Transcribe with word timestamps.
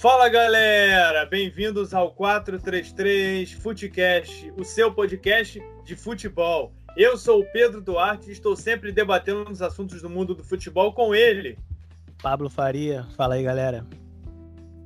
Fala 0.00 0.30
galera, 0.30 1.26
bem-vindos 1.26 1.92
ao 1.92 2.10
433 2.12 3.52
Futecast, 3.52 4.50
o 4.56 4.64
seu 4.64 4.90
podcast 4.90 5.62
de 5.84 5.94
futebol. 5.94 6.72
Eu 6.96 7.18
sou 7.18 7.40
o 7.40 7.52
Pedro 7.52 7.82
Duarte 7.82 8.30
e 8.30 8.32
estou 8.32 8.56
sempre 8.56 8.92
debatendo 8.92 9.50
os 9.50 9.60
assuntos 9.60 10.00
do 10.00 10.08
mundo 10.08 10.34
do 10.34 10.42
futebol 10.42 10.94
com 10.94 11.14
ele. 11.14 11.58
Pablo 12.22 12.48
Faria, 12.48 13.06
fala 13.14 13.34
aí 13.34 13.42
galera. 13.42 13.86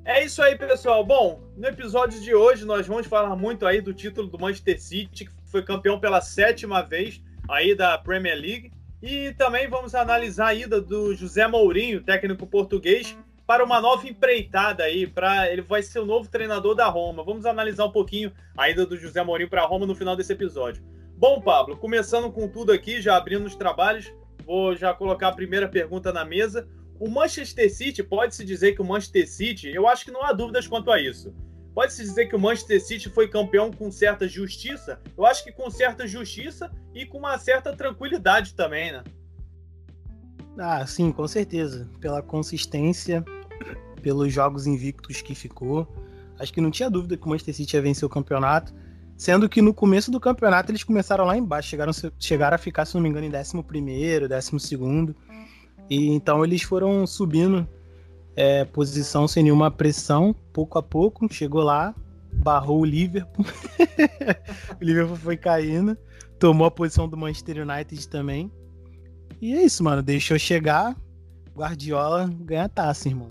É 0.05 0.25
isso 0.25 0.43
aí, 0.43 0.59
pessoal. 0.59 1.05
Bom, 1.05 1.41
no 1.57 1.69
episódio 1.69 2.21
de 2.21 2.35
hoje 2.35 2.65
nós 2.65 2.85
vamos 2.85 3.07
falar 3.07 3.37
muito 3.37 3.69
aí 3.69 3.81
do 3.81 3.95
título 3.95 4.27
do 4.27 4.37
Manchester 4.37 4.83
City, 4.83 5.27
que 5.27 5.33
foi 5.45 5.63
campeão 5.63 6.01
pela 6.01 6.21
sétima 6.21 6.83
vez 6.83 7.23
aí 7.49 7.73
da 7.73 7.97
Premier 7.97 8.37
League. 8.37 8.73
E 9.01 9.33
também 9.35 9.69
vamos 9.69 9.95
analisar 9.95 10.49
a 10.49 10.55
ida 10.55 10.81
do 10.81 11.15
José 11.15 11.47
Mourinho, 11.47 12.03
técnico 12.03 12.49
português, 12.49 13.17
para 13.47 13.65
uma 13.65 13.81
nova 13.81 14.09
empreitada 14.09 14.85
aí, 14.85 15.07
para 15.07 15.51
ele 15.51 15.63
vai 15.63 15.83
ser 15.83 15.99
o 15.99 16.07
novo 16.07 16.29
treinador 16.29 16.75
da 16.75 16.87
Roma. 16.87 17.25
Vamos 17.25 17.45
analisar 17.45 17.85
um 17.85 17.93
pouquinho 17.93 18.33
a 18.57 18.71
ida 18.71 18.87
do 18.87 18.97
José 18.97 19.23
Mourinho 19.23 19.51
para 19.51 19.67
Roma 19.67 19.87
no 19.87 19.95
final 19.95 20.17
desse 20.17 20.33
episódio. 20.33 20.83
Bom, 21.17 21.41
Pablo, 21.41 21.77
começando 21.77 22.31
com 22.33 22.49
tudo 22.49 22.73
aqui, 22.73 23.01
já 23.01 23.17
abrindo 23.17 23.45
os 23.45 23.55
trabalhos, 23.55 24.13
vou 24.45 24.75
já 24.75 24.93
colocar 24.95 25.29
a 25.29 25.33
primeira 25.33 25.69
pergunta 25.69 26.13
na 26.13 26.25
mesa. 26.25 26.69
O 26.99 27.09
Manchester 27.09 27.73
City, 27.73 28.03
pode-se 28.03 28.45
dizer 28.45 28.75
que 28.75 28.83
o 28.83 28.85
Manchester 28.85 29.29
City, 29.29 29.69
eu 29.69 29.87
acho 29.87 30.05
que 30.05 30.11
não 30.11 30.25
há 30.25 30.33
dúvidas 30.33 30.67
quanto 30.67 30.91
a 30.91 31.01
isso. 31.01 31.35
Pode-se 31.75 32.03
dizer 32.03 32.27
que 32.27 32.37
o 32.37 32.39
Manchester 32.39 32.81
City 32.81 33.11
foi 33.11 33.29
campeão 33.29 33.73
com 33.73 33.91
certa 33.91 34.29
justiça? 34.29 35.01
Eu 35.17 35.27
acho 35.27 35.43
que 35.43 35.53
com 35.53 35.69
certa 35.69 36.07
justiça 36.07 36.71
e 36.95 37.05
com 37.05 37.19
uma 37.19 37.37
certa 37.37 37.75
tranquilidade 37.75 38.55
também, 38.55 38.93
né? 38.93 39.03
Ah, 40.57 40.87
sim, 40.87 41.11
com 41.11 41.27
certeza. 41.27 41.91
Pela 42.01 42.23
consistência, 42.23 43.25
pelos 44.03 44.33
jogos 44.33 44.67
invictos 44.67 45.23
que 45.23 45.35
ficou. 45.35 45.89
Acho 46.39 46.53
que 46.53 46.61
não 46.61 46.71
tinha 46.71 46.91
dúvida 46.91 47.17
que 47.17 47.25
o 47.25 47.29
Manchester 47.29 47.55
City 47.55 47.77
ia 47.77 47.83
vencer 47.83 48.05
o 48.05 48.11
campeonato. 48.11 48.75
Sendo 49.17 49.49
que 49.49 49.63
no 49.63 49.73
começo 49.73 50.11
do 50.11 50.19
campeonato 50.19 50.73
eles 50.73 50.83
começaram 50.83 51.25
lá 51.25 51.37
embaixo, 51.37 51.69
chegaram, 51.69 51.93
chegaram 52.19 52.55
a 52.57 52.59
ficar, 52.59 52.85
se 52.85 52.95
não 52.95 53.01
me 53.01 53.09
engano, 53.09 53.27
em 53.27 53.35
11 53.35 53.63
primeiro, 53.63 54.29
12 54.29 54.59
segundo. 54.59 55.15
E 55.89 56.09
então 56.09 56.45
eles 56.45 56.63
foram 56.63 57.07
subindo 57.07 57.67
é, 58.35 58.65
posição 58.65 59.29
sem 59.29 59.45
nenhuma 59.45 59.71
pressão, 59.71 60.35
pouco 60.53 60.79
a 60.79 60.83
pouco, 60.83 61.33
chegou 61.33 61.63
lá, 61.63 61.95
barrou 62.33 62.81
o 62.81 62.85
Liverpool. 62.85 63.47
o 64.81 64.85
Liverpool 64.85 65.17
foi 65.17 65.37
caindo, 65.37 65.97
tomou 66.39 66.67
a 66.67 66.71
posição 66.71 67.09
do 67.09 67.17
Manchester 67.17 67.67
United 67.67 68.09
também. 68.09 68.51
E 69.41 69.55
é 69.55 69.63
isso, 69.63 69.85
mano. 69.85 70.03
Deixou 70.03 70.39
chegar, 70.39 70.97
Guardiola 71.55 72.29
ganha 72.41 72.69
taça, 72.69 73.09
irmão. 73.09 73.29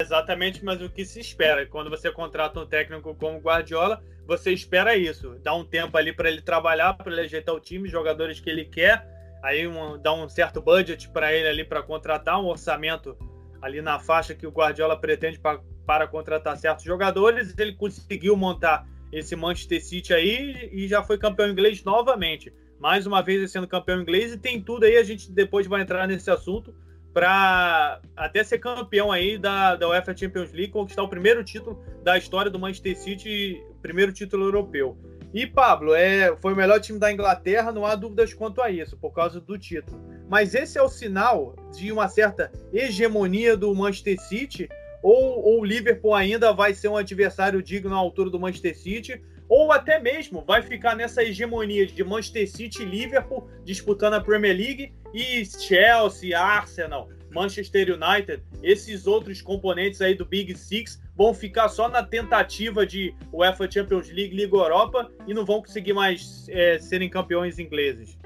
Exatamente, 0.00 0.64
mas 0.64 0.82
o 0.82 0.90
que 0.90 1.04
se 1.04 1.20
espera? 1.20 1.66
Quando 1.66 1.88
você 1.88 2.10
contrata 2.10 2.60
um 2.60 2.66
técnico 2.66 3.14
como 3.14 3.38
Guardiola, 3.38 4.02
você 4.26 4.52
espera 4.52 4.96
isso. 4.96 5.38
Dá 5.42 5.54
um 5.54 5.64
tempo 5.64 5.96
ali 5.96 6.12
para 6.12 6.28
ele 6.28 6.42
trabalhar, 6.42 6.94
para 6.94 7.12
ele 7.12 7.22
ajeitar 7.22 7.54
o 7.54 7.60
time, 7.60 7.88
jogadores 7.88 8.40
que 8.40 8.50
ele 8.50 8.64
quer 8.64 9.14
aí 9.44 9.68
um, 9.68 10.00
dá 10.00 10.12
um 10.14 10.26
certo 10.26 10.62
budget 10.62 11.10
para 11.10 11.32
ele 11.34 11.46
ali 11.46 11.64
para 11.64 11.82
contratar 11.82 12.40
um 12.40 12.46
orçamento 12.46 13.14
ali 13.60 13.82
na 13.82 14.00
faixa 14.00 14.34
que 14.34 14.46
o 14.46 14.50
Guardiola 14.50 14.98
pretende 14.98 15.38
pra, 15.38 15.60
para 15.86 16.08
contratar 16.08 16.56
certos 16.56 16.84
jogadores. 16.84 17.54
Ele 17.58 17.74
conseguiu 17.74 18.36
montar 18.36 18.88
esse 19.12 19.36
Manchester 19.36 19.84
City 19.84 20.14
aí 20.14 20.70
e 20.72 20.88
já 20.88 21.02
foi 21.02 21.18
campeão 21.18 21.50
inglês 21.50 21.84
novamente. 21.84 22.52
Mais 22.80 23.06
uma 23.06 23.22
vez 23.22 23.50
sendo 23.50 23.68
campeão 23.68 24.00
inglês 24.00 24.32
e 24.32 24.38
tem 24.38 24.62
tudo 24.62 24.84
aí. 24.84 24.96
A 24.96 25.04
gente 25.04 25.30
depois 25.30 25.66
vai 25.66 25.82
entrar 25.82 26.08
nesse 26.08 26.30
assunto 26.30 26.74
para 27.14 28.00
até 28.16 28.42
ser 28.42 28.58
campeão 28.58 29.12
aí 29.12 29.38
da, 29.38 29.76
da 29.76 29.88
UEFA 29.88 30.16
Champions 30.16 30.52
League, 30.52 30.72
conquistar 30.72 31.04
o 31.04 31.08
primeiro 31.08 31.44
título 31.44 31.80
da 32.02 32.18
história 32.18 32.50
do 32.50 32.58
Manchester 32.58 32.98
City, 32.98 33.62
primeiro 33.80 34.12
título 34.12 34.44
europeu. 34.44 34.98
E 35.32 35.46
Pablo, 35.46 35.94
é, 35.94 36.36
foi 36.36 36.52
o 36.52 36.56
melhor 36.56 36.80
time 36.80 36.98
da 36.98 37.12
Inglaterra, 37.12 37.72
não 37.72 37.86
há 37.86 37.94
dúvidas 37.94 38.34
quanto 38.34 38.60
a 38.60 38.68
isso, 38.68 38.96
por 38.96 39.12
causa 39.12 39.40
do 39.40 39.56
título. 39.56 40.00
Mas 40.28 40.54
esse 40.54 40.76
é 40.76 40.82
o 40.82 40.88
sinal 40.88 41.54
de 41.72 41.92
uma 41.92 42.08
certa 42.08 42.52
hegemonia 42.72 43.56
do 43.56 43.72
Manchester 43.74 44.20
City, 44.20 44.68
ou, 45.02 45.60
o 45.60 45.64
Liverpool 45.64 46.14
ainda 46.14 46.52
vai 46.52 46.72
ser 46.72 46.88
um 46.88 46.96
adversário 46.96 47.62
digno 47.62 47.94
à 47.94 47.98
altura 47.98 48.30
do 48.30 48.40
Manchester 48.40 48.76
City, 48.76 49.22
ou 49.48 49.72
até 49.72 50.00
mesmo 50.00 50.42
vai 50.42 50.62
ficar 50.62 50.94
nessa 50.94 51.22
hegemonia 51.22 51.86
de 51.86 52.02
Manchester 52.02 52.50
City 52.50 52.82
e 52.82 52.86
Liverpool 52.86 53.48
disputando 53.64 54.14
a 54.14 54.20
Premier 54.20 54.56
League 54.56 54.94
e 55.12 55.44
Chelsea, 55.44 56.38
Arsenal, 56.38 57.08
Manchester 57.30 57.88
United, 57.90 58.42
esses 58.62 59.06
outros 59.06 59.42
componentes 59.42 60.00
aí 60.00 60.14
do 60.14 60.24
Big 60.24 60.56
Six 60.56 61.02
vão 61.16 61.34
ficar 61.34 61.68
só 61.68 61.88
na 61.88 62.02
tentativa 62.02 62.86
de 62.86 63.14
UEFA 63.32 63.70
Champions 63.70 64.08
League, 64.08 64.34
Liga 64.34 64.56
Europa 64.56 65.10
e 65.26 65.34
não 65.34 65.44
vão 65.44 65.60
conseguir 65.60 65.92
mais 65.92 66.46
é, 66.48 66.78
serem 66.78 67.10
campeões 67.10 67.58
ingleses. 67.58 68.16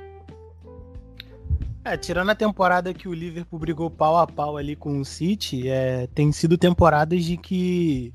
É, 1.85 1.97
tirando 1.97 2.29
a 2.31 2.35
temporada 2.35 2.93
que 2.93 3.09
o 3.09 3.15
Liverpool 3.15 3.59
brigou 3.59 3.91
pau 3.91 4.19
a 4.19 4.27
pau 4.27 4.59
ali 4.59 4.77
com 4.77 5.01
o 5.01 5.05
City, 5.05 5.69
é, 5.69 6.07
tem 6.15 6.31
sido 6.33 6.59
temporadas 6.59 7.25
de 7.25 7.39
que 7.39 8.13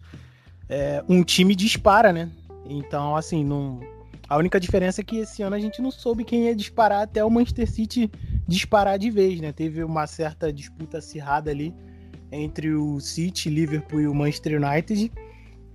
é, 0.69 1.03
um 1.09 1.23
time 1.23 1.55
dispara, 1.55 2.13
né? 2.13 2.29
Então, 2.65 3.15
assim, 3.15 3.43
não... 3.43 3.79
a 4.27 4.37
única 4.37 4.59
diferença 4.59 5.01
é 5.01 5.03
que 5.03 5.17
esse 5.17 5.41
ano 5.41 5.55
a 5.55 5.59
gente 5.59 5.81
não 5.81 5.91
soube 5.91 6.23
quem 6.23 6.45
ia 6.45 6.55
disparar 6.55 7.01
até 7.01 7.23
o 7.23 7.29
Manchester 7.29 7.69
City 7.69 8.11
disparar 8.47 8.97
de 8.99 9.09
vez, 9.09 9.39
né? 9.39 9.51
Teve 9.51 9.83
uma 9.83 10.05
certa 10.07 10.51
disputa 10.51 10.97
acirrada 10.97 11.49
ali 11.49 11.73
entre 12.31 12.73
o 12.73 12.99
City, 12.99 13.49
Liverpool 13.49 14.01
e 14.01 14.07
o 14.07 14.13
Manchester 14.13 14.61
United. 14.61 15.11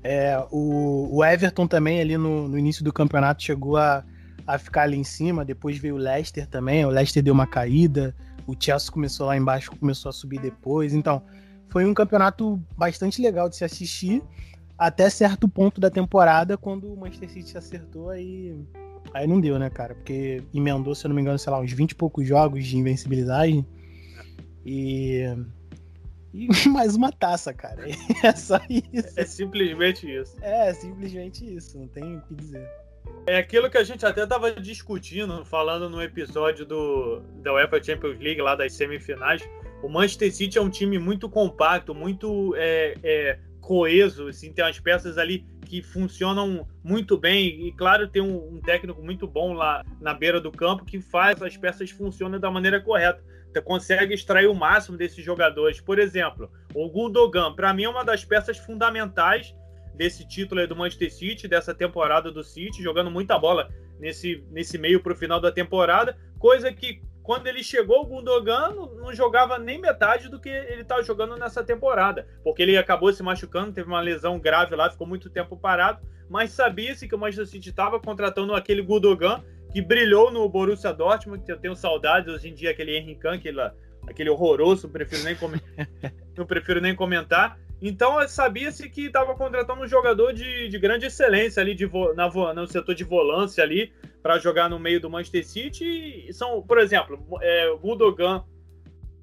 É, 0.03 0.39
o, 0.51 1.17
o, 1.17 1.25
Everton 1.25 1.67
também 1.67 2.01
ali 2.01 2.17
no, 2.17 2.49
no, 2.49 2.59
início 2.59 2.85
do 2.85 2.93
campeonato 2.93 3.43
chegou 3.43 3.77
a, 3.77 4.05
a 4.47 4.59
ficar 4.59 4.83
ali 4.83 4.97
em 4.97 5.05
cima, 5.05 5.45
depois 5.45 5.77
veio 5.77 5.97
o 5.97 5.99
Leicester 5.99 6.47
também, 6.47 6.85
o 6.85 6.89
Leicester 6.89 7.23
deu 7.23 7.35
uma 7.35 7.47
caída, 7.47 8.15
o 8.47 8.55
Chelsea 8.59 8.93
começou 8.93 9.27
lá 9.27 9.37
embaixo, 9.37 9.71
começou 9.77 10.09
a 10.09 10.13
subir 10.13 10.41
depois, 10.41 10.95
então 10.95 11.23
foi 11.69 11.85
um 11.85 11.93
campeonato 11.93 12.63
bastante 12.77 13.21
legal 13.21 13.49
de 13.49 13.57
se 13.57 13.65
assistir, 13.65 14.23
até 14.79 15.11
certo 15.11 15.49
ponto 15.49 15.81
da 15.81 15.91
temporada, 15.91 16.57
quando 16.57 16.93
o 16.93 16.97
Manchester 16.97 17.31
City 17.31 17.59
acertou, 17.59 18.11
aí, 18.11 18.57
aí 19.13 19.27
não 19.27 19.41
deu, 19.41 19.59
né, 19.59 19.69
cara, 19.69 19.95
porque 19.95 20.43
emendou, 20.55 20.95
se 20.95 21.05
eu 21.05 21.09
não 21.09 21.17
me 21.17 21.23
engano, 21.23 21.39
sei 21.39 21.53
lá, 21.53 21.61
uns 21.61 21.73
20 21.73 21.91
e 21.91 21.95
poucos 21.95 22.27
jogos 22.27 22.65
de 22.65 22.77
invencibilidade, 22.77 23.67
e 24.65 25.25
e 26.33 26.47
mais 26.69 26.95
uma 26.95 27.11
taça, 27.11 27.53
cara. 27.53 27.85
É 28.23 28.33
só 28.33 28.61
isso. 28.69 29.19
É 29.19 29.25
simplesmente 29.25 30.11
isso. 30.11 30.37
É, 30.43 30.73
simplesmente 30.75 31.45
isso, 31.45 31.79
não 31.79 31.89
tem 31.89 32.17
o 32.17 32.21
que 32.23 32.35
dizer. 32.35 32.69
É 33.27 33.39
aquilo 33.39 33.71
que 33.71 33.79
a 33.79 33.85
gente 33.85 34.05
até 34.05 34.27
tava 34.27 34.53
discutindo, 34.53 35.45
falando 35.45 35.89
no 35.89 36.03
episódio 36.03 36.67
do, 36.67 37.21
da 37.43 37.55
UEFA 37.55 37.83
Champions 37.83 38.19
League, 38.19 38.41
lá 38.41 38.55
das 38.55 38.73
semifinais. 38.75 39.43
O 39.83 39.89
Manchester 39.89 40.33
City 40.33 40.59
é 40.59 40.61
um 40.61 40.69
time 40.69 40.99
muito 40.99 41.29
compacto, 41.29 41.95
muito 41.95 42.55
é, 42.57 42.95
é, 43.03 43.39
coeso, 43.69 44.29
assim, 44.29 44.51
tem 44.51 44.65
umas 44.65 44.81
peças 44.81 45.19
ali 45.19 45.45
que 45.67 45.83
funcionam 45.83 46.67
muito 46.83 47.19
bem. 47.19 47.69
E, 47.69 47.73
claro, 47.73 48.09
tem 48.09 48.23
um, 48.23 48.55
um 48.55 48.61
técnico 48.63 49.03
muito 49.03 49.27
bom 49.27 49.53
lá 49.53 49.85
na 50.01 50.15
beira 50.15 50.41
do 50.41 50.51
campo 50.51 50.87
que 50.87 51.03
faz 51.03 51.43
as 51.43 51.55
peças 51.55 51.91
funcionem 51.91 52.41
da 52.41 52.51
maneira 52.51 52.81
correta 52.81 53.23
consegue 53.61 54.15
extrair 54.15 54.47
o 54.47 54.55
máximo 54.55 54.97
desses 54.97 55.25
jogadores. 55.25 55.81
Por 55.81 55.99
exemplo, 55.99 56.49
o 56.73 56.89
Gundogan, 56.89 57.53
para 57.55 57.75
mim, 57.75 57.85
é 57.85 57.89
uma 57.89 58.05
das 58.05 58.25
peças 58.25 58.57
fundamentais 58.57 59.53
desse 59.97 60.25
título 60.29 60.65
do 60.65 60.77
Manchester 60.77 61.13
City, 61.13 61.49
dessa 61.49 61.75
temporada 61.75 62.31
do 62.31 62.45
City, 62.45 62.81
jogando 62.81 63.11
muita 63.11 63.37
bola 63.37 63.69
nesse, 63.99 64.45
nesse 64.53 64.79
meio 64.79 65.03
para 65.03 65.13
o 65.13 65.17
final 65.17 65.41
da 65.41 65.51
temporada, 65.51 66.17
coisa 66.39 66.73
que 66.73 67.03
quando 67.29 67.47
ele 67.47 67.63
chegou, 67.63 68.01
o 68.01 68.07
Gundogan 68.07 68.71
não 68.71 69.13
jogava 69.13 69.59
nem 69.59 69.79
metade 69.79 70.31
do 70.31 70.41
que 70.41 70.49
ele 70.49 70.81
estava 70.81 71.03
jogando 71.03 71.37
nessa 71.37 71.63
temporada, 71.63 72.27
porque 72.43 72.63
ele 72.63 72.75
acabou 72.75 73.13
se 73.13 73.23
machucando, 73.23 73.71
teve 73.71 73.87
uma 73.87 74.01
lesão 74.01 74.39
grave 74.39 74.75
lá, 74.75 74.89
ficou 74.89 75.07
muito 75.07 75.29
tempo 75.29 75.55
parado, 75.55 76.01
mas 76.31 76.53
sabia-se 76.53 77.07
que 77.07 77.15
o 77.15 77.19
Manchester 77.19 77.47
City 77.47 77.69
estava 77.69 78.01
contratando 78.01 78.55
aquele 78.55 78.81
Gundogan 78.81 79.45
que 79.71 79.83
brilhou 79.83 80.33
no 80.33 80.49
Borussia 80.49 80.91
Dortmund, 80.91 81.45
que 81.45 81.53
eu 81.53 81.59
tenho 81.59 81.77
saudades 81.77 82.33
hoje 82.33 82.49
em 82.49 82.55
dia, 82.55 82.71
aquele 82.71 82.97
Henrique 82.97 83.29
aquele, 83.29 83.61
aquele 84.09 84.31
horroroso, 84.31 84.87
não 84.87 84.93
prefiro 84.95 85.23
nem, 85.23 85.37
não 86.35 86.47
prefiro 86.47 86.81
nem 86.81 86.97
comentar. 86.97 87.59
Então 87.81 88.27
sabia-se 88.27 88.89
que 88.91 89.07
estava 89.07 89.35
contratando 89.35 89.83
um 89.83 89.87
jogador 89.87 90.33
de, 90.33 90.69
de 90.69 90.79
grande 90.79 91.07
excelência 91.07 91.61
ali 91.61 91.75
de 91.75 91.87
vo... 91.87 92.13
na 92.15 92.29
no 92.53 92.67
setor 92.67 92.95
de 92.95 93.05
volância 93.05 93.63
ali 93.63 93.93
para 94.23 94.39
jogar 94.39 94.69
no 94.69 94.79
meio 94.79 95.01
do 95.01 95.09
Manchester 95.09 95.47
City. 95.47 96.27
E 96.29 96.33
são, 96.33 96.61
por 96.63 96.79
exemplo, 96.79 97.19
é, 97.41 97.77
Gundogan, 97.81 98.45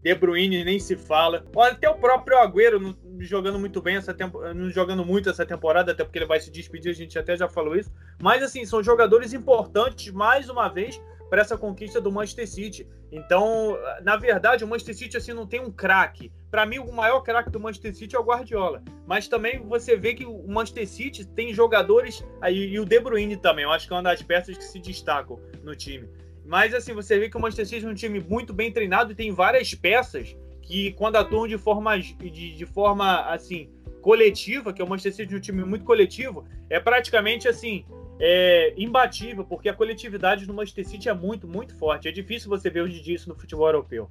De 0.01 0.15
Bruyne 0.15 0.63
nem 0.63 0.79
se 0.79 0.95
fala. 0.95 1.45
Até 1.57 1.89
o 1.89 1.95
próprio 1.95 2.37
Agüero 2.37 2.95
jogando 3.19 3.59
muito 3.59 3.81
bem 3.81 3.97
essa 3.97 4.15
não 4.53 4.69
jogando 4.69 5.03
muito 5.03 5.29
essa 5.29 5.45
temporada, 5.45 5.91
até 5.91 6.03
porque 6.03 6.19
ele 6.19 6.25
vai 6.25 6.39
se 6.39 6.51
despedir, 6.51 6.91
a 6.91 6.95
gente 6.95 7.17
até 7.19 7.35
já 7.35 7.49
falou 7.49 7.75
isso. 7.75 7.91
Mas 8.21 8.41
assim, 8.41 8.65
são 8.65 8.81
jogadores 8.81 9.33
importantes 9.33 10.11
mais 10.13 10.49
uma 10.49 10.69
vez 10.69 11.01
para 11.29 11.41
essa 11.41 11.57
conquista 11.57 11.99
do 11.99 12.11
Manchester 12.11 12.47
City. 12.47 12.87
Então, 13.11 13.77
na 14.03 14.15
verdade, 14.15 14.63
o 14.63 14.67
Manchester 14.67 14.95
City 14.95 15.17
assim 15.17 15.33
não 15.33 15.47
tem 15.47 15.59
um 15.59 15.71
craque. 15.71 16.31
Para 16.55 16.65
mim, 16.65 16.79
o 16.79 16.89
maior 16.89 17.19
craque 17.19 17.49
do 17.49 17.59
Manchester 17.59 17.93
City 17.93 18.15
é 18.15 18.19
o 18.19 18.23
Guardiola. 18.23 18.81
Mas 19.05 19.27
também 19.27 19.59
você 19.59 19.97
vê 19.97 20.13
que 20.13 20.25
o 20.25 20.47
Manchester 20.47 20.87
City 20.87 21.27
tem 21.27 21.53
jogadores. 21.53 22.25
E 22.49 22.79
o 22.79 22.85
De 22.85 22.97
Bruyne 22.97 23.35
também, 23.35 23.65
eu 23.65 23.71
acho 23.71 23.85
que 23.85 23.93
é 23.93 23.97
uma 23.97 24.03
das 24.03 24.21
peças 24.21 24.57
que 24.57 24.63
se 24.63 24.79
destacam 24.79 25.37
no 25.61 25.75
time. 25.75 26.07
Mas 26.45 26.73
assim, 26.73 26.93
você 26.93 27.19
vê 27.19 27.29
que 27.29 27.35
o 27.35 27.41
Manchester 27.41 27.65
City 27.65 27.85
é 27.85 27.89
um 27.89 27.93
time 27.93 28.21
muito 28.21 28.53
bem 28.53 28.71
treinado 28.71 29.11
e 29.11 29.15
tem 29.15 29.33
várias 29.33 29.75
peças 29.75 30.33
que, 30.61 30.93
quando 30.93 31.17
atuam 31.17 31.45
de 31.45 31.57
forma, 31.57 31.99
de, 31.99 32.53
de 32.53 32.65
forma 32.65 33.23
assim, 33.23 33.69
coletiva, 34.01 34.71
que 34.71 34.81
é 34.81 34.85
o 34.85 34.87
Manchester 34.87 35.13
City 35.25 35.33
é 35.33 35.37
um 35.37 35.41
time 35.41 35.65
muito 35.65 35.83
coletivo, 35.83 36.47
é 36.69 36.79
praticamente 36.79 37.49
assim. 37.49 37.85
É 38.17 38.73
imbatível, 38.77 39.43
porque 39.43 39.67
a 39.67 39.73
coletividade 39.73 40.47
no 40.47 40.53
Manchester 40.53 40.87
City 40.87 41.09
é 41.09 41.13
muito, 41.13 41.49
muito 41.49 41.75
forte. 41.77 42.07
É 42.07 42.13
difícil 42.13 42.49
você 42.49 42.69
ver 42.69 42.83
hoje 42.83 43.01
dia 43.01 43.15
isso 43.15 43.27
no 43.27 43.35
futebol 43.35 43.67
europeu. 43.67 44.09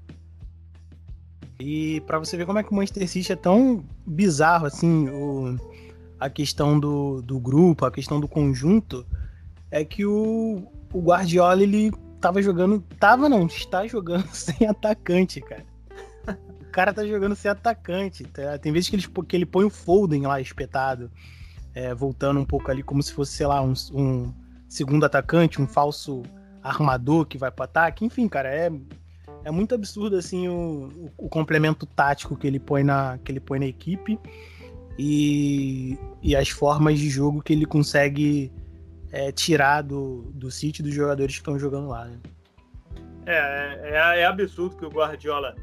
E 1.58 2.00
para 2.02 2.18
você 2.18 2.36
ver 2.36 2.46
como 2.46 2.58
é 2.58 2.62
que 2.62 2.72
o 2.72 2.74
Manchester 2.74 3.08
City 3.08 3.32
é 3.32 3.36
tão 3.36 3.84
bizarro, 4.06 4.66
assim, 4.66 5.08
o, 5.08 5.56
a 6.18 6.28
questão 6.28 6.78
do, 6.78 7.22
do 7.22 7.38
grupo, 7.38 7.84
a 7.84 7.92
questão 7.92 8.18
do 8.18 8.26
conjunto, 8.26 9.06
é 9.70 9.84
que 9.84 10.04
o, 10.04 10.66
o 10.92 11.00
Guardiola, 11.00 11.62
ele 11.62 11.92
tava 12.20 12.40
jogando, 12.40 12.80
tava 12.98 13.28
não, 13.28 13.46
está 13.46 13.86
jogando 13.86 14.26
sem 14.34 14.66
atacante, 14.66 15.40
cara. 15.40 15.64
O 16.60 16.70
cara 16.72 16.92
tá 16.92 17.06
jogando 17.06 17.36
sem 17.36 17.50
atacante. 17.50 18.24
Tá? 18.24 18.58
Tem 18.58 18.72
vezes 18.72 18.88
que 18.88 18.96
ele, 18.96 19.06
que 19.28 19.36
ele 19.36 19.46
põe 19.46 19.64
o 19.64 19.70
Foden 19.70 20.22
lá 20.26 20.40
espetado, 20.40 21.10
é, 21.72 21.94
voltando 21.94 22.40
um 22.40 22.44
pouco 22.44 22.70
ali 22.70 22.82
como 22.82 23.02
se 23.02 23.12
fosse, 23.12 23.32
sei 23.32 23.46
lá, 23.46 23.62
um, 23.62 23.74
um 23.92 24.32
segundo 24.68 25.04
atacante, 25.04 25.62
um 25.62 25.68
falso 25.68 26.22
armador 26.62 27.26
que 27.26 27.38
vai 27.38 27.50
pro 27.50 27.64
ataque. 27.64 28.04
Enfim, 28.04 28.26
cara, 28.26 28.48
é 28.48 28.72
é 29.44 29.50
muito 29.50 29.74
absurdo 29.74 30.16
assim 30.16 30.48
o, 30.48 31.10
o, 31.16 31.28
complemento 31.28 31.86
tático 31.86 32.36
que 32.36 32.46
ele 32.46 32.58
põe 32.58 32.82
na 32.82 33.18
que 33.18 33.30
ele 33.30 33.40
põe 33.40 33.58
na 33.58 33.66
equipe 33.66 34.18
e, 34.98 35.98
e 36.22 36.34
as 36.34 36.48
formas 36.48 36.98
de 36.98 37.10
jogo 37.10 37.42
que 37.42 37.52
ele 37.52 37.66
consegue 37.66 38.50
é, 39.12 39.30
tirar 39.30 39.82
do, 39.82 40.22
do 40.34 40.50
City 40.50 40.82
dos 40.82 40.94
jogadores 40.94 41.34
que 41.34 41.40
estão 41.40 41.58
jogando 41.58 41.88
lá. 41.88 42.06
Né? 42.06 42.18
É, 43.26 43.80
é, 43.82 44.20
é, 44.20 44.24
absurdo 44.24 44.76
que 44.76 44.84
o 44.84 44.90
Guardiola 44.90 45.54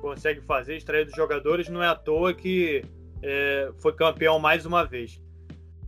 consegue 0.00 0.40
fazer, 0.40 0.76
extrair 0.76 1.04
dos 1.04 1.14
jogadores, 1.14 1.68
não 1.68 1.82
é 1.82 1.88
à 1.88 1.94
toa 1.94 2.32
que 2.32 2.84
é, 3.22 3.70
foi 3.78 3.92
campeão 3.92 4.38
mais 4.38 4.64
uma 4.66 4.84
vez. 4.84 5.20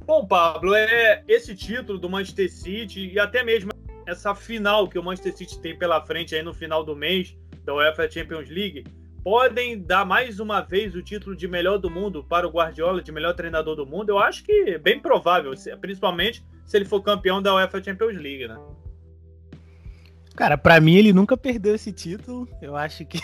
Bom, 0.05 0.27
Pablo, 0.27 0.75
é 0.75 1.23
esse 1.29 1.55
título 1.55 1.99
do 1.99 2.09
Manchester 2.09 2.51
City 2.51 3.11
e 3.13 3.19
até 3.19 3.43
mesmo 3.43 3.71
essa 4.09 4.35
final 4.35 4.89
que 4.89 4.99
o 4.99 5.03
Manchester 5.03 5.37
City 5.37 5.61
tem 5.61 5.79
pela 5.79 6.01
frente 6.01 6.35
aí 6.35 6.43
no 6.43 6.55
final 6.55 6.83
do 6.83 6.97
mês 6.97 7.37
da 7.63 7.75
UEFA 7.75 8.11
Champions 8.11 8.49
League 8.49 8.85
podem 9.23 9.79
dar 9.79 10.07
mais 10.07 10.41
uma 10.41 10.63
vez 10.63 10.95
o 10.95 11.03
título 11.03 11.37
de 11.37 11.47
melhor 11.47 11.77
do 11.77 11.91
mundo 11.91 12.25
para 12.25 12.49
o 12.49 12.51
Guardiola, 12.51 13.03
de 13.03 13.13
melhor 13.13 13.35
treinador 13.35 13.77
do 13.77 13.85
mundo? 13.85 14.09
Eu 14.09 14.19
acho 14.19 14.43
que 14.43 14.71
é 14.71 14.79
bem 14.79 14.99
provável, 14.99 15.53
principalmente 15.79 16.43
se 16.65 16.79
ele 16.79 16.87
for 16.87 17.03
campeão 17.03 17.43
da 17.43 17.55
UEFA 17.55 17.83
Champions 17.83 18.17
League, 18.17 18.49
né? 18.49 18.59
Cara, 20.35 20.57
para 20.57 20.81
mim 20.81 20.95
ele 20.95 21.13
nunca 21.13 21.37
perdeu 21.37 21.75
esse 21.75 21.93
título. 21.93 22.49
Eu 22.63 22.75
acho 22.75 23.05
que 23.05 23.19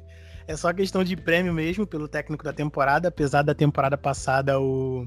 é 0.48 0.56
só 0.56 0.72
questão 0.72 1.04
de 1.04 1.16
prêmio 1.16 1.52
mesmo 1.52 1.86
pelo 1.86 2.08
técnico 2.08 2.44
da 2.44 2.52
temporada, 2.52 3.08
apesar 3.08 3.42
da 3.42 3.54
temporada 3.54 3.98
passada 3.98 4.58
o 4.58 5.06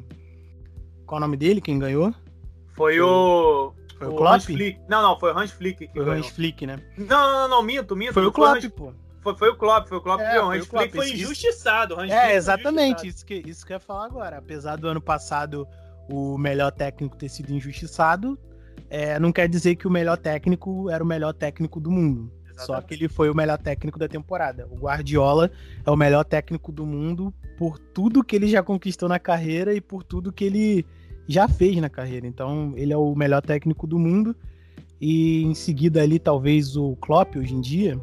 qual 1.08 1.18
o 1.18 1.22
nome 1.22 1.38
dele, 1.38 1.60
quem 1.60 1.80
ganhou? 1.80 2.14
Foi 2.76 3.00
o 3.00 3.74
foi 4.04 4.12
o, 4.12 4.16
o 4.16 4.18
Klopp? 4.18 4.36
Hans 4.36 4.46
Flick. 4.46 4.80
Não, 4.88 5.02
não, 5.02 5.20
foi 5.20 5.34
o 5.34 5.38
Hans 5.38 5.52
Flick 5.52 5.88
que 5.88 5.94
Foi 5.94 6.06
o 6.06 6.12
Hans 6.12 6.30
Flick, 6.30 6.66
né? 6.66 6.80
Não, 6.98 7.32
não, 7.32 7.48
não, 7.48 7.64
minto, 7.64 7.96
minto. 7.96 8.14
Foi 8.14 8.26
o 8.26 8.32
Klopp, 8.32 8.58
Hans... 8.58 8.68
pô. 8.68 8.94
Foi, 9.22 9.38
foi 9.38 9.50
o 9.50 9.56
Klopp, 9.56 9.88
foi 9.88 9.98
o 9.98 10.02
Klopp 10.02 10.22
é, 10.22 10.32
que 10.32 10.40
O 10.40 10.52
Hans 10.52 10.68
Flick 10.68 10.96
foi 10.96 11.12
injustiçado. 11.12 12.00
Hans 12.00 12.12
é, 12.12 12.36
exatamente, 12.36 13.08
isso 13.08 13.26
que, 13.26 13.36
isso 13.46 13.66
que 13.66 13.72
eu 13.72 13.76
ia 13.76 13.80
falar 13.80 14.06
agora. 14.06 14.38
Apesar 14.38 14.76
do 14.76 14.88
ano 14.88 15.02
passado 15.02 15.68
o 16.10 16.38
melhor 16.38 16.72
técnico 16.72 17.16
ter 17.16 17.30
sido 17.30 17.52
injustiçado, 17.54 18.38
é, 18.90 19.18
não 19.20 19.32
quer 19.32 19.48
dizer 19.48 19.76
que 19.76 19.88
o 19.88 19.92
melhor 19.92 20.18
técnico 20.18 20.90
era 20.90 21.04
o 21.04 21.08
melhor 21.08 21.34
técnico 21.34 21.80
do 21.80 21.90
mundo. 21.90 22.32
Exatamente. 22.54 22.66
Só 22.66 22.82
que 22.82 22.94
ele 22.94 23.08
foi 23.08 23.30
o 23.30 23.36
melhor 23.36 23.58
técnico 23.58 23.98
da 23.98 24.08
temporada. 24.08 24.68
O 24.70 24.76
Guardiola 24.76 25.50
é 25.86 25.90
o 25.90 25.96
melhor 25.96 26.24
técnico 26.24 26.72
do 26.72 26.86
mundo 26.86 27.34
por 27.58 27.80
tudo 27.80 28.24
que 28.24 28.36
ele 28.36 28.48
já 28.48 28.62
conquistou 28.62 29.10
na 29.10 29.20
carreira 29.20 29.74
e 29.74 29.82
por 29.82 30.04
tudo 30.04 30.32
que 30.32 30.46
ele 30.46 30.86
já 31.28 31.48
fez 31.48 31.78
na 31.78 31.90
carreira. 31.90 32.28
Então, 32.28 32.74
ele 32.76 32.94
é 32.94 32.98
o 32.98 33.16
melhor 33.16 33.42
técnico 33.42 33.88
do 33.88 34.00
mundo. 34.00 34.36
E 35.00 35.44
em 35.44 35.54
seguida 35.54 36.02
ali, 36.02 36.20
talvez 36.20 36.78
o 36.78 36.96
Klopp 36.98 37.36
hoje 37.36 37.54
em 37.54 37.62
dia. 37.62 38.00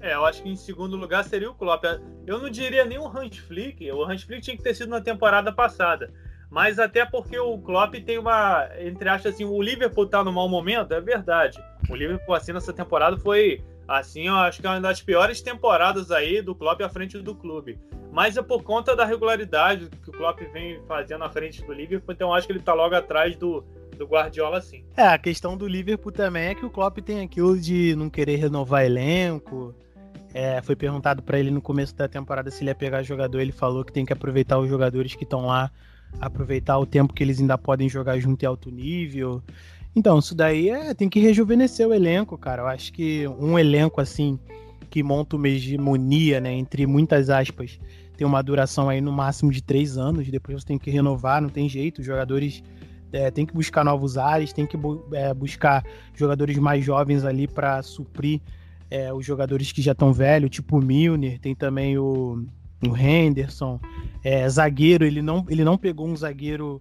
É, 0.00 0.14
eu 0.14 0.24
acho 0.24 0.42
que 0.42 0.48
em 0.48 0.56
segundo 0.56 0.96
lugar 0.96 1.24
seria 1.24 1.50
o 1.50 1.54
Klopp. 1.54 1.84
Eu 2.26 2.38
não 2.38 2.50
diria 2.50 2.84
nem 2.84 2.98
o 2.98 3.06
Hans 3.06 3.38
Flick. 3.38 3.90
O 3.90 4.04
Hans 4.04 4.22
Flick 4.22 4.42
tinha 4.42 4.56
que 4.56 4.62
ter 4.62 4.74
sido 4.74 4.90
na 4.90 5.00
temporada 5.00 5.52
passada. 5.52 6.12
Mas 6.50 6.78
até 6.78 7.04
porque 7.04 7.38
o 7.38 7.58
Klopp 7.58 7.94
tem 7.94 8.18
uma, 8.18 8.68
entre 8.80 9.08
aspas 9.08 9.34
assim, 9.34 9.44
o 9.44 9.60
Liverpool 9.60 10.06
tá 10.06 10.24
no 10.24 10.32
mau 10.32 10.48
momento, 10.48 10.94
é 10.94 11.00
verdade. 11.00 11.62
O 11.90 11.94
Liverpool 11.94 12.34
assim 12.34 12.52
nessa 12.52 12.72
temporada 12.72 13.18
foi 13.18 13.62
assim, 13.88 14.28
eu 14.28 14.34
acho 14.34 14.60
que 14.60 14.66
é 14.66 14.70
uma 14.70 14.80
das 14.80 15.00
piores 15.00 15.40
temporadas 15.40 16.10
aí 16.10 16.42
do 16.42 16.54
Klopp 16.54 16.82
à 16.82 16.88
frente 16.88 17.18
do 17.18 17.34
clube 17.34 17.78
mas 18.12 18.36
é 18.36 18.42
por 18.42 18.62
conta 18.62 18.96
da 18.96 19.04
regularidade 19.04 19.88
que 20.02 20.10
o 20.10 20.12
Klopp 20.12 20.40
vem 20.52 20.80
fazendo 20.86 21.24
à 21.24 21.30
frente 21.30 21.64
do 21.64 21.72
Liverpool, 21.72 22.12
então 22.12 22.32
acho 22.32 22.46
que 22.46 22.52
ele 22.52 22.60
tá 22.60 22.74
logo 22.74 22.94
atrás 22.94 23.36
do, 23.36 23.64
do 23.96 24.06
Guardiola, 24.06 24.60
sim. 24.60 24.84
É, 24.96 25.06
a 25.06 25.18
questão 25.18 25.56
do 25.56 25.66
Liverpool 25.66 26.12
também 26.12 26.48
é 26.48 26.54
que 26.54 26.64
o 26.64 26.70
Klopp 26.70 26.98
tem 26.98 27.20
aquilo 27.20 27.58
de 27.58 27.94
não 27.96 28.08
querer 28.08 28.36
renovar 28.36 28.84
elenco. 28.84 29.74
É, 30.34 30.60
foi 30.62 30.76
perguntado 30.76 31.22
para 31.22 31.38
ele 31.38 31.50
no 31.50 31.60
começo 31.60 31.94
da 31.94 32.06
temporada 32.06 32.50
se 32.50 32.62
ele 32.62 32.70
ia 32.70 32.74
pegar 32.74 33.02
jogador, 33.02 33.40
ele 33.40 33.52
falou 33.52 33.84
que 33.84 33.92
tem 33.92 34.04
que 34.04 34.12
aproveitar 34.12 34.58
os 34.58 34.68
jogadores 34.68 35.14
que 35.14 35.24
estão 35.24 35.46
lá, 35.46 35.70
aproveitar 36.20 36.78
o 36.78 36.86
tempo 36.86 37.14
que 37.14 37.22
eles 37.22 37.40
ainda 37.40 37.56
podem 37.56 37.88
jogar 37.88 38.18
junto 38.18 38.42
em 38.42 38.46
alto 38.46 38.70
nível. 38.70 39.42
Então, 39.94 40.18
isso 40.18 40.34
daí 40.34 40.68
é, 40.68 40.94
tem 40.94 41.08
que 41.08 41.20
rejuvenescer 41.20 41.86
o 41.86 41.94
elenco, 41.94 42.36
cara. 42.38 42.62
Eu 42.62 42.66
acho 42.66 42.92
que 42.92 43.26
um 43.28 43.58
elenco 43.58 44.00
assim 44.00 44.38
que 44.90 45.02
monta 45.02 45.36
uma 45.36 45.48
hegemonia, 45.48 46.40
né, 46.40 46.52
entre 46.52 46.86
muitas 46.86 47.28
aspas, 47.28 47.78
tem 48.16 48.26
uma 48.26 48.42
duração 48.42 48.88
aí 48.88 49.00
no 49.00 49.12
máximo 49.12 49.52
de 49.52 49.62
três 49.62 49.96
anos, 49.96 50.28
depois 50.28 50.60
você 50.60 50.66
tem 50.66 50.78
que 50.78 50.90
renovar, 50.90 51.40
não 51.40 51.48
tem 51.48 51.68
jeito, 51.68 52.00
os 52.00 52.06
jogadores 52.06 52.62
é, 53.12 53.30
tem 53.30 53.46
que 53.46 53.54
buscar 53.54 53.84
novos 53.84 54.18
ares, 54.18 54.52
tem 54.52 54.66
que 54.66 54.76
é, 55.12 55.32
buscar 55.32 55.84
jogadores 56.14 56.56
mais 56.58 56.84
jovens 56.84 57.24
ali 57.24 57.46
para 57.46 57.82
suprir 57.82 58.40
é, 58.90 59.12
os 59.12 59.24
jogadores 59.24 59.72
que 59.72 59.82
já 59.82 59.92
estão 59.92 60.12
velhos, 60.12 60.50
tipo 60.50 60.78
o 60.78 60.82
Milner, 60.82 61.38
tem 61.38 61.54
também 61.54 61.98
o, 61.98 62.44
o 62.86 62.96
Henderson, 62.96 63.78
é, 64.24 64.48
zagueiro, 64.48 65.04
ele 65.04 65.22
não, 65.22 65.44
ele 65.48 65.64
não 65.64 65.76
pegou 65.76 66.08
um 66.08 66.16
zagueiro 66.16 66.78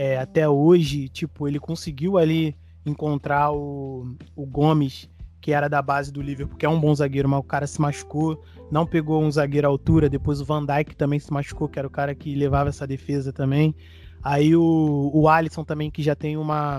é, 0.00 0.16
até 0.16 0.48
hoje, 0.48 1.10
tipo, 1.10 1.46
ele 1.46 1.60
conseguiu 1.60 2.16
ali 2.16 2.56
encontrar 2.86 3.52
o, 3.52 4.16
o 4.34 4.46
Gomes 4.46 5.10
que 5.42 5.52
era 5.52 5.68
da 5.68 5.82
base 5.82 6.10
do 6.10 6.22
Liverpool, 6.22 6.56
que 6.56 6.64
é 6.64 6.68
um 6.70 6.80
bom 6.80 6.94
zagueiro, 6.94 7.28
mas 7.28 7.40
o 7.40 7.42
cara 7.42 7.66
se 7.66 7.78
machucou, 7.78 8.42
não 8.70 8.86
pegou 8.86 9.22
um 9.22 9.30
zagueiro 9.30 9.66
à 9.66 9.70
altura, 9.70 10.08
depois 10.08 10.40
o 10.40 10.44
Van 10.46 10.64
Dijk 10.64 10.96
também 10.96 11.18
se 11.18 11.30
machucou, 11.30 11.68
que 11.68 11.78
era 11.78 11.86
o 11.86 11.90
cara 11.90 12.14
que 12.14 12.34
levava 12.34 12.70
essa 12.70 12.86
defesa 12.86 13.30
também. 13.30 13.74
Aí 14.22 14.56
o, 14.56 15.10
o 15.12 15.28
Alisson 15.28 15.64
também, 15.64 15.90
que 15.90 16.02
já 16.02 16.14
tem 16.14 16.34
uma, 16.34 16.78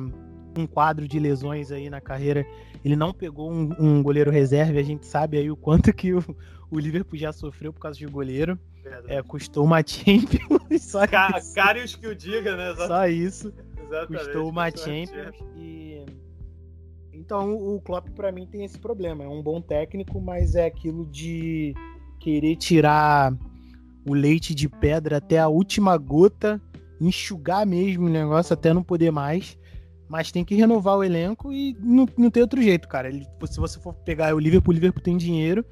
um 0.58 0.66
quadro 0.66 1.08
de 1.08 1.20
lesões 1.20 1.72
aí 1.72 1.92
na 1.92 2.02
carreira, 2.02 2.44
ele 2.84 2.96
não 2.96 3.14
pegou 3.14 3.52
um, 3.52 3.70
um 3.80 4.02
goleiro 4.02 4.32
reserva, 4.32 4.80
a 4.80 4.84
gente 4.84 5.06
sabe 5.06 5.38
aí 5.38 5.52
o 5.52 5.56
quanto 5.56 5.94
que 5.94 6.12
o, 6.12 6.24
o 6.72 6.80
Liverpool 6.80 7.20
já 7.20 7.32
sofreu 7.32 7.72
por 7.72 7.82
causa 7.82 8.00
de 8.00 8.08
goleiro. 8.08 8.60
É, 9.08 9.22
custou 9.22 9.64
uma 9.66 9.82
Champions. 9.86 10.82
Só 10.82 11.08
Ca 11.08 11.40
Carius 11.54 11.96
que 11.96 12.08
o 12.08 12.16
diga, 12.16 12.56
né? 12.56 12.76
Só 12.76 13.08
isso. 13.08 13.54
Exatamente, 13.84 14.24
custou 14.24 14.50
uma 14.50 14.70
Champions. 14.70 15.36
E 15.56 16.06
então 17.14 17.54
o 17.54 17.80
Klopp 17.80 18.10
para 18.10 18.32
mim 18.32 18.46
tem 18.46 18.66
esse 18.66 18.78
problema. 18.78 19.24
É 19.24 19.28
um 19.28 19.42
bom 19.42 19.62
técnico, 19.62 20.20
mas 20.20 20.56
é 20.56 20.66
aquilo 20.66 21.06
de 21.06 21.74
querer 22.20 22.56
tirar 22.56 23.34
o 24.08 24.14
leite 24.14 24.56
de 24.56 24.68
pedra 24.68 25.18
até 25.18 25.40
a 25.40 25.48
última 25.48 25.96
gota, 25.98 26.60
enxugar 27.00 27.66
mesmo 27.66 28.08
o 28.08 28.10
negócio 28.10 28.54
até 28.54 28.74
não 28.74 28.84
poder 28.84 29.12
mais. 29.12 29.58
Mas 30.10 30.30
tem 30.30 30.44
que 30.44 30.56
renovar 30.56 30.98
o 30.98 31.04
elenco 31.04 31.54
e 31.54 31.74
não, 31.80 32.06
não 32.18 32.30
tem 32.30 32.44
outro 32.44 32.62
jeito, 32.62 32.86
cara. 32.88 33.08
Ele, 33.08 33.26
se 33.46 33.58
você 33.58 33.80
for 33.80 33.94
pegar 33.94 34.36
o 34.36 34.40
Liverpool, 34.40 34.72
o 34.72 34.76
Liverpool 34.76 35.02
tem 35.02 35.16
dinheiro. 35.16 35.64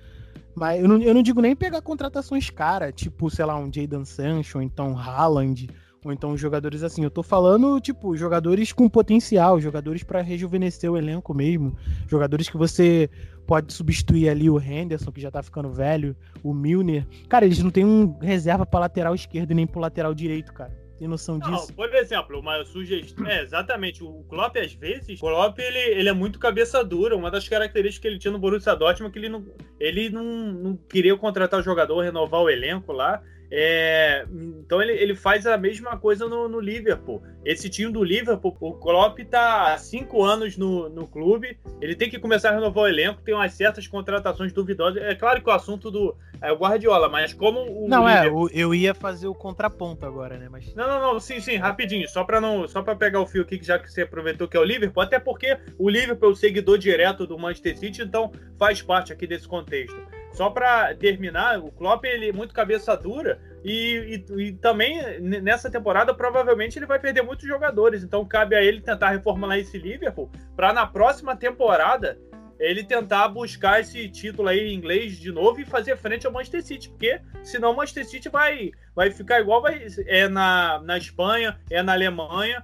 Mas 0.59 0.81
eu 0.81 0.89
não, 0.89 1.01
eu 1.01 1.13
não 1.13 1.23
digo 1.23 1.41
nem 1.41 1.55
pegar 1.55 1.81
contratações 1.81 2.49
caras, 2.49 2.93
tipo, 2.93 3.29
sei 3.29 3.45
lá, 3.45 3.57
um 3.57 3.71
Jadon 3.73 4.03
Sancho, 4.03 4.57
ou 4.57 4.61
então 4.61 4.97
Haaland 4.97 5.69
ou 6.03 6.11
então 6.11 6.35
jogadores 6.37 6.83
assim. 6.83 7.03
Eu 7.03 7.09
tô 7.09 7.23
falando, 7.23 7.79
tipo, 7.79 8.15
jogadores 8.15 8.73
com 8.73 8.89
potencial, 8.89 9.59
jogadores 9.59 10.03
para 10.03 10.21
rejuvenescer 10.21 10.91
o 10.91 10.97
elenco 10.97 11.33
mesmo. 11.33 11.77
Jogadores 12.07 12.49
que 12.49 12.57
você 12.57 13.09
pode 13.47 13.73
substituir 13.73 14.29
ali 14.29 14.49
o 14.49 14.59
Henderson, 14.59 15.11
que 15.11 15.21
já 15.21 15.31
tá 15.31 15.41
ficando 15.41 15.71
velho, 15.71 16.15
o 16.43 16.53
Milner. 16.53 17.07
Cara, 17.27 17.45
eles 17.45 17.59
não 17.59 17.71
tem 17.71 17.85
um 17.85 18.17
reserva 18.19 18.65
pra 18.65 18.81
lateral 18.81 19.15
esquerdo 19.15 19.53
nem 19.53 19.65
pro 19.65 19.79
lateral 19.79 20.13
direito, 20.13 20.53
cara. 20.53 20.77
Tem 20.99 21.07
noção 21.07 21.39
disso? 21.39 21.51
Não, 21.51 21.67
por 21.67 21.95
exemplo, 21.95 22.37
uma 22.37 22.65
sugestão. 22.65 23.25
É, 23.25 23.41
exatamente. 23.41 24.03
O 24.03 24.25
Klopp, 24.27 24.57
às 24.57 24.73
vezes, 24.73 25.17
o 25.17 25.21
Klopp, 25.21 25.57
ele, 25.57 25.79
ele 25.79 26.09
é 26.09 26.13
muito 26.13 26.37
cabeça 26.37 26.83
dura. 26.83 27.15
Uma 27.15 27.31
das 27.31 27.47
características 27.47 28.01
que 28.01 28.07
ele 28.09 28.19
tinha 28.19 28.33
no 28.33 28.37
Borussia 28.37 28.75
Dortmund 28.75 29.09
é 29.09 29.13
que 29.13 29.19
ele 29.19 29.29
não, 29.29 29.45
ele 29.79 30.09
não, 30.09 30.23
não 30.23 30.75
queria 30.75 31.15
contratar 31.15 31.57
o 31.57 31.63
jogador, 31.63 32.01
renovar 32.01 32.41
o 32.41 32.49
elenco 32.49 32.91
lá. 32.91 33.23
É, 33.51 34.25
então 34.63 34.81
ele, 34.81 34.91
ele 34.93 35.15
faz 35.15 35.47
a 35.47 35.57
mesma 35.57 35.97
coisa 35.97 36.27
no, 36.27 36.47
no, 36.47 36.59
Liverpool. 36.59 37.23
Esse 37.43 37.67
time 37.67 37.91
do 37.91 38.03
Liverpool, 38.03 38.55
o 38.59 38.73
Klopp 38.73 39.17
tá 39.21 39.73
há 39.73 39.77
cinco 39.77 40.23
anos 40.23 40.55
no, 40.55 40.87
no 40.87 41.07
clube, 41.07 41.57
ele 41.81 41.95
tem 41.95 42.09
que 42.09 42.19
começar 42.19 42.49
a 42.49 42.53
renovar 42.53 42.83
o 42.83 42.87
elenco, 42.87 43.23
tem 43.23 43.33
umas 43.33 43.53
certas 43.53 43.87
contratações 43.87 44.53
duvidosas. 44.53 45.01
É 45.01 45.15
claro 45.15 45.41
que 45.41 45.49
o 45.49 45.53
assunto 45.53 45.89
do 45.89 46.15
é 46.41 46.51
o 46.51 46.57
Guardiola, 46.57 47.09
mas 47.09 47.33
como 47.33 47.59
o 47.61 47.87
Não 47.87 48.07
Liverpool... 48.07 48.49
é, 48.49 48.51
eu 48.53 48.73
ia 48.73 48.93
fazer 48.93 49.27
o 49.27 49.33
contraponto 49.33 50.05
agora, 50.05 50.37
né? 50.37 50.47
Mas 50.49 50.73
Não, 50.75 50.87
não, 50.87 51.13
não, 51.13 51.19
sim, 51.19 51.39
sim, 51.39 51.55
rapidinho, 51.55 52.07
só 52.07 52.23
para 52.23 52.39
não, 52.39 52.67
só 52.67 52.83
para 52.83 52.95
pegar 52.95 53.19
o 53.19 53.25
fio 53.25 53.41
aqui 53.41 53.59
já 53.61 53.79
que 53.79 53.91
você 53.91 54.03
aproveitou 54.03 54.47
que 54.47 54.55
é 54.55 54.59
o 54.59 54.63
Liverpool, 54.63 55.01
até 55.01 55.19
porque 55.19 55.57
o 55.77 55.89
Liverpool 55.89 56.29
é 56.29 56.31
o 56.31 56.35
seguidor 56.35 56.77
direto 56.77 57.25
do 57.25 57.37
Manchester 57.37 57.77
City, 57.77 58.03
então 58.03 58.31
faz 58.57 58.81
parte 58.81 59.11
aqui 59.11 59.25
desse 59.25 59.47
contexto. 59.47 60.18
Só 60.39 60.49
para 60.49 60.95
terminar, 60.95 61.59
o 61.59 61.69
Klopp 61.69 62.05
ele 62.05 62.29
é 62.29 62.31
muito 62.31 62.53
cabeça 62.53 62.95
dura 62.95 63.41
e, 63.61 64.23
e, 64.29 64.41
e, 64.41 64.51
também 64.53 65.19
nessa 65.19 65.69
temporada 65.69 66.13
provavelmente 66.13 66.79
ele 66.79 66.85
vai 66.85 66.97
perder 66.97 67.23
muitos 67.23 67.45
jogadores. 67.45 68.05
Então 68.05 68.25
cabe 68.25 68.55
a 68.55 68.63
ele 68.63 68.79
tentar 68.79 69.09
reformular 69.09 69.59
esse 69.59 69.77
Liverpool 69.77 70.31
para 70.55 70.71
na 70.71 70.87
próxima 70.87 71.35
temporada 71.35 72.17
ele 72.57 72.85
tentar 72.85 73.27
buscar 73.27 73.81
esse 73.81 74.07
título 74.07 74.47
aí 74.47 74.69
em 74.69 74.75
inglês 74.75 75.17
de 75.17 75.29
novo 75.29 75.59
e 75.59 75.65
fazer 75.65 75.97
frente 75.97 76.25
ao 76.25 76.31
Manchester 76.31 76.63
City, 76.63 76.87
porque 76.87 77.19
senão 77.43 77.73
o 77.73 77.75
Manchester 77.75 78.05
City 78.05 78.29
vai, 78.29 78.71
vai 78.95 79.11
ficar 79.11 79.41
igual 79.41 79.61
vai, 79.61 79.87
é 80.07 80.29
na, 80.29 80.79
na 80.85 80.97
Espanha, 80.97 81.59
é 81.69 81.83
na 81.83 81.91
Alemanha, 81.91 82.63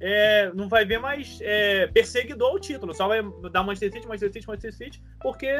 é, 0.00 0.50
não 0.54 0.66
vai 0.66 0.86
ver 0.86 0.98
mais 0.98 1.40
é, 1.42 1.88
perseguidor 1.88 2.52
ao 2.52 2.58
título, 2.58 2.94
só 2.94 3.06
vai 3.06 3.22
dar 3.52 3.62
Manchester 3.62 3.92
City, 3.92 4.06
Manchester 4.06 4.32
City, 4.32 4.46
Manchester 4.46 4.72
City, 4.72 5.02
porque 5.20 5.50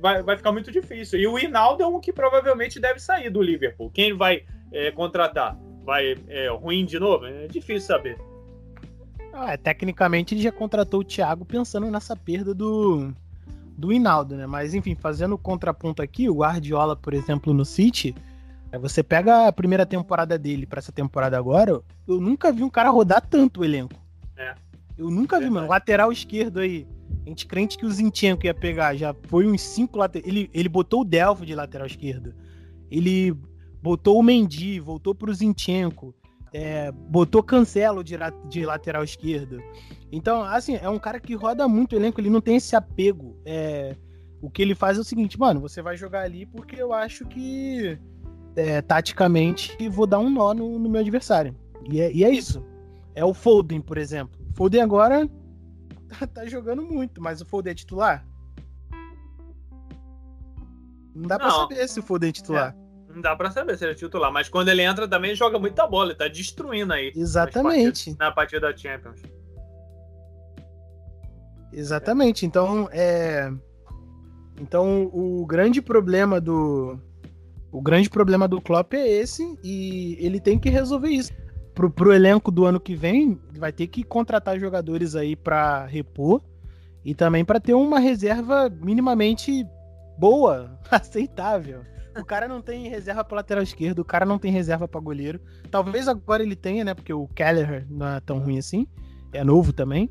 vai, 0.00 0.22
vai 0.22 0.36
ficar 0.36 0.52
muito 0.52 0.70
difícil. 0.70 1.18
E 1.18 1.26
o 1.26 1.38
Hinaldo 1.38 1.82
é 1.82 1.86
um 1.86 2.00
que 2.00 2.12
provavelmente 2.12 2.80
deve 2.80 2.98
sair 2.98 3.30
do 3.30 3.42
Liverpool. 3.42 3.90
Quem 3.90 4.16
vai 4.16 4.44
é, 4.72 4.90
contratar? 4.90 5.56
Vai 5.84 6.16
é, 6.28 6.48
ruim 6.50 6.84
de 6.84 6.98
novo? 6.98 7.26
É 7.26 7.46
difícil 7.46 7.86
saber. 7.86 8.18
Ah, 9.32 9.52
é, 9.52 9.56
tecnicamente 9.56 10.34
ele 10.34 10.42
já 10.42 10.52
contratou 10.52 11.00
o 11.00 11.04
Thiago 11.04 11.44
pensando 11.44 11.90
nessa 11.90 12.16
perda 12.16 12.54
do, 12.54 13.12
do 13.76 13.92
Hinaldo, 13.92 14.36
né? 14.36 14.46
Mas 14.46 14.74
enfim, 14.74 14.94
fazendo 14.94 15.34
o 15.34 15.38
contraponto 15.38 16.02
aqui, 16.02 16.28
o 16.28 16.38
Guardiola, 16.38 16.96
por 16.96 17.14
exemplo, 17.14 17.54
no 17.54 17.64
City, 17.64 18.14
é, 18.72 18.78
você 18.78 19.02
pega 19.02 19.46
a 19.46 19.52
primeira 19.52 19.86
temporada 19.86 20.38
dele 20.38 20.66
para 20.66 20.78
essa 20.78 20.92
temporada 20.92 21.38
agora, 21.38 21.80
eu 22.06 22.20
nunca 22.20 22.52
vi 22.52 22.62
um 22.62 22.70
cara 22.70 22.90
rodar 22.90 23.24
tanto 23.26 23.60
o 23.60 23.64
elenco. 23.64 23.94
É. 24.36 24.54
Eu 24.98 25.10
nunca 25.10 25.38
vi, 25.38 25.48
mano. 25.48 25.68
Lateral 25.68 26.10
esquerdo 26.10 26.60
aí. 26.60 26.86
A 27.24 27.28
gente 27.28 27.46
crente 27.46 27.78
que 27.78 27.86
o 27.86 27.90
Zinchenko 27.90 28.46
ia 28.46 28.54
pegar, 28.54 28.96
já 28.96 29.14
foi 29.28 29.46
uns 29.46 29.62
cinco 29.62 29.98
laterais. 29.98 30.28
Ele, 30.28 30.50
ele 30.52 30.68
botou 30.68 31.02
o 31.02 31.04
Delphi 31.04 31.46
de 31.46 31.54
lateral 31.54 31.86
esquerdo. 31.86 32.34
Ele 32.90 33.34
botou 33.82 34.18
o 34.18 34.22
Mendy, 34.22 34.80
voltou 34.80 35.14
pro 35.14 35.32
Zinchenko. 35.32 36.14
É, 36.52 36.90
botou 36.90 37.42
Cancelo 37.42 38.02
de, 38.02 38.16
de 38.48 38.64
lateral 38.64 39.04
esquerdo. 39.04 39.62
Então, 40.10 40.42
assim, 40.42 40.76
é 40.76 40.88
um 40.88 40.98
cara 40.98 41.20
que 41.20 41.34
roda 41.34 41.68
muito 41.68 41.92
o 41.92 41.96
elenco, 41.96 42.20
ele 42.20 42.30
não 42.30 42.40
tem 42.40 42.56
esse 42.56 42.74
apego. 42.74 43.36
É, 43.44 43.94
o 44.40 44.50
que 44.50 44.62
ele 44.62 44.74
faz 44.74 44.96
é 44.96 45.00
o 45.00 45.04
seguinte, 45.04 45.38
mano, 45.38 45.60
você 45.60 45.82
vai 45.82 45.96
jogar 45.96 46.22
ali 46.22 46.46
porque 46.46 46.80
eu 46.80 46.92
acho 46.92 47.26
que 47.26 47.98
é, 48.56 48.80
taticamente 48.80 49.76
vou 49.88 50.06
dar 50.06 50.18
um 50.18 50.30
nó 50.30 50.54
no, 50.54 50.78
no 50.78 50.88
meu 50.88 51.00
adversário. 51.00 51.54
E 51.90 52.00
é, 52.00 52.12
e 52.12 52.24
é, 52.24 52.30
isso. 52.30 52.64
É 53.14 53.24
o 53.24 53.34
Foden, 53.34 53.80
por 53.80 53.98
exemplo. 53.98 54.37
O 54.58 54.64
Foden 54.64 54.82
agora 54.82 55.30
tá, 56.08 56.26
tá, 56.26 56.44
jogando 56.46 56.82
muito, 56.82 57.22
mas 57.22 57.40
o 57.40 57.46
Foden 57.46 57.70
é 57.70 57.74
titular? 57.76 58.26
Não 61.14 61.28
dá 61.28 61.38
não. 61.38 61.44
pra 61.44 61.50
saber 61.52 61.88
se 61.88 62.00
o 62.00 62.02
Foden 62.02 62.30
é 62.30 62.32
titular. 62.32 62.76
É, 62.76 63.12
não 63.14 63.20
dá 63.20 63.36
pra 63.36 63.52
saber 63.52 63.78
se 63.78 63.84
ele 63.84 63.92
é 63.92 63.94
titular, 63.94 64.32
mas 64.32 64.48
quando 64.48 64.68
ele 64.68 64.82
entra 64.82 65.06
também 65.06 65.32
joga 65.36 65.60
muita 65.60 65.86
bola, 65.86 66.10
ele 66.10 66.18
tá 66.18 66.26
destruindo 66.26 66.92
aí. 66.92 67.12
Exatamente. 67.14 68.16
na 68.18 68.32
partida 68.32 68.72
da 68.72 68.76
Champions. 68.76 69.22
Exatamente. 71.72 72.44
Então, 72.44 72.88
é. 72.90 73.52
Então, 74.60 75.08
o 75.12 75.46
grande 75.46 75.80
problema 75.80 76.40
do, 76.40 77.00
o 77.70 77.80
grande 77.80 78.10
problema 78.10 78.48
do 78.48 78.60
Klopp 78.60 78.92
é 78.94 79.06
esse 79.06 79.56
e 79.62 80.16
ele 80.18 80.40
tem 80.40 80.58
que 80.58 80.68
resolver 80.68 81.10
isso. 81.10 81.32
Pro, 81.78 81.88
pro 81.88 82.12
elenco 82.12 82.50
do 82.50 82.64
ano 82.64 82.80
que 82.80 82.96
vem, 82.96 83.40
vai 83.56 83.70
ter 83.70 83.86
que 83.86 84.02
contratar 84.02 84.58
jogadores 84.58 85.14
aí 85.14 85.36
para 85.36 85.86
repor 85.86 86.42
e 87.04 87.14
também 87.14 87.44
para 87.44 87.60
ter 87.60 87.72
uma 87.72 88.00
reserva 88.00 88.68
minimamente 88.68 89.64
boa, 90.18 90.76
aceitável. 90.90 91.82
O 92.18 92.24
cara 92.24 92.48
não 92.48 92.60
tem 92.60 92.88
reserva 92.88 93.22
para 93.22 93.36
lateral 93.36 93.62
esquerdo, 93.62 94.00
o 94.00 94.04
cara 94.04 94.26
não 94.26 94.40
tem 94.40 94.50
reserva 94.50 94.88
para 94.88 95.00
goleiro. 95.00 95.40
Talvez 95.70 96.08
agora 96.08 96.42
ele 96.42 96.56
tenha, 96.56 96.84
né? 96.84 96.94
Porque 96.94 97.12
o 97.12 97.28
Keller 97.28 97.86
não 97.88 98.08
é 98.08 98.18
tão 98.18 98.40
ruim 98.40 98.58
assim, 98.58 98.84
é 99.32 99.44
novo 99.44 99.72
também. 99.72 100.10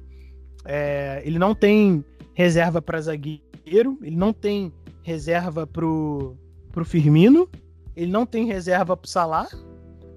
É, 0.64 1.22
ele 1.26 1.38
não 1.38 1.54
tem 1.54 2.02
reserva 2.34 2.82
para 2.82 3.02
zagueiro, 3.02 4.00
ele 4.02 4.16
não 4.16 4.32
tem 4.32 4.72
reserva 5.04 5.68
pro 5.68 6.38
pro 6.72 6.86
Firmino, 6.86 7.50
ele 7.94 8.10
não 8.10 8.26
tem 8.26 8.46
reserva 8.46 8.96
pro 8.96 9.10
Salah. 9.10 9.50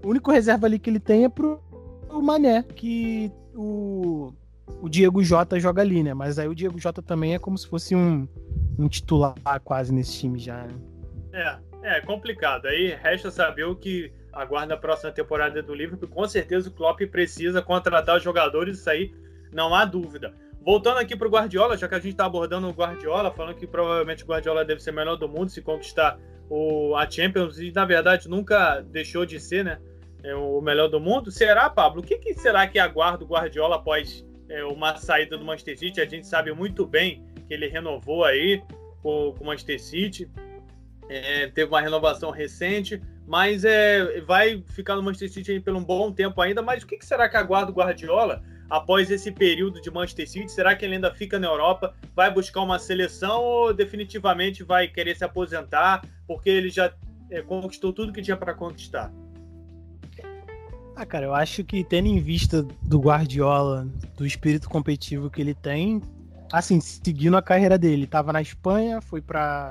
O 0.02 0.08
único 0.08 0.30
reserva 0.30 0.66
ali 0.66 0.78
que 0.78 0.88
ele 0.88 1.00
tem 1.00 1.24
é 1.24 1.28
pro 1.28 1.60
Mané, 2.10 2.62
que 2.62 3.30
o, 3.54 4.32
o 4.80 4.88
Diego 4.88 5.22
Jota 5.22 5.60
joga 5.60 5.82
ali, 5.82 6.02
né? 6.02 6.14
Mas 6.14 6.38
aí 6.38 6.48
o 6.48 6.54
Diego 6.54 6.78
Jota 6.78 7.02
também 7.02 7.34
é 7.34 7.38
como 7.38 7.56
se 7.56 7.68
fosse 7.68 7.94
um, 7.94 8.26
um 8.78 8.88
titular 8.88 9.34
quase 9.62 9.92
nesse 9.92 10.18
time 10.18 10.38
já. 10.38 10.66
Né? 10.66 10.74
É, 11.82 11.98
é 11.98 12.00
complicado. 12.00 12.66
Aí 12.66 12.94
resta 12.94 13.30
saber 13.30 13.64
o 13.64 13.76
que 13.76 14.12
aguarda 14.32 14.74
a 14.74 14.76
próxima 14.76 15.12
temporada 15.12 15.62
do 15.62 15.74
Liverpool. 15.74 16.08
Com 16.08 16.26
certeza 16.26 16.68
o 16.68 16.72
Klopp 16.72 17.00
precisa 17.10 17.60
contratar 17.60 18.16
os 18.16 18.22
jogadores, 18.22 18.78
isso 18.78 18.90
aí 18.90 19.12
não 19.52 19.74
há 19.74 19.84
dúvida. 19.84 20.32
Voltando 20.62 20.98
aqui 20.98 21.16
para 21.16 21.26
o 21.26 21.30
Guardiola, 21.30 21.76
já 21.76 21.88
que 21.88 21.94
a 21.94 21.98
gente 21.98 22.12
está 22.12 22.26
abordando 22.26 22.68
o 22.68 22.72
Guardiola, 22.72 23.30
falando 23.30 23.56
que 23.56 23.66
provavelmente 23.66 24.24
o 24.24 24.26
Guardiola 24.26 24.64
deve 24.64 24.82
ser 24.82 24.90
o 24.90 24.94
melhor 24.94 25.16
do 25.16 25.28
mundo 25.28 25.48
se 25.50 25.62
conquistar 25.62 26.18
o, 26.50 26.94
a 26.96 27.08
Champions 27.10 27.58
e 27.58 27.72
na 27.72 27.84
verdade 27.84 28.28
nunca 28.28 28.80
deixou 28.80 29.24
de 29.24 29.40
ser, 29.40 29.64
né? 29.64 29.78
É 30.22 30.34
o 30.34 30.60
melhor 30.60 30.88
do 30.88 31.00
mundo. 31.00 31.30
Será, 31.30 31.68
Pablo? 31.70 32.00
O 32.00 32.04
que, 32.04 32.18
que 32.18 32.34
será 32.34 32.66
que 32.66 32.78
aguarda 32.78 33.24
o 33.24 33.26
Guardiola 33.26 33.76
após 33.76 34.24
é, 34.48 34.64
uma 34.64 34.96
saída 34.96 35.38
do 35.38 35.44
Manchester 35.44 35.78
City? 35.78 36.00
A 36.00 36.06
gente 36.06 36.26
sabe 36.26 36.52
muito 36.52 36.86
bem 36.86 37.24
que 37.46 37.54
ele 37.54 37.68
renovou 37.68 38.24
aí 38.24 38.62
com, 39.02 39.34
com 39.36 39.44
o 39.44 39.46
Manchester 39.46 39.80
City. 39.80 40.30
É, 41.08 41.48
teve 41.48 41.70
uma 41.70 41.80
renovação 41.80 42.30
recente, 42.30 43.02
mas 43.26 43.64
é, 43.64 44.20
vai 44.20 44.62
ficar 44.68 44.94
no 44.94 45.02
Manchester 45.02 45.30
City 45.30 45.60
por 45.60 45.74
um 45.74 45.82
bom 45.82 46.12
tempo 46.12 46.40
ainda. 46.40 46.62
Mas 46.62 46.82
o 46.82 46.86
que, 46.86 46.98
que 46.98 47.06
será 47.06 47.28
que 47.28 47.36
aguarda 47.36 47.72
o 47.72 47.74
Guardiola 47.74 48.42
após 48.68 49.10
esse 49.10 49.32
período 49.32 49.80
de 49.80 49.90
Manchester 49.90 50.28
City? 50.28 50.52
Será 50.52 50.76
que 50.76 50.84
ele 50.84 50.94
ainda 50.94 51.12
fica 51.12 51.38
na 51.38 51.48
Europa? 51.48 51.94
Vai 52.14 52.32
buscar 52.32 52.60
uma 52.60 52.78
seleção 52.78 53.42
ou 53.42 53.74
definitivamente 53.74 54.62
vai 54.62 54.86
querer 54.86 55.16
se 55.16 55.24
aposentar 55.24 56.04
porque 56.26 56.50
ele 56.50 56.68
já 56.68 56.92
é, 57.30 57.40
conquistou 57.42 57.92
tudo 57.92 58.12
que 58.12 58.22
tinha 58.22 58.36
para 58.36 58.54
conquistar? 58.54 59.10
Ah, 61.00 61.06
cara, 61.06 61.24
eu 61.24 61.34
acho 61.34 61.64
que 61.64 61.82
tendo 61.82 62.08
em 62.08 62.20
vista 62.20 62.62
do 62.82 63.00
Guardiola, 63.00 63.88
do 64.18 64.26
espírito 64.26 64.68
competitivo 64.68 65.30
que 65.30 65.40
ele 65.40 65.54
tem, 65.54 66.02
assim, 66.52 66.78
seguindo 66.78 67.38
a 67.38 67.42
carreira 67.42 67.78
dele, 67.78 68.06
tava 68.06 68.34
na 68.34 68.42
Espanha, 68.42 69.00
foi 69.00 69.22
para 69.22 69.70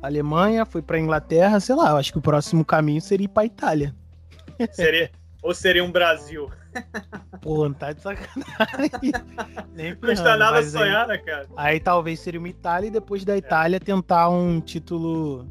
Alemanha, 0.00 0.64
foi 0.64 0.80
para 0.80 1.00
Inglaterra, 1.00 1.58
sei 1.58 1.74
lá, 1.74 1.90
eu 1.90 1.96
acho 1.96 2.12
que 2.12 2.18
o 2.18 2.22
próximo 2.22 2.64
caminho 2.64 3.00
seria 3.00 3.24
ir 3.24 3.28
para 3.28 3.44
Itália. 3.44 3.92
Seria 4.70 5.10
ou 5.42 5.52
seria 5.52 5.82
um 5.82 5.90
Brasil? 5.90 6.48
Pô, 7.42 7.64
não 7.68 7.74
tá 7.74 7.92
de 7.92 8.00
sacanagem. 8.00 8.90
Nem 9.74 9.96
Custa 9.96 10.36
nada 10.36 10.62
sonhar, 10.62 11.10
aí, 11.10 11.16
né, 11.16 11.18
cara? 11.18 11.48
Aí 11.56 11.80
talvez 11.80 12.20
seria 12.20 12.38
uma 12.38 12.48
Itália 12.48 12.86
e 12.86 12.90
depois 12.90 13.24
da 13.24 13.36
Itália 13.36 13.78
é. 13.78 13.80
tentar 13.80 14.28
um 14.28 14.60
título 14.60 15.44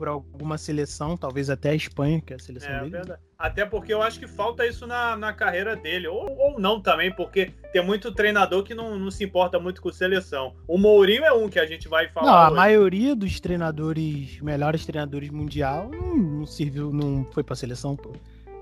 por 0.00 0.08
alguma 0.08 0.56
seleção, 0.56 1.14
talvez 1.14 1.50
até 1.50 1.68
a 1.68 1.74
Espanha, 1.74 2.22
que 2.22 2.32
é 2.32 2.36
a 2.36 2.38
seleção 2.38 2.70
é, 2.70 2.78
dele. 2.78 2.90
Verdade. 2.90 3.20
Até 3.38 3.66
porque 3.66 3.92
eu 3.92 4.00
acho 4.00 4.18
que 4.18 4.26
falta 4.26 4.66
isso 4.66 4.86
na, 4.86 5.14
na 5.14 5.30
carreira 5.30 5.76
dele. 5.76 6.08
Ou, 6.08 6.34
ou 6.38 6.58
não 6.58 6.80
também, 6.80 7.14
porque 7.14 7.52
tem 7.70 7.84
muito 7.84 8.10
treinador 8.10 8.62
que 8.62 8.74
não, 8.74 8.98
não 8.98 9.10
se 9.10 9.22
importa 9.22 9.60
muito 9.60 9.82
com 9.82 9.92
seleção. 9.92 10.54
O 10.66 10.78
Mourinho 10.78 11.22
é 11.22 11.34
um 11.34 11.50
que 11.50 11.58
a 11.58 11.66
gente 11.66 11.86
vai 11.86 12.08
falar. 12.08 12.26
Não, 12.26 12.34
a 12.34 12.46
hoje. 12.46 12.56
maioria 12.56 13.14
dos 13.14 13.40
treinadores, 13.40 14.40
melhores 14.40 14.86
treinadores 14.86 15.28
mundial, 15.28 15.90
não, 15.90 16.16
não 16.16 16.46
serviu, 16.46 16.90
não 16.90 17.26
foi 17.30 17.44
pra 17.44 17.54
seleção, 17.54 17.94
pô. 17.94 18.12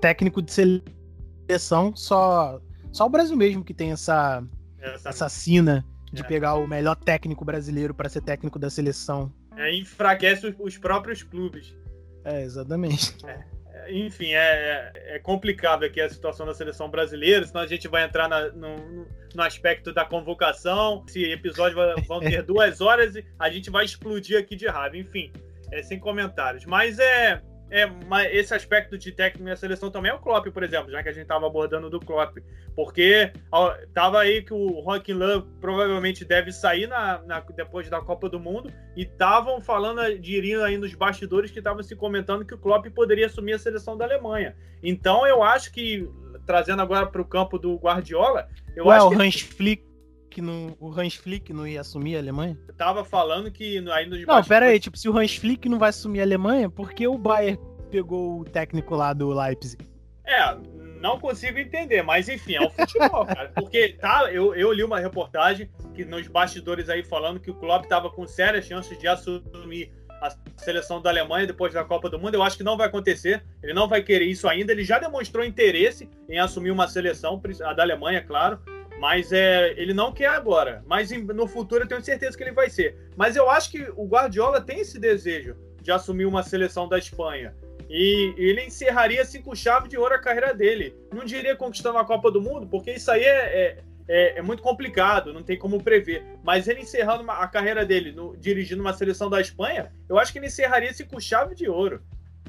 Técnico 0.01 0.41
de 0.41 0.51
seleção 0.51 1.95
só, 1.95 2.59
só 2.91 3.05
o 3.05 3.09
Brasil 3.09 3.37
mesmo 3.37 3.63
que 3.63 3.73
tem 3.73 3.93
essa, 3.93 4.43
essa, 4.77 5.07
essa 5.07 5.29
sina 5.29 5.85
de 6.11 6.21
é. 6.21 6.25
pegar 6.25 6.55
o 6.55 6.67
melhor 6.67 6.97
técnico 6.97 7.45
brasileiro 7.45 7.93
para 7.93 8.09
ser 8.09 8.19
técnico 8.19 8.59
da 8.59 8.69
seleção. 8.69 9.31
É, 9.59 9.75
enfraquece 9.75 10.55
os 10.57 10.77
próprios 10.77 11.21
clubes. 11.21 11.75
É, 12.23 12.41
exatamente. 12.41 13.13
É, 13.25 13.43
enfim, 13.91 14.33
é, 14.33 14.91
é, 14.95 15.19
complicado 15.19 15.83
aqui 15.83 15.99
a 15.99 16.09
situação 16.09 16.45
da 16.45 16.53
seleção 16.53 16.89
brasileira, 16.89 17.45
senão 17.45 17.61
a 17.61 17.67
gente 17.67 17.87
vai 17.87 18.05
entrar 18.05 18.29
na, 18.29 18.49
no, 18.49 19.05
no, 19.35 19.43
aspecto 19.43 19.93
da 19.93 20.05
convocação. 20.05 21.03
Esse 21.07 21.25
episódio 21.25 21.75
vai, 21.75 21.95
vão 22.03 22.19
ter 22.21 22.41
duas 22.43 22.79
horas 22.79 23.15
e 23.15 23.25
a 23.37 23.49
gente 23.49 23.69
vai 23.69 23.83
explodir 23.83 24.39
aqui 24.39 24.55
de 24.55 24.67
raiva. 24.67 24.97
Enfim, 24.97 25.31
é, 25.71 25.83
sem 25.83 25.99
comentários. 25.99 26.65
Mas 26.65 26.97
é, 26.97 27.41
é, 27.69 27.85
mas 27.85 28.33
esse 28.33 28.53
aspecto 28.53 28.97
de 28.97 29.11
técnico 29.11 29.47
na 29.47 29.55
seleção 29.55 29.91
também 29.91 30.11
é 30.11 30.13
o 30.13 30.19
Klopp, 30.19 30.47
por 30.47 30.63
exemplo, 30.63 30.91
já 30.91 31.03
que 31.03 31.09
a 31.09 31.11
gente 31.11 31.23
estava 31.23 31.45
abordando 31.45 31.89
do 31.89 31.99
Klopp. 31.99 32.37
Porque 32.75 33.31
ó, 33.51 33.73
tava 33.93 34.19
aí 34.19 34.41
que 34.41 34.53
o 34.53 34.81
Joaquim 34.83 35.13
Love 35.13 35.47
provavelmente 35.61 36.25
deve 36.25 36.51
sair 36.51 36.87
na, 36.87 37.21
na, 37.23 37.39
depois 37.39 37.89
da 37.89 38.01
Copa 38.01 38.29
do 38.29 38.39
Mundo 38.39 38.71
e 38.95 39.03
estavam 39.03 39.61
falando, 39.61 40.01
diriam 40.19 40.63
aí 40.63 40.77
nos 40.77 40.93
bastidores 40.95 41.51
que 41.51 41.59
estavam 41.59 41.83
se 41.83 41.95
comentando 41.95 42.45
que 42.45 42.53
o 42.53 42.57
Klopp 42.57 42.87
poderia 42.87 43.27
assumir 43.27 43.53
a 43.53 43.59
seleção 43.59 43.97
da 43.97 44.05
Alemanha. 44.05 44.55
Então 44.81 45.27
eu 45.27 45.43
acho 45.43 45.71
que, 45.71 46.09
trazendo 46.45 46.81
agora 46.81 47.05
para 47.05 47.21
o 47.21 47.25
campo 47.25 47.59
do 47.59 47.75
Guardiola, 47.75 48.47
eu 48.75 48.87
Ué, 48.87 48.97
acho 48.97 49.07
o 49.07 49.09
que... 49.09 49.21
Hans 49.21 49.41
Flick 49.41 49.88
que 50.29 50.41
não, 50.41 50.75
o 50.79 50.91
Hans 50.91 51.15
Flick 51.15 51.51
não 51.51 51.67
ia 51.67 51.81
assumir 51.81 52.15
a 52.15 52.19
Alemanha? 52.19 52.57
Eu 52.67 52.73
tava 52.73 53.03
falando 53.03 53.51
que 53.51 53.77
aí 53.89 54.05
nos 54.05 54.25
Não, 54.25 54.43
pera 54.43 54.67
aí, 54.67 54.79
tipo, 54.79 54.97
se 54.97 55.09
o 55.09 55.17
Hans 55.17 55.35
Flick 55.35 55.67
não 55.67 55.79
vai 55.79 55.89
assumir 55.89 56.21
a 56.21 56.23
Alemanha, 56.23 56.69
por 56.69 56.93
que 56.93 57.07
o 57.07 57.17
Bayern 57.17 57.59
pegou 57.89 58.41
o 58.41 58.45
técnico 58.45 58.95
lá 58.95 59.13
do 59.13 59.29
Leipzig? 59.33 59.83
É, 60.25 60.55
não 61.01 61.19
consigo 61.19 61.57
entender, 61.57 62.03
mas 62.03 62.29
enfim, 62.29 62.55
é 62.55 62.61
o 62.61 62.69
futebol, 62.69 63.25
cara. 63.25 63.51
Porque 63.55 63.89
tá, 63.99 64.31
eu, 64.31 64.53
eu 64.53 64.71
li 64.71 64.83
uma 64.83 64.99
reportagem 64.99 65.69
que 65.93 66.05
nos 66.05 66.27
bastidores 66.27 66.89
aí 66.89 67.03
falando 67.03 67.39
que 67.39 67.49
o 67.49 67.55
Klopp 67.55 67.85
tava 67.85 68.09
com 68.09 68.27
sérias 68.27 68.65
chances 68.65 68.97
de 68.97 69.07
assumir 69.07 69.91
a 70.21 70.35
seleção 70.57 71.01
da 71.01 71.09
Alemanha 71.09 71.47
depois 71.47 71.73
da 71.73 71.83
Copa 71.83 72.09
do 72.09 72.19
Mundo. 72.19 72.35
Eu 72.35 72.43
acho 72.43 72.57
que 72.57 72.63
não 72.63 72.77
vai 72.77 72.87
acontecer. 72.87 73.43
Ele 73.63 73.73
não 73.73 73.87
vai 73.87 74.03
querer 74.03 74.25
isso 74.25 74.47
ainda. 74.47 74.71
Ele 74.71 74.83
já 74.83 74.99
demonstrou 74.99 75.45
interesse 75.45 76.09
em 76.27 76.37
assumir 76.37 76.71
uma 76.71 76.87
seleção, 76.87 77.41
a 77.63 77.73
da 77.73 77.83
Alemanha, 77.83 78.21
claro. 78.21 78.59
Mas 78.99 79.31
é, 79.31 79.73
ele 79.77 79.93
não 79.93 80.11
quer 80.11 80.27
agora. 80.27 80.83
Mas 80.85 81.09
no 81.11 81.47
futuro 81.47 81.83
eu 81.83 81.87
tenho 81.87 82.03
certeza 82.03 82.37
que 82.37 82.43
ele 82.43 82.51
vai 82.51 82.69
ser. 82.69 82.97
Mas 83.15 83.37
eu 83.37 83.49
acho 83.49 83.71
que 83.71 83.89
o 83.95 84.05
Guardiola 84.05 84.59
tem 84.59 84.81
esse 84.81 84.99
desejo 84.99 85.55
de 85.81 85.89
assumir 85.89 86.25
uma 86.25 86.43
seleção 86.43 86.87
da 86.87 86.97
Espanha. 86.97 87.55
E 87.89 88.35
ele 88.37 88.65
encerraria 88.65 89.21
assim 89.21 89.41
com 89.41 89.55
chave 89.55 89.87
de 89.87 89.97
ouro 89.97 90.13
a 90.13 90.19
carreira 90.19 90.53
dele. 90.53 90.93
Não 91.13 91.23
diria 91.23 91.55
conquistando 91.55 91.97
a 91.97 92.05
Copa 92.05 92.29
do 92.29 92.41
Mundo, 92.41 92.67
porque 92.67 92.91
isso 92.91 93.09
aí 93.09 93.23
é, 93.23 93.27
é, 93.27 93.77
é, 94.07 94.39
é 94.39 94.41
muito 94.41 94.61
complicado, 94.61 95.33
não 95.33 95.41
tem 95.41 95.57
como 95.57 95.81
prever. 95.81 96.23
Mas 96.43 96.67
ele 96.67 96.81
encerrando 96.81 97.23
uma, 97.23 97.35
a 97.35 97.47
carreira 97.47 97.85
dele, 97.85 98.11
no, 98.11 98.35
dirigindo 98.35 98.81
uma 98.81 98.93
seleção 98.93 99.29
da 99.29 99.39
Espanha, 99.39 99.93
eu 100.09 100.19
acho 100.19 100.33
que 100.33 100.39
ele 100.39 100.47
encerraria 100.47 100.89
assim 100.89 101.05
com 101.05 101.19
chave 101.21 101.55
de 101.55 101.69
ouro 101.69 102.01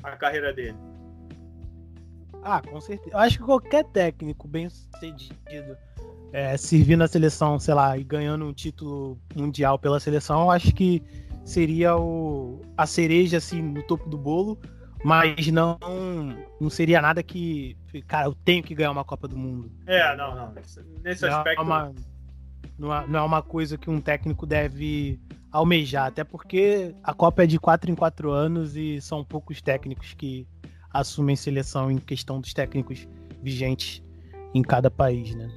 a 0.02 0.16
carreira 0.16 0.52
dele. 0.52 0.76
Ah, 2.42 2.60
com 2.60 2.80
certeza. 2.80 3.14
Eu 3.14 3.18
acho 3.20 3.38
que 3.38 3.44
qualquer 3.44 3.84
técnico 3.84 4.48
bem 4.48 4.68
sucedido 4.68 5.78
é, 6.32 6.56
servindo 6.56 7.02
a 7.02 7.08
seleção, 7.08 7.58
sei 7.58 7.74
lá, 7.74 7.96
e 7.96 8.04
ganhando 8.04 8.44
um 8.44 8.52
título 8.52 9.18
mundial 9.34 9.78
pela 9.78 9.98
seleção, 9.98 10.42
eu 10.42 10.50
acho 10.50 10.72
que 10.72 11.02
seria 11.44 11.96
o, 11.96 12.60
a 12.76 12.86
cereja 12.86 13.38
assim 13.38 13.60
no 13.60 13.82
topo 13.82 14.08
do 14.08 14.16
bolo, 14.16 14.58
mas 15.04 15.48
não 15.48 15.78
não 16.60 16.70
seria 16.70 17.00
nada 17.00 17.22
que, 17.22 17.76
cara, 18.06 18.26
eu 18.26 18.34
tenho 18.34 18.62
que 18.62 18.74
ganhar 18.74 18.90
uma 18.90 19.04
Copa 19.04 19.26
do 19.26 19.36
Mundo. 19.36 19.70
É, 19.86 20.14
não, 20.16 20.34
não. 20.34 20.52
Nesse 21.02 21.22
não 21.22 21.28
é 21.28 21.32
aspecto. 21.32 21.60
É 21.60 21.64
uma, 21.64 21.92
não, 22.78 22.94
é, 22.94 23.06
não 23.06 23.18
é 23.20 23.22
uma 23.22 23.42
coisa 23.42 23.76
que 23.76 23.90
um 23.90 24.00
técnico 24.00 24.46
deve 24.46 25.20
almejar, 25.50 26.06
até 26.06 26.22
porque 26.22 26.94
a 27.02 27.12
Copa 27.12 27.42
é 27.42 27.46
de 27.46 27.58
4 27.58 27.90
em 27.90 27.94
4 27.94 28.30
anos 28.30 28.76
e 28.76 29.00
são 29.00 29.24
poucos 29.24 29.60
técnicos 29.60 30.14
que 30.14 30.46
assumem 30.92 31.34
seleção 31.34 31.90
em 31.90 31.98
questão 31.98 32.40
dos 32.40 32.52
técnicos 32.52 33.08
vigentes 33.42 34.02
em 34.54 34.62
cada 34.62 34.90
país, 34.90 35.34
né? 35.34 35.48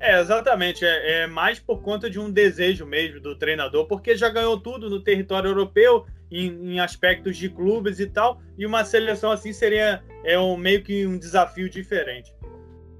É, 0.00 0.20
exatamente. 0.20 0.84
É, 0.84 1.22
é, 1.22 1.26
mais 1.26 1.58
por 1.58 1.82
conta 1.82 2.08
de 2.08 2.18
um 2.18 2.30
desejo 2.30 2.86
mesmo 2.86 3.20
do 3.20 3.36
treinador, 3.36 3.86
porque 3.86 4.16
já 4.16 4.28
ganhou 4.28 4.58
tudo 4.58 4.88
no 4.88 5.00
território 5.00 5.48
europeu, 5.48 6.06
em, 6.30 6.74
em 6.74 6.80
aspectos 6.80 7.36
de 7.36 7.48
clubes 7.48 7.98
e 7.98 8.06
tal, 8.06 8.40
e 8.56 8.66
uma 8.66 8.84
seleção 8.84 9.30
assim 9.30 9.52
seria 9.52 10.02
é 10.24 10.38
um, 10.38 10.56
meio 10.56 10.82
que 10.82 11.06
um 11.06 11.18
desafio 11.18 11.68
diferente. 11.68 12.34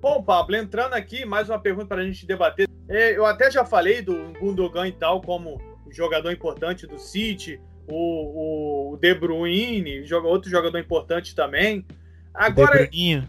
Bom, 0.01 0.23
Pablo, 0.23 0.57
entrando 0.57 0.95
aqui, 0.95 1.25
mais 1.25 1.49
uma 1.49 1.59
pergunta 1.59 1.89
para 1.89 2.03
a 2.03 2.05
gente 2.05 2.27
debater. 2.27 2.69
É, 2.89 3.17
eu 3.17 3.27
até 3.27 3.51
já 3.51 3.65
falei 3.65 4.01
do 4.01 4.33
Gundogan 4.41 4.89
e 4.89 4.93
tal, 4.93 5.21
como 5.21 5.61
jogador 5.91 6.33
importante 6.33 6.87
do 6.87 6.99
City, 6.99 7.61
o, 7.87 8.93
o 8.93 8.97
De 8.97 9.15
Bruyne, 9.15 10.07
joga, 10.07 10.29
outro 10.29 10.51
jogador 10.51 10.79
importante 10.79 11.35
também. 11.35 11.85
Agora. 12.33 12.87
De. 12.87 13.23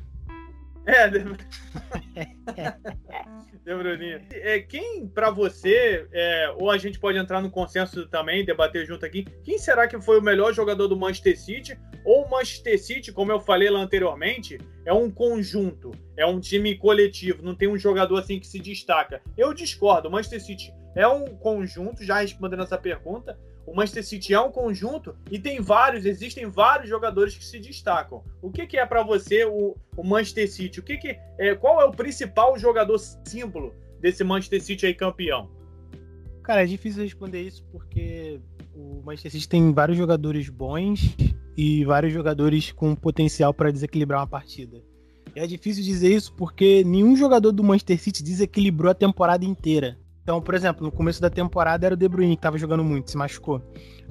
É, 0.85 1.07
De... 1.09 1.19
De 3.69 3.75
Bruninho. 3.75 4.19
É, 4.31 4.59
quem, 4.59 5.07
para 5.07 5.29
você, 5.29 6.07
é, 6.11 6.55
ou 6.57 6.71
a 6.71 6.77
gente 6.79 6.97
pode 6.97 7.19
entrar 7.19 7.39
no 7.39 7.51
consenso 7.51 8.07
também, 8.07 8.43
debater 8.43 8.83
junto 8.83 9.05
aqui, 9.05 9.25
quem 9.43 9.59
será 9.59 9.87
que 9.87 10.01
foi 10.01 10.17
o 10.17 10.23
melhor 10.23 10.51
jogador 10.53 10.87
do 10.87 10.97
Manchester 10.97 11.39
City? 11.39 11.79
Ou 12.03 12.25
o 12.25 12.29
Manchester 12.31 12.81
City, 12.81 13.11
como 13.11 13.31
eu 13.31 13.39
falei 13.39 13.69
lá 13.69 13.79
anteriormente, 13.79 14.57
é 14.83 14.91
um 14.91 15.11
conjunto, 15.11 15.91
é 16.17 16.25
um 16.25 16.39
time 16.39 16.75
coletivo, 16.79 17.43
não 17.43 17.53
tem 17.53 17.67
um 17.67 17.77
jogador 17.77 18.17
assim 18.17 18.39
que 18.39 18.47
se 18.47 18.57
destaca. 18.57 19.21
Eu 19.37 19.53
discordo, 19.53 20.07
o 20.07 20.11
Manchester 20.11 20.41
City 20.41 20.73
é 20.95 21.07
um 21.07 21.27
conjunto, 21.27 22.03
já 22.03 22.21
respondendo 22.21 22.63
essa 22.63 22.77
pergunta, 22.77 23.37
o 23.69 23.75
Manchester 23.75 24.03
City 24.03 24.33
é 24.33 24.39
um 24.39 24.51
conjunto 24.51 25.15
e 25.29 25.37
tem 25.37 25.61
vários, 25.61 26.03
existem 26.03 26.47
vários 26.47 26.89
jogadores 26.89 27.37
que 27.37 27.45
se 27.45 27.59
destacam. 27.59 28.23
O 28.41 28.49
que, 28.51 28.65
que 28.65 28.77
é 28.77 28.85
para 28.85 29.03
você 29.03 29.45
o, 29.45 29.75
o, 29.95 30.03
Manchester 30.03 30.51
City? 30.51 30.79
O 30.79 30.83
que, 30.83 30.97
que 30.97 31.19
é, 31.37 31.53
qual 31.53 31.79
é 31.79 31.85
o 31.85 31.91
principal 31.91 32.57
jogador 32.57 32.97
símbolo 32.97 33.75
desse 34.01 34.23
Manchester 34.23 34.63
City 34.63 34.87
aí 34.87 34.95
campeão? 34.95 35.51
Cara, 36.41 36.63
é 36.63 36.65
difícil 36.65 37.03
responder 37.03 37.43
isso 37.43 37.63
porque 37.71 38.41
o 38.73 39.03
Manchester 39.05 39.33
City 39.33 39.47
tem 39.47 39.71
vários 39.71 39.97
jogadores 39.97 40.49
bons 40.49 41.15
e 41.55 41.85
vários 41.85 42.11
jogadores 42.11 42.71
com 42.71 42.95
potencial 42.95 43.53
para 43.53 43.71
desequilibrar 43.71 44.21
uma 44.21 44.27
partida. 44.27 44.81
É 45.35 45.45
difícil 45.45 45.83
dizer 45.83 46.11
isso 46.11 46.33
porque 46.33 46.83
nenhum 46.83 47.15
jogador 47.15 47.51
do 47.51 47.63
Manchester 47.63 47.99
City 47.99 48.23
desequilibrou 48.23 48.89
a 48.89 48.95
temporada 48.95 49.45
inteira. 49.45 49.95
Então, 50.23 50.41
por 50.41 50.53
exemplo, 50.53 50.83
no 50.83 50.91
começo 50.91 51.21
da 51.21 51.29
temporada 51.29 51.85
era 51.85 51.95
o 51.95 51.97
De 51.97 52.07
Bruyne 52.07 52.35
que 52.35 52.41
tava 52.41 52.57
jogando 52.57 52.83
muito, 52.83 53.09
se 53.09 53.17
machucou. 53.17 53.61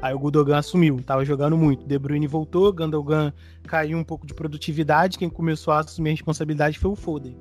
Aí 0.00 0.14
o 0.14 0.18
Gudogan 0.18 0.58
assumiu, 0.58 1.02
tava 1.02 1.24
jogando 1.24 1.56
muito. 1.56 1.86
De 1.86 1.98
Bruyne 1.98 2.26
voltou, 2.26 2.72
Gandogan 2.72 3.32
caiu 3.66 3.98
um 3.98 4.04
pouco 4.04 4.26
de 4.26 4.34
produtividade, 4.34 5.18
quem 5.18 5.28
começou 5.28 5.72
a 5.72 5.80
assumir 5.80 6.10
a 6.10 6.12
responsabilidade 6.12 6.78
foi 6.78 6.90
o 6.90 6.96
Foden. 6.96 7.36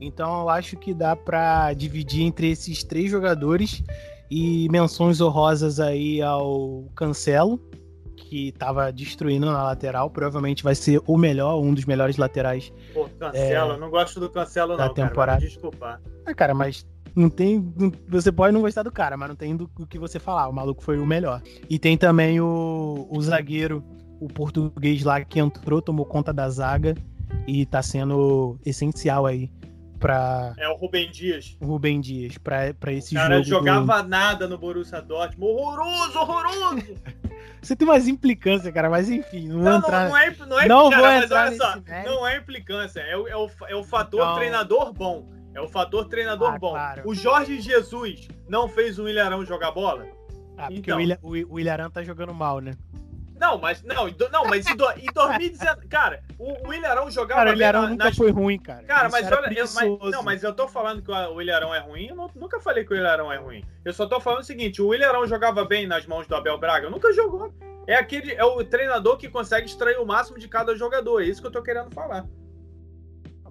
Então 0.00 0.40
eu 0.40 0.48
acho 0.48 0.76
que 0.76 0.92
dá 0.92 1.16
para 1.16 1.72
dividir 1.72 2.22
entre 2.24 2.50
esses 2.50 2.84
três 2.84 3.10
jogadores 3.10 3.82
e 4.30 4.68
menções 4.70 5.20
honrosas 5.20 5.80
aí 5.80 6.20
ao 6.20 6.84
Cancelo, 6.94 7.60
que 8.16 8.52
tava 8.52 8.92
destruindo 8.92 9.46
na 9.46 9.62
lateral, 9.62 10.10
provavelmente 10.10 10.62
vai 10.62 10.74
ser 10.74 11.00
o 11.06 11.16
melhor, 11.16 11.60
um 11.60 11.72
dos 11.72 11.84
melhores 11.84 12.16
laterais. 12.16 12.72
Pô, 12.92 13.08
Cancelo, 13.18 13.72
é, 13.72 13.78
não 13.78 13.90
gosto 13.90 14.18
do 14.18 14.28
Cancelo 14.28 14.76
da 14.76 14.86
não, 14.86 14.94
temporada. 14.94 15.38
cara, 15.38 15.50
desculpar. 15.50 16.00
Ah, 16.24 16.34
cara, 16.34 16.54
mas 16.54 16.86
não 17.16 17.30
tem. 17.30 17.72
Não, 17.76 17.90
você 18.08 18.30
pode 18.30 18.52
não 18.52 18.60
gostar 18.60 18.82
do 18.82 18.92
cara, 18.92 19.16
mas 19.16 19.28
não 19.28 19.34
tem 19.34 19.56
do, 19.56 19.66
do, 19.78 19.86
que 19.86 19.98
você 19.98 20.20
falar. 20.20 20.48
O 20.48 20.52
maluco 20.52 20.84
foi 20.84 20.98
o 20.98 21.06
melhor. 21.06 21.42
E 21.68 21.78
tem 21.78 21.96
também 21.96 22.38
o, 22.40 23.08
o 23.10 23.22
zagueiro, 23.22 23.82
o 24.20 24.28
português 24.28 25.02
lá 25.02 25.24
que 25.24 25.40
entrou, 25.40 25.80
tomou 25.80 26.04
conta 26.04 26.32
da 26.32 26.48
zaga 26.50 26.94
e 27.48 27.64
tá 27.64 27.82
sendo 27.82 28.58
essencial 28.64 29.24
aí 29.24 29.50
pra. 29.98 30.52
É 30.58 30.68
o 30.68 30.74
Rubem 30.74 31.10
Dias. 31.10 31.56
O 31.58 31.66
Rubem 31.66 32.00
Dias, 32.00 32.36
pra, 32.36 32.74
pra 32.74 32.92
esse 32.92 33.14
jogo. 33.14 33.24
O 33.24 33.28
cara 33.28 33.42
jogava 33.42 34.02
do... 34.02 34.08
nada 34.10 34.46
no 34.46 34.58
Borussia 34.58 35.00
Dortmund. 35.00 35.52
Horroroso, 35.52 36.18
horroroso! 36.18 36.94
Você 37.62 37.74
tem 37.74 37.88
umas 37.88 38.06
implicâncias, 38.06 38.72
cara, 38.72 38.88
mas 38.88 39.10
enfim, 39.10 39.48
não, 39.48 39.56
não 39.56 39.64
vou 39.64 39.78
entrar. 39.78 40.08
Não, 40.08 40.16
é, 40.16 40.36
não 40.46 40.60
é, 40.60 40.68
não 40.68 40.90
cara, 40.90 41.02
vou 41.02 41.24
entrar 41.24 41.46
olha 41.46 41.56
só, 41.56 41.74
não 42.04 42.26
é 42.26 42.36
implicância, 42.36 43.00
é 43.00 43.16
o, 43.16 43.26
é 43.26 43.36
o, 43.36 43.50
é 43.68 43.74
o 43.74 43.82
fator 43.82 44.24
não. 44.24 44.36
treinador 44.36 44.92
bom. 44.92 45.35
É 45.56 45.60
o 45.60 45.66
fator 45.66 46.06
treinador 46.06 46.52
ah, 46.52 46.58
bom. 46.58 46.72
Claro. 46.72 47.02
O 47.06 47.14
Jorge 47.14 47.62
Jesus 47.62 48.28
não 48.46 48.68
fez 48.68 48.98
o 48.98 49.08
Ilharão 49.08 49.42
jogar 49.42 49.70
bola? 49.70 50.06
Ah, 50.54 50.66
porque 50.66 50.92
então. 50.92 50.98
o, 51.22 51.58
Ilharão 51.58 51.90
tá 51.90 52.02
jogando 52.02 52.34
mal, 52.34 52.60
né? 52.60 52.72
Não, 53.40 53.58
mas 53.58 53.82
não, 53.82 54.06
não, 54.30 54.44
mas 54.44 54.66
em, 54.66 54.76
do, 54.76 54.84
em 54.92 55.06
2019, 55.12 55.88
cara, 55.88 56.22
o, 56.38 56.68
o 56.68 56.74
Ilharão 56.74 57.10
jogava 57.10 57.40
Cara, 57.40 57.50
o 57.50 57.54
Ilharão 57.54 57.88
nunca 57.88 58.04
nas... 58.04 58.16
foi 58.16 58.30
ruim, 58.30 58.58
cara. 58.58 58.82
Cara, 58.84 59.08
mas 59.08 59.30
olha, 59.30 59.52
eu, 59.52 59.66
mas, 59.74 60.12
não, 60.12 60.22
mas 60.22 60.42
eu 60.42 60.54
tô 60.54 60.68
falando 60.68 61.02
que 61.02 61.10
o 61.10 61.40
Ilharão 61.40 61.74
é 61.74 61.78
ruim, 61.80 62.08
eu 62.08 62.16
não, 62.16 62.30
nunca 62.34 62.60
falei 62.60 62.84
que 62.84 62.92
o 62.92 62.96
Ilharão 62.96 63.32
é 63.32 63.36
ruim. 63.36 63.64
Eu 63.84 63.92
só 63.92 64.06
tô 64.06 64.20
falando 64.20 64.40
o 64.40 64.44
seguinte, 64.46 64.80
o 64.80 64.94
Ilharão 64.94 65.26
jogava 65.26 65.64
bem 65.64 65.86
nas 65.86 66.06
mãos 66.06 66.26
do 66.26 66.34
Abel 66.34 66.58
Braga, 66.58 66.90
nunca 66.90 67.12
jogou. 67.12 67.52
É 67.86 67.94
aquele 67.94 68.32
é 68.32 68.44
o 68.44 68.62
treinador 68.64 69.16
que 69.16 69.28
consegue 69.28 69.66
extrair 69.66 69.98
o 69.98 70.06
máximo 70.06 70.38
de 70.38 70.48
cada 70.48 70.74
jogador, 70.74 71.22
é 71.22 71.26
isso 71.26 71.40
que 71.40 71.46
eu 71.46 71.52
tô 71.52 71.62
querendo 71.62 71.90
falar. 71.94 72.26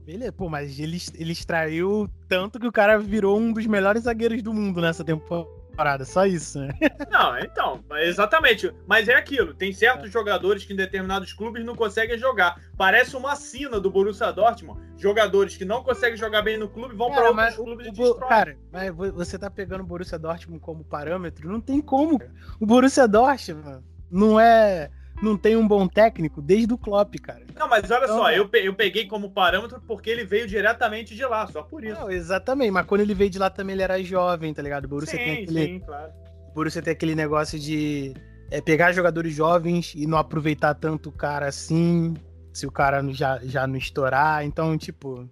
Beleza, 0.05 0.31
pô, 0.31 0.47
mas 0.47 0.79
ele, 0.79 1.01
ele 1.15 1.31
extraiu 1.31 2.07
tanto 2.29 2.59
que 2.59 2.67
o 2.67 2.71
cara 2.71 2.99
virou 2.99 3.39
um 3.39 3.51
dos 3.51 3.65
melhores 3.65 4.03
zagueiros 4.03 4.41
do 4.43 4.53
mundo 4.53 4.79
nessa 4.79 5.03
temporada. 5.03 6.05
só 6.05 6.27
isso, 6.27 6.59
né? 6.59 6.69
Não, 7.09 7.39
então, 7.39 7.83
exatamente. 7.95 8.71
Mas 8.85 9.09
é 9.09 9.15
aquilo, 9.15 9.55
tem 9.55 9.73
certos 9.73 10.09
é. 10.09 10.11
jogadores 10.11 10.63
que 10.63 10.73
em 10.73 10.75
determinados 10.75 11.33
clubes 11.33 11.65
não 11.65 11.75
conseguem 11.75 12.19
jogar. 12.19 12.61
Parece 12.77 13.17
uma 13.17 13.35
sina 13.35 13.79
do 13.79 13.89
Borussia 13.89 14.31
Dortmund. 14.31 14.79
Jogadores 14.95 15.57
que 15.57 15.65
não 15.65 15.83
conseguem 15.83 16.17
jogar 16.17 16.43
bem 16.43 16.55
no 16.55 16.69
clube 16.69 16.95
vão 16.95 17.09
para 17.09 17.29
outros 17.29 17.55
clubes 17.55 17.87
o, 17.87 17.89
e 17.89 17.91
destroem. 17.91 18.29
Cara, 18.29 18.57
mas 18.71 18.95
você 18.95 19.39
tá 19.39 19.49
pegando 19.49 19.81
o 19.81 19.87
Borussia 19.87 20.19
Dortmund 20.19 20.59
como 20.59 20.83
parâmetro? 20.83 21.51
Não 21.51 21.59
tem 21.59 21.81
como. 21.81 22.21
O 22.59 22.65
Borussia 22.65 23.07
Dortmund 23.07 23.83
não 24.11 24.39
é 24.39 24.91
não 25.21 25.37
tem 25.37 25.55
um 25.55 25.67
bom 25.67 25.87
técnico 25.87 26.41
desde 26.41 26.73
o 26.73 26.77
Klopp, 26.77 27.15
cara. 27.21 27.41
Não, 27.55 27.69
mas 27.69 27.89
olha 27.89 28.03
então, 28.03 28.17
só, 28.17 28.31
eu, 28.31 28.49
eu 28.53 28.73
peguei 28.73 29.07
como 29.07 29.31
parâmetro 29.31 29.81
porque 29.87 30.09
ele 30.09 30.25
veio 30.25 30.47
diretamente 30.47 31.15
de 31.15 31.25
lá, 31.25 31.47
só 31.47 31.63
por 31.63 31.83
isso. 31.83 31.99
Não, 31.99 32.11
exatamente, 32.11 32.71
mas 32.71 32.85
quando 32.85 33.01
ele 33.01 33.13
veio 33.13 33.29
de 33.29 33.39
lá 33.39 33.49
também 33.49 33.73
ele 33.73 33.83
era 33.83 34.01
jovem, 34.03 34.53
tá 34.53 34.61
ligado? 34.61 34.85
O 34.85 34.89
Borussia 34.89 35.17
sim, 35.17 35.23
tem 35.23 35.43
aquele, 35.43 35.65
sim, 35.65 35.79
claro. 35.79 36.11
O 36.49 36.53
Borussia 36.53 36.81
tem 36.81 36.91
aquele 36.91 37.15
negócio 37.15 37.57
de 37.57 38.13
é, 38.51 38.59
pegar 38.59 38.91
jogadores 38.91 39.33
jovens 39.33 39.93
e 39.95 40.05
não 40.05 40.17
aproveitar 40.17 40.73
tanto 40.73 41.09
o 41.09 41.13
cara 41.13 41.47
assim, 41.47 42.13
se 42.53 42.67
o 42.67 42.71
cara 42.71 43.01
já, 43.11 43.39
já 43.43 43.65
não 43.65 43.77
estourar, 43.77 44.45
então, 44.45 44.77
tipo... 44.77 45.29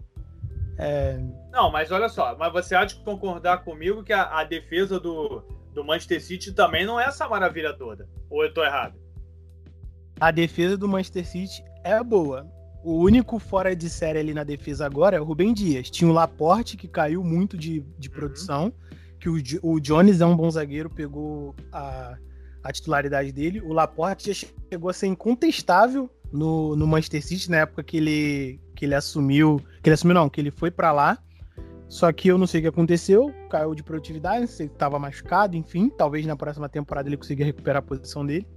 É... 0.78 1.20
Não, 1.52 1.72
mas 1.72 1.92
olha 1.92 2.10
só, 2.10 2.36
mas 2.38 2.52
você 2.52 2.74
há 2.74 2.84
de 2.84 2.96
concordar 3.04 3.64
comigo 3.64 4.04
que 4.04 4.12
a, 4.12 4.40
a 4.40 4.44
defesa 4.44 5.00
do, 5.00 5.44
do 5.72 5.84
Manchester 5.84 6.22
City 6.22 6.52
também 6.52 6.86
não 6.86 7.00
é 7.00 7.06
essa 7.06 7.28
maravilha 7.28 7.74
toda, 7.74 8.08
ou 8.30 8.44
eu 8.44 8.52
tô 8.52 8.64
errado? 8.64 9.03
A 10.20 10.32
defesa 10.32 10.78
do 10.78 10.88
Manchester 10.88 11.26
City 11.26 11.64
é 11.84 12.02
boa. 12.04 12.48
O 12.84 12.98
único 12.98 13.40
fora 13.40 13.76
de 13.76 13.90
série 13.90 14.20
ali 14.20 14.34
na 14.34 14.44
defesa 14.44 14.86
agora 14.86 15.16
é 15.16 15.20
o 15.20 15.24
Rubem 15.24 15.54
Dias. 15.54 15.90
Tinha 15.90 16.10
o 16.10 16.14
Laporte, 16.14 16.76
que 16.76 16.88
caiu 16.88 17.24
muito 17.24 17.58
de, 17.58 17.80
de 17.98 18.10
uhum. 18.10 18.14
produção, 18.14 18.74
que 19.20 19.30
o, 19.30 19.36
o 19.62 19.80
Jones 19.80 20.20
é 20.20 20.26
um 20.26 20.36
bom 20.36 20.52
zagueiro, 20.52 20.90
pegou 20.90 21.56
a, 21.72 22.18
a 22.62 22.72
titularidade 22.72 23.32
dele. 23.32 23.62
O 23.62 23.72
Laporte 23.72 24.34
já 24.34 24.48
chegou 24.70 24.90
a 24.90 24.94
ser 24.94 25.08
incontestável 25.08 26.10
no, 26.32 26.76
no 26.76 26.86
Manchester 26.86 27.26
City 27.26 27.50
na 27.50 27.58
época 27.58 27.84
que 27.84 27.98
ele, 27.98 28.60
que 28.76 28.86
ele 28.86 28.96
assumiu. 28.96 29.62
Que 29.82 29.90
ele 29.90 29.94
assumiu, 29.94 30.16
não, 30.16 30.30
que 30.30 30.42
ele 30.42 30.52
foi 30.52 30.70
para 30.70 30.92
lá. 30.92 31.18
Só 31.88 32.12
que 32.12 32.28
eu 32.28 32.38
não 32.38 32.48
sei 32.48 32.60
o 32.60 32.64
que 32.64 32.68
aconteceu, 32.70 33.32
caiu 33.50 33.76
de 33.76 33.84
produtividade, 33.84 34.42
não 34.42 34.48
sei 34.48 34.68
se 34.68 34.74
estava 34.74 34.98
machucado, 34.98 35.56
enfim. 35.56 35.90
Talvez 35.90 36.26
na 36.26 36.36
próxima 36.36 36.68
temporada 36.68 37.08
ele 37.08 37.18
consiga 37.18 37.46
recuperar 37.46 37.84
a 37.84 37.86
posição 37.86 38.26
dele. 38.26 38.48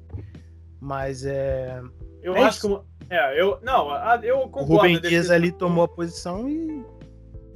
Mas 0.86 1.26
é. 1.26 1.82
Eu 2.22 2.36
é 2.36 2.44
acho 2.44 2.58
isso. 2.58 2.78
que. 2.78 3.12
É, 3.12 3.40
eu. 3.40 3.58
Não, 3.60 3.88
eu 4.22 4.38
concordo. 4.42 4.72
O 4.72 4.76
Rubem 4.76 5.00
Dias 5.00 5.32
ali 5.32 5.50
tomou 5.50 5.82
a 5.82 5.88
posição 5.88 6.48
e. 6.48 6.84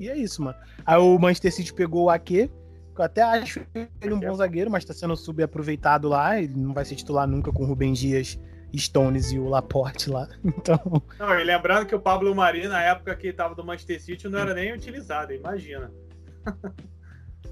E 0.01 0.09
é 0.09 0.17
isso, 0.17 0.43
mano. 0.43 0.59
Aí 0.85 0.99
o 0.99 1.17
Manchester 1.17 1.55
City 1.55 1.73
pegou 1.73 2.05
o 2.05 2.11
Ake, 2.11 2.49
que 2.49 3.01
eu 3.01 3.05
até 3.05 3.23
acho 3.23 3.61
ele 4.03 4.15
um 4.15 4.19
bom 4.19 4.35
zagueiro, 4.35 4.69
mas 4.69 4.85
tá 4.85 4.93
sendo 4.93 5.17
subaproveitado 5.17 6.09
lá. 6.09 6.41
Ele 6.41 6.55
não 6.57 6.75
vai 6.75 6.85
ser 6.85 6.97
titular 6.97 7.29
nunca 7.29 7.53
com 7.53 7.63
o 7.63 7.67
Rubem 7.67 7.93
Dias, 7.93 8.37
Stones 8.75 9.31
e 9.31 9.39
o 9.39 9.49
Laporte 9.49 10.11
lá. 10.11 10.27
Então. 10.45 10.81
Não, 11.17 11.39
e 11.39 11.45
lembrando 11.45 11.87
que 11.87 11.95
o 11.95 12.01
Pablo 12.01 12.35
Mari, 12.35 12.67
na 12.67 12.83
época 12.83 13.15
que 13.15 13.33
tava 13.33 13.55
do 13.55 13.65
Manchester 13.65 14.03
City, 14.03 14.29
não 14.29 14.41
era 14.41 14.55
nem 14.55 14.73
utilizado, 14.73 15.33
imagina. 15.33 15.93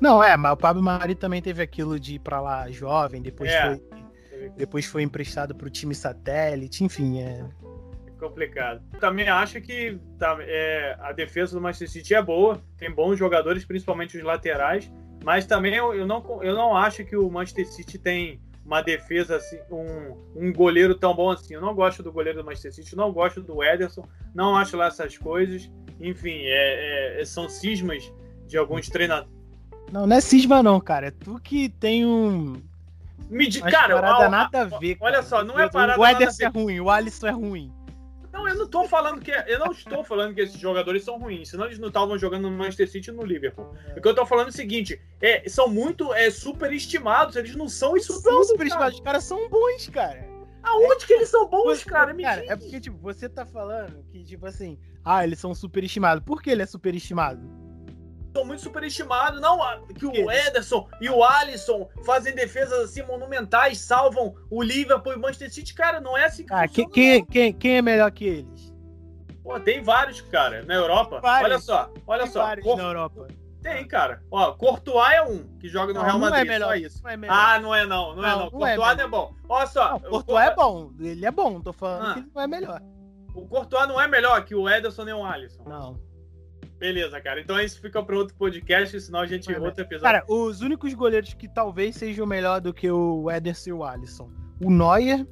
Não, 0.00 0.22
é, 0.22 0.36
mas 0.36 0.52
o 0.52 0.56
Pablo 0.56 0.82
Mari 0.82 1.14
também 1.14 1.40
teve 1.40 1.62
aquilo 1.62 2.00
de 2.00 2.14
ir 2.14 2.18
pra 2.18 2.40
lá 2.40 2.68
jovem, 2.68 3.22
depois 3.22 3.50
é. 3.50 3.76
foi 3.76 3.97
depois 4.56 4.84
foi 4.84 5.02
emprestado 5.02 5.54
para 5.54 5.66
o 5.66 5.70
time 5.70 5.94
satélite, 5.94 6.84
enfim, 6.84 7.20
é. 7.20 7.44
é 8.06 8.10
complicado. 8.18 8.82
Também 9.00 9.28
acho 9.28 9.60
que 9.60 9.98
tá, 10.18 10.36
é, 10.40 10.96
a 11.00 11.12
defesa 11.12 11.54
do 11.54 11.60
Manchester 11.60 11.90
City 11.90 12.14
é 12.14 12.22
boa, 12.22 12.62
tem 12.76 12.90
bons 12.90 13.16
jogadores, 13.16 13.64
principalmente 13.64 14.16
os 14.16 14.22
laterais, 14.22 14.90
mas 15.24 15.46
também 15.46 15.74
eu, 15.74 15.94
eu, 15.94 16.06
não, 16.06 16.42
eu 16.42 16.54
não 16.54 16.76
acho 16.76 17.04
que 17.04 17.16
o 17.16 17.30
Manchester 17.30 17.66
City 17.66 17.98
tem 17.98 18.40
uma 18.68 18.82
defesa 18.82 19.36
assim, 19.36 19.58
um, 19.70 20.14
um 20.36 20.52
goleiro 20.52 20.94
tão 20.94 21.14
bom 21.14 21.30
assim. 21.30 21.54
Eu 21.54 21.60
não 21.60 21.74
gosto 21.74 22.02
do 22.02 22.12
goleiro 22.12 22.40
do 22.40 22.44
Manchester 22.44 22.74
City, 22.74 22.94
não 22.94 23.10
gosto 23.10 23.42
do 23.42 23.64
Ederson, 23.64 24.06
não 24.34 24.54
acho 24.54 24.76
lá 24.76 24.88
essas 24.88 25.16
coisas. 25.16 25.70
Enfim, 25.98 26.42
é, 26.44 27.20
é, 27.20 27.24
são 27.24 27.48
cismas 27.48 28.12
de 28.46 28.58
alguns 28.58 28.88
treinadores. 28.88 29.32
Não, 29.90 30.06
não 30.06 30.16
é 30.16 30.20
cisma 30.20 30.62
não, 30.62 30.78
cara. 30.80 31.06
É 31.06 31.10
tu 31.10 31.40
que 31.40 31.70
tem 31.70 32.04
um 32.04 32.60
me 33.28 33.46
di... 33.48 33.60
Cara, 33.60 33.94
parada 33.94 34.26
ó, 34.26 34.28
nada 34.28 34.60
a 34.62 34.64
ver. 34.64 34.96
Olha 35.00 35.16
cara. 35.16 35.26
só, 35.26 35.44
não 35.44 35.58
é 35.58 35.68
parada 35.68 36.00
O 36.00 36.06
Ederson 36.06 36.44
é 36.44 36.48
ruim, 36.48 36.80
o 36.80 36.90
Alisson 36.90 37.26
é 37.26 37.30
ruim. 37.30 37.72
Não, 38.32 38.46
eu 38.46 38.54
não 38.54 38.68
tô 38.68 38.86
falando 38.86 39.20
que. 39.20 39.32
Eu 39.32 39.58
não 39.58 39.72
estou 39.72 40.04
falando 40.04 40.34
que 40.34 40.40
esses 40.40 40.60
jogadores 40.60 41.02
são 41.02 41.18
ruins, 41.18 41.48
senão 41.48 41.66
eles 41.66 41.78
não 41.78 41.88
estavam 41.88 42.16
jogando 42.16 42.48
no 42.48 42.56
Manchester 42.56 42.88
City 42.88 43.10
e 43.10 43.12
no 43.12 43.24
Liverpool. 43.24 43.74
É. 43.88 43.98
O 43.98 44.02
que 44.02 44.06
eu 44.06 44.14
tô 44.14 44.24
falando 44.24 44.46
é 44.46 44.50
o 44.50 44.52
seguinte: 44.52 45.00
é, 45.20 45.48
são 45.48 45.68
muito 45.68 46.14
é, 46.14 46.30
superestimados, 46.30 47.34
eles 47.34 47.56
não 47.56 47.68
são 47.68 47.96
isso 47.96 48.22
tudo. 48.22 48.44
superestimados, 48.44 48.98
os 48.98 49.04
caras 49.04 49.24
são 49.24 49.48
bons, 49.48 49.88
cara. 49.88 50.24
Aonde 50.62 51.04
é, 51.04 51.06
que 51.06 51.12
eles 51.14 51.28
são 51.28 51.48
bons, 51.48 51.78
você, 51.78 51.84
cara? 51.84 52.14
Me 52.14 52.22
cara, 52.22 52.44
é 52.46 52.54
porque, 52.54 52.80
tipo, 52.80 52.98
você 52.98 53.28
tá 53.28 53.44
falando 53.44 54.04
que, 54.12 54.22
tipo 54.22 54.46
assim, 54.46 54.78
ah, 55.04 55.24
eles 55.24 55.38
são 55.38 55.54
superestimados. 55.54 56.22
Por 56.24 56.42
que 56.42 56.50
ele 56.50 56.62
é 56.62 56.66
superestimado? 56.66 57.40
São 58.38 58.44
muito 58.44 58.62
superestimados. 58.62 59.40
Não, 59.40 59.58
que 59.98 60.06
o 60.06 60.30
Ederson 60.30 60.88
e 61.00 61.10
o 61.10 61.24
Alisson 61.24 61.88
fazem 62.04 62.34
defesas 62.34 62.90
assim 62.90 63.02
monumentais, 63.02 63.80
salvam 63.80 64.34
o 64.50 64.62
Liverpool 64.62 65.12
e 65.12 65.16
o 65.16 65.20
Manchester 65.20 65.52
City. 65.52 65.74
Cara, 65.74 66.00
não 66.00 66.16
é 66.16 66.26
assim 66.26 66.44
que 66.44 66.54
ah, 66.54 66.68
funciona, 66.68 66.90
quem, 66.90 67.24
quem, 67.24 67.52
quem 67.52 67.76
é 67.78 67.82
melhor 67.82 68.10
que 68.10 68.24
eles? 68.24 68.74
Pô, 69.42 69.58
tem 69.58 69.82
vários, 69.82 70.20
cara, 70.20 70.62
na 70.64 70.74
Europa. 70.74 71.20
Vários. 71.20 71.50
Olha 71.50 71.58
só, 71.58 71.92
olha 72.06 72.22
tem 72.24 72.32
só. 72.32 72.56
Cor... 72.58 72.76
na 72.76 72.84
Europa. 72.84 73.28
Tem, 73.62 73.88
cara. 73.88 74.22
Ó, 74.30 74.52
Courtois 74.52 75.14
é 75.14 75.22
um 75.22 75.42
que 75.58 75.68
joga 75.68 75.92
no 75.92 75.98
não, 75.98 76.06
Real 76.06 76.18
Madrid, 76.18 76.46
não 76.46 76.54
é 76.54 76.58
melhor, 76.58 76.68
só 76.68 76.76
isso. 76.76 77.02
Não 77.02 77.10
é 77.10 77.16
melhor. 77.16 77.36
Ah, 77.36 77.58
não 77.58 77.74
é 77.74 77.84
não, 77.84 78.14
não, 78.14 78.24
é 78.24 78.26
não 78.26 78.28
é 78.28 78.38
não. 78.38 78.50
Courtois 78.50 78.92
é 78.92 78.96
não 78.96 79.04
é 79.04 79.08
bom. 79.08 79.34
Olha 79.48 79.66
só. 79.66 79.92
Não, 79.92 80.00
Courtois 80.00 80.46
é 80.46 80.54
bom, 80.54 80.92
ele 81.00 81.26
é 81.26 81.30
bom, 81.30 81.60
tô 81.60 81.72
falando 81.72 82.06
ah. 82.06 82.12
que 82.12 82.20
ele 82.20 82.30
não 82.34 82.42
é 82.42 82.46
melhor. 82.46 82.82
O 83.34 83.46
Courtois 83.48 83.88
não 83.88 84.00
é 84.00 84.06
melhor 84.06 84.44
que 84.44 84.54
o 84.54 84.68
Ederson 84.68 85.04
nem 85.04 85.14
o 85.14 85.24
Alisson. 85.24 85.64
Não. 85.64 86.07
Beleza, 86.78 87.20
cara. 87.20 87.40
Então 87.40 87.58
isso 87.60 87.80
fica 87.80 88.02
para 88.02 88.16
outro 88.16 88.34
podcast, 88.36 89.00
senão 89.00 89.20
a 89.20 89.26
gente 89.26 89.52
é, 89.52 89.58
outro 89.58 89.82
episódio. 89.82 90.04
Cara, 90.04 90.24
os 90.28 90.60
únicos 90.60 90.94
goleiros 90.94 91.34
que 91.34 91.48
talvez 91.48 91.96
sejam 91.96 92.24
melhor 92.24 92.60
do 92.60 92.72
que 92.72 92.90
o 92.90 93.30
Ederson 93.30 93.70
e 93.70 93.72
o 93.72 93.84
Alisson. 93.84 94.30
O 94.62 94.70
Neuer. 94.70 95.26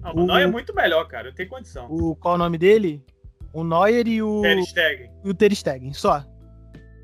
Não, 0.00 0.12
o, 0.12 0.22
o 0.22 0.26
Neuer 0.26 0.42
é 0.42 0.50
muito 0.50 0.74
melhor, 0.74 1.06
cara. 1.06 1.28
Eu 1.28 1.34
tenho 1.34 1.48
condição. 1.48 1.86
O, 1.90 2.16
qual 2.16 2.34
é 2.34 2.36
o 2.36 2.38
nome 2.38 2.58
dele? 2.58 3.04
O 3.52 3.62
Neuer 3.62 4.06
e 4.08 4.22
o. 4.22 4.42
Ter 4.42 4.62
Stegen. 4.64 5.10
E 5.24 5.30
o 5.30 5.34
Ter 5.34 5.54
Stegen, 5.54 5.92
só. 5.92 6.24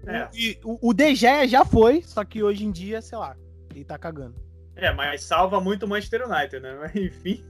É. 0.06 0.28
E, 0.34 0.58
o, 0.64 0.90
o 0.90 0.94
De 0.94 1.14
Gea 1.14 1.46
já 1.48 1.64
foi, 1.64 2.02
só 2.02 2.24
que 2.24 2.42
hoje 2.42 2.64
em 2.64 2.70
dia, 2.70 3.02
sei 3.02 3.18
lá, 3.18 3.36
ele 3.74 3.84
tá 3.84 3.98
cagando. 3.98 4.36
É, 4.76 4.92
mas 4.92 5.22
salva 5.22 5.60
muito 5.60 5.84
o 5.84 5.88
Manchester 5.88 6.28
United, 6.28 6.60
né? 6.60 6.76
Mas, 6.78 6.94
enfim. 6.94 7.42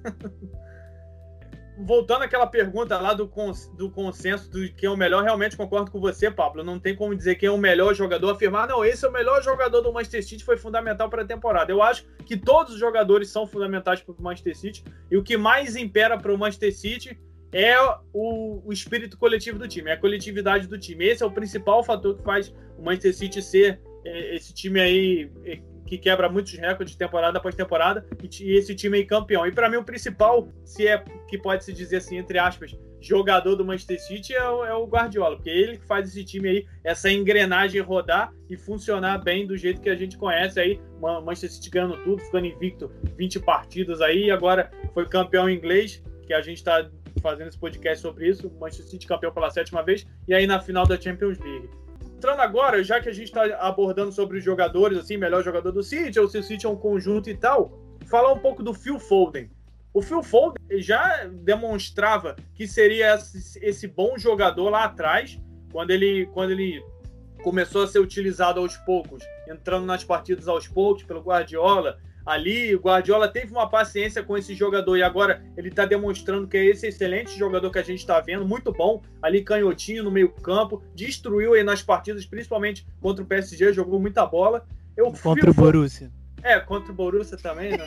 Voltando 1.78 2.22
àquela 2.22 2.46
pergunta 2.46 2.98
lá 2.98 3.12
do, 3.12 3.28
cons, 3.28 3.68
do 3.76 3.90
consenso 3.90 4.50
do 4.50 4.72
quem 4.72 4.88
é 4.88 4.90
o 4.90 4.96
melhor, 4.96 5.22
realmente 5.22 5.56
concordo 5.56 5.90
com 5.90 6.00
você, 6.00 6.30
Pablo. 6.30 6.64
Não 6.64 6.78
tem 6.78 6.94
como 6.94 7.14
dizer 7.14 7.34
quem 7.34 7.48
é 7.48 7.52
o 7.52 7.58
melhor 7.58 7.94
jogador, 7.94 8.30
afirmar, 8.30 8.68
não, 8.68 8.84
esse 8.84 9.04
é 9.04 9.08
o 9.08 9.12
melhor 9.12 9.42
jogador 9.42 9.80
do 9.82 9.92
Manchester 9.92 10.24
City, 10.24 10.44
foi 10.44 10.56
fundamental 10.56 11.10
para 11.10 11.22
a 11.22 11.26
temporada. 11.26 11.70
Eu 11.70 11.82
acho 11.82 12.06
que 12.24 12.36
todos 12.36 12.74
os 12.74 12.80
jogadores 12.80 13.28
são 13.28 13.46
fundamentais 13.46 14.00
para 14.00 14.14
o 14.14 14.22
Manchester 14.22 14.56
City, 14.56 14.84
e 15.10 15.16
o 15.16 15.22
que 15.22 15.36
mais 15.36 15.76
impera 15.76 16.18
para 16.18 16.32
o 16.32 16.38
Manchester 16.38 16.74
City 16.74 17.18
é 17.52 17.76
o, 18.12 18.62
o, 18.64 18.72
espírito 18.72 19.16
coletivo 19.16 19.58
do 19.58 19.68
time, 19.68 19.90
é 19.90 19.94
a 19.94 19.96
coletividade 19.96 20.66
do 20.66 20.78
time. 20.78 21.06
Esse 21.06 21.22
é 21.22 21.26
o 21.26 21.30
principal 21.30 21.82
fator 21.82 22.16
que 22.16 22.22
faz 22.22 22.54
o 22.76 22.82
Manchester 22.82 23.14
City 23.14 23.42
ser 23.42 23.80
é, 24.04 24.36
esse 24.36 24.52
time 24.52 24.80
aí 24.80 25.30
é, 25.44 25.60
que 25.86 25.96
quebra 25.96 26.28
muitos 26.28 26.52
recordes 26.54 26.92
de 26.92 26.98
temporada 26.98 27.38
após 27.38 27.54
temporada 27.54 28.04
e, 28.22 28.56
esse 28.56 28.74
time 28.74 28.98
aí 28.98 29.04
campeão. 29.04 29.46
E 29.46 29.52
para 29.52 29.70
mim 29.70 29.76
o 29.76 29.84
principal, 29.84 30.48
se 30.64 30.86
é 30.86 31.02
que 31.28 31.38
pode 31.38 31.64
se 31.64 31.72
dizer 31.72 31.98
assim 31.98 32.18
entre 32.18 32.38
aspas, 32.38 32.76
jogador 33.00 33.54
do 33.54 33.64
Manchester 33.64 34.00
City 34.00 34.34
é 34.34 34.48
o, 34.48 34.64
é 34.64 34.74
o 34.74 34.86
Guardiola, 34.86 35.36
porque 35.36 35.50
ele 35.50 35.78
que 35.78 35.86
faz 35.86 36.08
esse 36.08 36.24
time 36.24 36.48
aí, 36.48 36.66
essa 36.82 37.10
engrenagem 37.10 37.80
rodar 37.80 38.32
e 38.50 38.56
funcionar 38.56 39.18
bem 39.18 39.46
do 39.46 39.56
jeito 39.56 39.80
que 39.80 39.88
a 39.88 39.94
gente 39.94 40.18
conhece 40.18 40.58
aí. 40.58 40.80
Manchester 41.00 41.50
City 41.50 41.70
ganhando 41.70 42.02
tudo, 42.02 42.20
ficando 42.22 42.46
invicto 42.46 42.90
20 43.16 43.40
partidas 43.40 44.00
aí, 44.00 44.24
e 44.26 44.30
agora 44.30 44.70
foi 44.92 45.06
campeão 45.06 45.48
inglês, 45.48 46.02
que 46.26 46.34
a 46.34 46.40
gente 46.40 46.58
está 46.58 46.90
fazendo 47.22 47.48
esse 47.48 47.58
podcast 47.58 48.02
sobre 48.02 48.28
isso. 48.28 48.50
Manchester 48.58 48.86
City 48.86 49.06
campeão 49.06 49.32
pela 49.32 49.50
sétima 49.50 49.82
vez, 49.82 50.06
e 50.26 50.34
aí 50.34 50.46
na 50.46 50.60
final 50.60 50.86
da 50.86 51.00
Champions 51.00 51.38
League 51.38 51.68
entrando 52.16 52.40
agora, 52.40 52.82
já 52.82 52.98
que 52.98 53.08
a 53.10 53.12
gente 53.12 53.26
está 53.26 53.44
abordando 53.60 54.10
sobre 54.10 54.38
os 54.38 54.44
jogadores, 54.44 54.98
assim, 54.98 55.18
melhor 55.18 55.44
jogador 55.44 55.70
do 55.70 55.82
City, 55.82 56.18
ou 56.18 56.26
se 56.26 56.38
o 56.38 56.42
City 56.42 56.64
é 56.64 56.68
um 56.68 56.76
conjunto 56.76 57.28
e 57.28 57.36
tal, 57.36 57.78
falar 58.06 58.32
um 58.32 58.38
pouco 58.38 58.62
do 58.62 58.72
Phil 58.72 58.98
Foden. 58.98 59.50
O 59.92 60.00
Phil 60.00 60.22
Foden 60.22 60.80
já 60.80 61.26
demonstrava 61.26 62.34
que 62.54 62.66
seria 62.66 63.18
esse 63.60 63.86
bom 63.86 64.16
jogador 64.16 64.70
lá 64.70 64.84
atrás, 64.84 65.38
quando 65.70 65.90
ele, 65.90 66.26
quando 66.32 66.52
ele 66.52 66.82
começou 67.42 67.82
a 67.82 67.86
ser 67.86 67.98
utilizado 67.98 68.60
aos 68.60 68.76
poucos, 68.78 69.22
entrando 69.46 69.84
nas 69.84 70.02
partidas 70.02 70.48
aos 70.48 70.66
poucos 70.66 71.02
pelo 71.02 71.20
Guardiola, 71.20 71.98
ali. 72.26 72.74
O 72.74 72.80
Guardiola 72.80 73.28
teve 73.28 73.52
uma 73.52 73.68
paciência 73.68 74.22
com 74.22 74.36
esse 74.36 74.54
jogador 74.54 74.96
e 74.96 75.02
agora 75.02 75.42
ele 75.56 75.68
está 75.68 75.86
demonstrando 75.86 76.48
que 76.48 76.56
é 76.56 76.64
esse 76.66 76.88
excelente 76.88 77.38
jogador 77.38 77.70
que 77.70 77.78
a 77.78 77.82
gente 77.82 78.00
está 78.00 78.20
vendo, 78.20 78.46
muito 78.46 78.72
bom. 78.72 79.00
Ali, 79.22 79.42
canhotinho 79.42 80.02
no 80.02 80.10
meio-campo, 80.10 80.82
destruiu 80.94 81.54
aí 81.54 81.62
nas 81.62 81.82
partidas, 81.82 82.26
principalmente 82.26 82.84
contra 83.00 83.22
o 83.22 83.26
PSG, 83.26 83.72
jogou 83.72 84.00
muita 84.00 84.26
bola. 84.26 84.66
Eu 84.96 85.12
contra 85.12 85.50
o 85.50 85.54
Borussia. 85.54 86.10
É, 86.42 86.58
contra 86.58 86.92
o 86.92 86.94
Borussia 86.94 87.38
também, 87.38 87.76
né? 87.76 87.86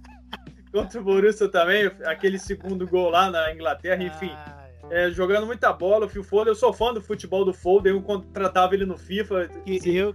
contra 0.72 1.00
o 1.00 1.04
Borussia 1.04 1.48
também, 1.48 1.86
aquele 2.04 2.38
segundo 2.38 2.86
gol 2.86 3.10
lá 3.10 3.30
na 3.30 3.52
Inglaterra, 3.52 4.02
enfim. 4.02 4.30
Ah, 4.32 4.66
é. 4.90 5.06
É, 5.06 5.10
jogando 5.10 5.46
muita 5.46 5.72
bola, 5.72 6.06
o 6.06 6.08
Phil 6.08 6.24
Foden, 6.24 6.52
eu 6.52 6.54
sou 6.54 6.72
fã 6.72 6.94
do 6.94 7.00
futebol 7.00 7.44
do 7.44 7.52
Foden, 7.52 7.92
eu 7.92 8.02
contratava 8.02 8.74
ele 8.74 8.86
no 8.86 8.96
FIFA. 8.96 9.48
Que, 9.64 9.96
eu, 9.96 10.14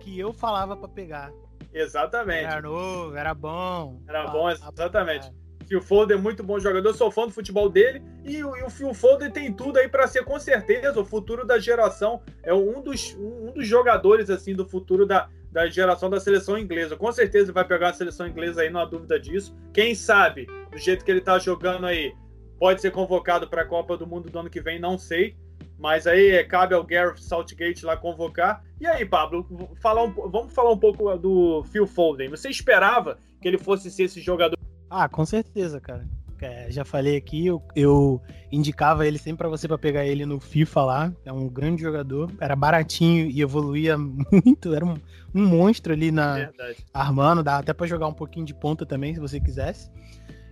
que 0.00 0.18
eu 0.18 0.32
falava 0.32 0.76
para 0.76 0.88
pegar. 0.88 1.32
Exatamente. 1.72 2.44
Era 2.44 2.62
novo, 2.62 3.16
era 3.16 3.34
bom. 3.34 4.00
Era 4.06 4.26
bom, 4.26 4.50
exatamente. 4.50 5.32
Phil 5.72 5.80
Foden 5.80 6.18
é 6.18 6.20
muito 6.20 6.42
bom 6.42 6.58
jogador, 6.58 6.92
sou 6.92 7.10
fã 7.10 7.26
do 7.26 7.32
futebol 7.32 7.68
dele. 7.68 8.02
E, 8.24 8.44
o, 8.44 8.54
e 8.56 8.62
o 8.62 8.68
Phil 8.68 8.92
Foden 8.92 9.30
tem 9.30 9.52
tudo 9.52 9.78
aí 9.78 9.88
para 9.88 10.06
ser, 10.06 10.24
com 10.24 10.38
certeza, 10.38 11.00
o 11.00 11.04
futuro 11.04 11.46
da 11.46 11.58
geração. 11.58 12.20
É 12.42 12.52
um 12.52 12.82
dos, 12.82 13.16
um 13.18 13.52
dos 13.52 13.66
jogadores 13.66 14.28
assim 14.28 14.54
do 14.54 14.68
futuro 14.68 15.06
da, 15.06 15.30
da 15.50 15.66
geração 15.68 16.10
da 16.10 16.20
seleção 16.20 16.58
inglesa. 16.58 16.96
Com 16.96 17.10
certeza 17.10 17.46
ele 17.46 17.52
vai 17.52 17.64
pegar 17.64 17.90
a 17.90 17.94
seleção 17.94 18.26
inglesa 18.26 18.62
aí, 18.62 18.70
não 18.70 18.80
há 18.80 18.84
dúvida 18.84 19.18
disso. 19.18 19.56
Quem 19.72 19.94
sabe, 19.94 20.46
do 20.70 20.78
jeito 20.78 21.04
que 21.04 21.10
ele 21.10 21.20
tá 21.20 21.38
jogando 21.38 21.86
aí, 21.86 22.14
pode 22.58 22.80
ser 22.80 22.90
convocado 22.90 23.48
para 23.48 23.62
a 23.62 23.66
Copa 23.66 23.96
do 23.96 24.06
Mundo 24.06 24.30
do 24.30 24.38
ano 24.38 24.50
que 24.50 24.60
vem, 24.60 24.78
não 24.78 24.98
sei. 24.98 25.36
Mas 25.78 26.06
aí 26.06 26.30
é, 26.30 26.44
cabe 26.44 26.74
ao 26.74 26.84
Gareth 26.84 27.18
Southgate 27.18 27.84
lá 27.84 27.96
convocar. 27.96 28.62
E 28.80 28.86
aí, 28.86 29.04
Pablo, 29.04 29.46
falar 29.80 30.04
um, 30.04 30.12
vamos 30.12 30.52
falar 30.52 30.72
um 30.72 30.78
pouco 30.78 31.16
do 31.16 31.64
Phil 31.64 31.86
Foden. 31.86 32.28
Você 32.28 32.48
esperava 32.48 33.18
que 33.40 33.48
ele 33.48 33.58
fosse 33.58 33.90
ser 33.90 34.04
esse 34.04 34.20
jogador? 34.20 34.56
Ah, 34.90 35.08
com 35.08 35.24
certeza, 35.24 35.80
cara. 35.80 36.06
É, 36.42 36.66
já 36.68 36.84
falei 36.84 37.16
aqui, 37.16 37.46
eu, 37.46 37.62
eu 37.76 38.20
indicava 38.50 39.06
ele 39.06 39.16
sempre 39.16 39.38
para 39.38 39.48
você 39.48 39.68
para 39.68 39.78
pegar 39.78 40.04
ele 40.04 40.26
no 40.26 40.40
FIFA 40.40 40.82
lá. 40.82 41.12
É 41.24 41.32
um 41.32 41.48
grande 41.48 41.80
jogador, 41.80 42.32
era 42.40 42.56
baratinho 42.56 43.30
e 43.30 43.40
evoluía 43.40 43.96
muito, 43.96 44.74
era 44.74 44.84
um, 44.84 44.96
um 45.32 45.46
monstro 45.46 45.92
ali 45.92 46.10
na 46.10 46.34
Verdade. 46.34 46.84
armando, 46.92 47.44
dá 47.44 47.58
até 47.58 47.72
para 47.72 47.86
jogar 47.86 48.08
um 48.08 48.12
pouquinho 48.12 48.44
de 48.44 48.52
ponta 48.52 48.84
também, 48.84 49.14
se 49.14 49.20
você 49.20 49.38
quisesse. 49.38 49.88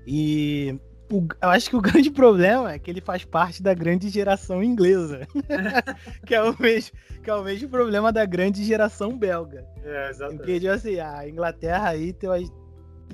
E 0.06 0.78
o, 1.10 1.26
eu 1.42 1.48
acho 1.48 1.68
que 1.68 1.76
o 1.76 1.80
grande 1.82 2.10
problema 2.10 2.72
é 2.72 2.78
que 2.78 2.90
ele 2.90 3.00
faz 3.00 3.24
parte 3.24 3.62
da 3.62 3.74
grande 3.74 4.08
geração 4.08 4.62
inglesa. 4.62 5.26
que, 6.24 6.34
é 6.34 6.42
o 6.42 6.56
mesmo, 6.58 6.96
que 7.22 7.28
é 7.28 7.34
o 7.34 7.42
mesmo 7.42 7.68
problema 7.68 8.12
da 8.12 8.24
grande 8.24 8.64
geração 8.64 9.16
belga. 9.18 9.66
É, 9.84 10.10
exatamente. 10.10 10.38
Porque, 10.38 10.60
tipo 10.60 10.72
assim, 10.72 10.98
a 11.00 11.28
Inglaterra 11.28 11.88
aí 11.90 12.12
tem 12.12 12.28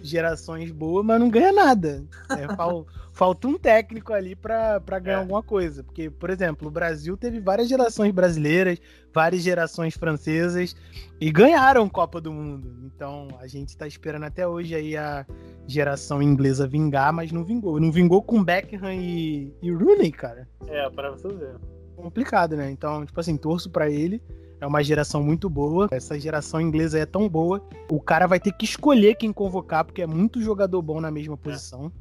gerações 0.03 0.71
boas, 0.71 1.05
mas 1.05 1.21
não 1.21 1.29
ganha 1.29 1.53
nada. 1.53 2.05
É, 2.31 2.47
fal, 2.57 2.87
falta 3.13 3.49
um 3.49 3.59
técnico 3.59 4.13
ali 4.13 4.37
para 4.37 4.79
ganhar 5.01 5.19
é. 5.19 5.21
alguma 5.21 5.43
coisa. 5.43 5.83
Porque, 5.83 6.11
por 6.11 6.31
exemplo, 6.31 6.69
o 6.69 6.71
Brasil 6.71 7.17
teve 7.17 7.41
várias 7.41 7.69
gerações 7.69 8.13
brasileiras, 8.13 8.79
várias 9.13 9.43
gerações 9.43 9.95
francesas 9.95 10.77
e 11.21 11.31
ganharam 11.31 11.89
Copa 11.89 12.21
do 12.21 12.33
Mundo. 12.33 12.73
Então 12.85 13.29
a 13.41 13.47
gente 13.47 13.71
está 13.71 13.87
esperando 13.87 14.25
até 14.25 14.47
hoje 14.47 14.75
aí 14.75 14.97
a 14.97 15.27
geração 15.67 16.23
inglesa 16.23 16.69
vingar, 16.69 17.13
mas 17.13 17.33
não 17.33 17.45
vingou. 17.45 17.81
Não 17.81 17.91
vingou 17.91 18.23
com 18.23 18.45
Beckham 18.45 18.93
e, 18.93 19.53
e 19.63 19.71
Rooney, 19.71 20.13
cara. 20.13 20.49
É, 20.69 20.89
para 20.91 21.11
você 21.11 21.29
ver. 21.29 21.57
Complicado, 21.97 22.57
né? 22.57 22.71
Então, 22.71 23.05
tipo 23.07 23.19
assim, 23.19 23.37
torço 23.37 23.71
para 23.71 23.91
ele. 23.91 24.23
É 24.61 24.67
uma 24.67 24.83
geração 24.83 25.23
muito 25.23 25.51
boa. 25.51 25.89
Essa 25.91 26.19
geração 26.19 26.61
inglesa 26.61 26.99
é 26.99 27.07
tão 27.07 27.29
boa. 27.29 27.63
O 27.91 28.01
cara 28.01 28.27
vai 28.27 28.41
ter 28.41 28.53
que 28.53 28.65
escolher 28.65 29.15
quem 29.15 29.33
convocar, 29.33 29.85
porque 29.85 30.03
é 30.03 30.07
muito 30.07 30.41
jogador 30.41 30.81
bom 30.83 31.01
na 31.01 31.11
mesma 31.11 31.37
posição. 31.37 31.93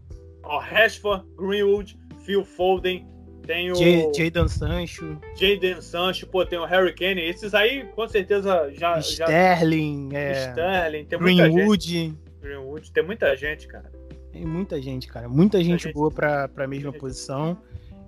Ó, 0.43 0.59
Rashford, 0.59 1.25
Greenwood, 1.37 1.97
Phil 2.23 2.45
Foden, 2.45 3.05
tem 3.45 3.71
o. 3.71 3.75
Jaden 3.75 4.47
Sancho. 4.47 5.17
Jaden 5.35 5.81
Sancho, 5.81 6.27
pô, 6.27 6.45
tem 6.45 6.57
o 6.57 6.65
Harry 6.65 6.93
Kane. 6.93 7.21
Esses 7.21 7.53
aí, 7.53 7.85
com 7.95 8.07
certeza, 8.07 8.71
já. 8.71 8.99
Sterling, 8.99 10.09
já... 10.11 10.17
É... 10.17 10.49
Sterling, 10.49 11.05
tem 11.05 11.19
Greenwood. 11.19 12.17
Greenwood, 12.41 12.91
tem 12.91 13.05
muita 13.05 13.35
gente, 13.35 13.67
cara. 13.67 13.91
Tem 14.31 14.45
muita 14.45 14.81
gente, 14.81 15.07
cara. 15.07 15.27
Muita, 15.27 15.57
muita 15.57 15.63
gente, 15.63 15.83
gente, 15.83 15.93
boa 15.93 16.11
pra, 16.11 16.47
pra 16.47 16.67
mesma 16.67 16.91
posição. 16.91 17.57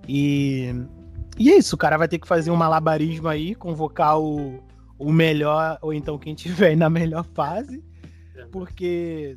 E. 0.06 0.74
E 1.36 1.50
é 1.50 1.56
isso, 1.56 1.74
o 1.74 1.78
cara 1.78 1.96
vai 1.96 2.08
ter 2.08 2.18
que 2.18 2.28
fazer 2.28 2.50
um 2.50 2.56
malabarismo 2.56 3.28
aí, 3.28 3.54
convocar 3.54 4.18
o, 4.18 4.62
o 4.98 5.12
melhor, 5.12 5.78
ou 5.82 5.92
então 5.92 6.18
quem 6.18 6.34
tiver 6.34 6.74
na 6.76 6.88
melhor 6.88 7.24
fase. 7.34 7.82
É. 8.36 8.44
Porque. 8.46 9.34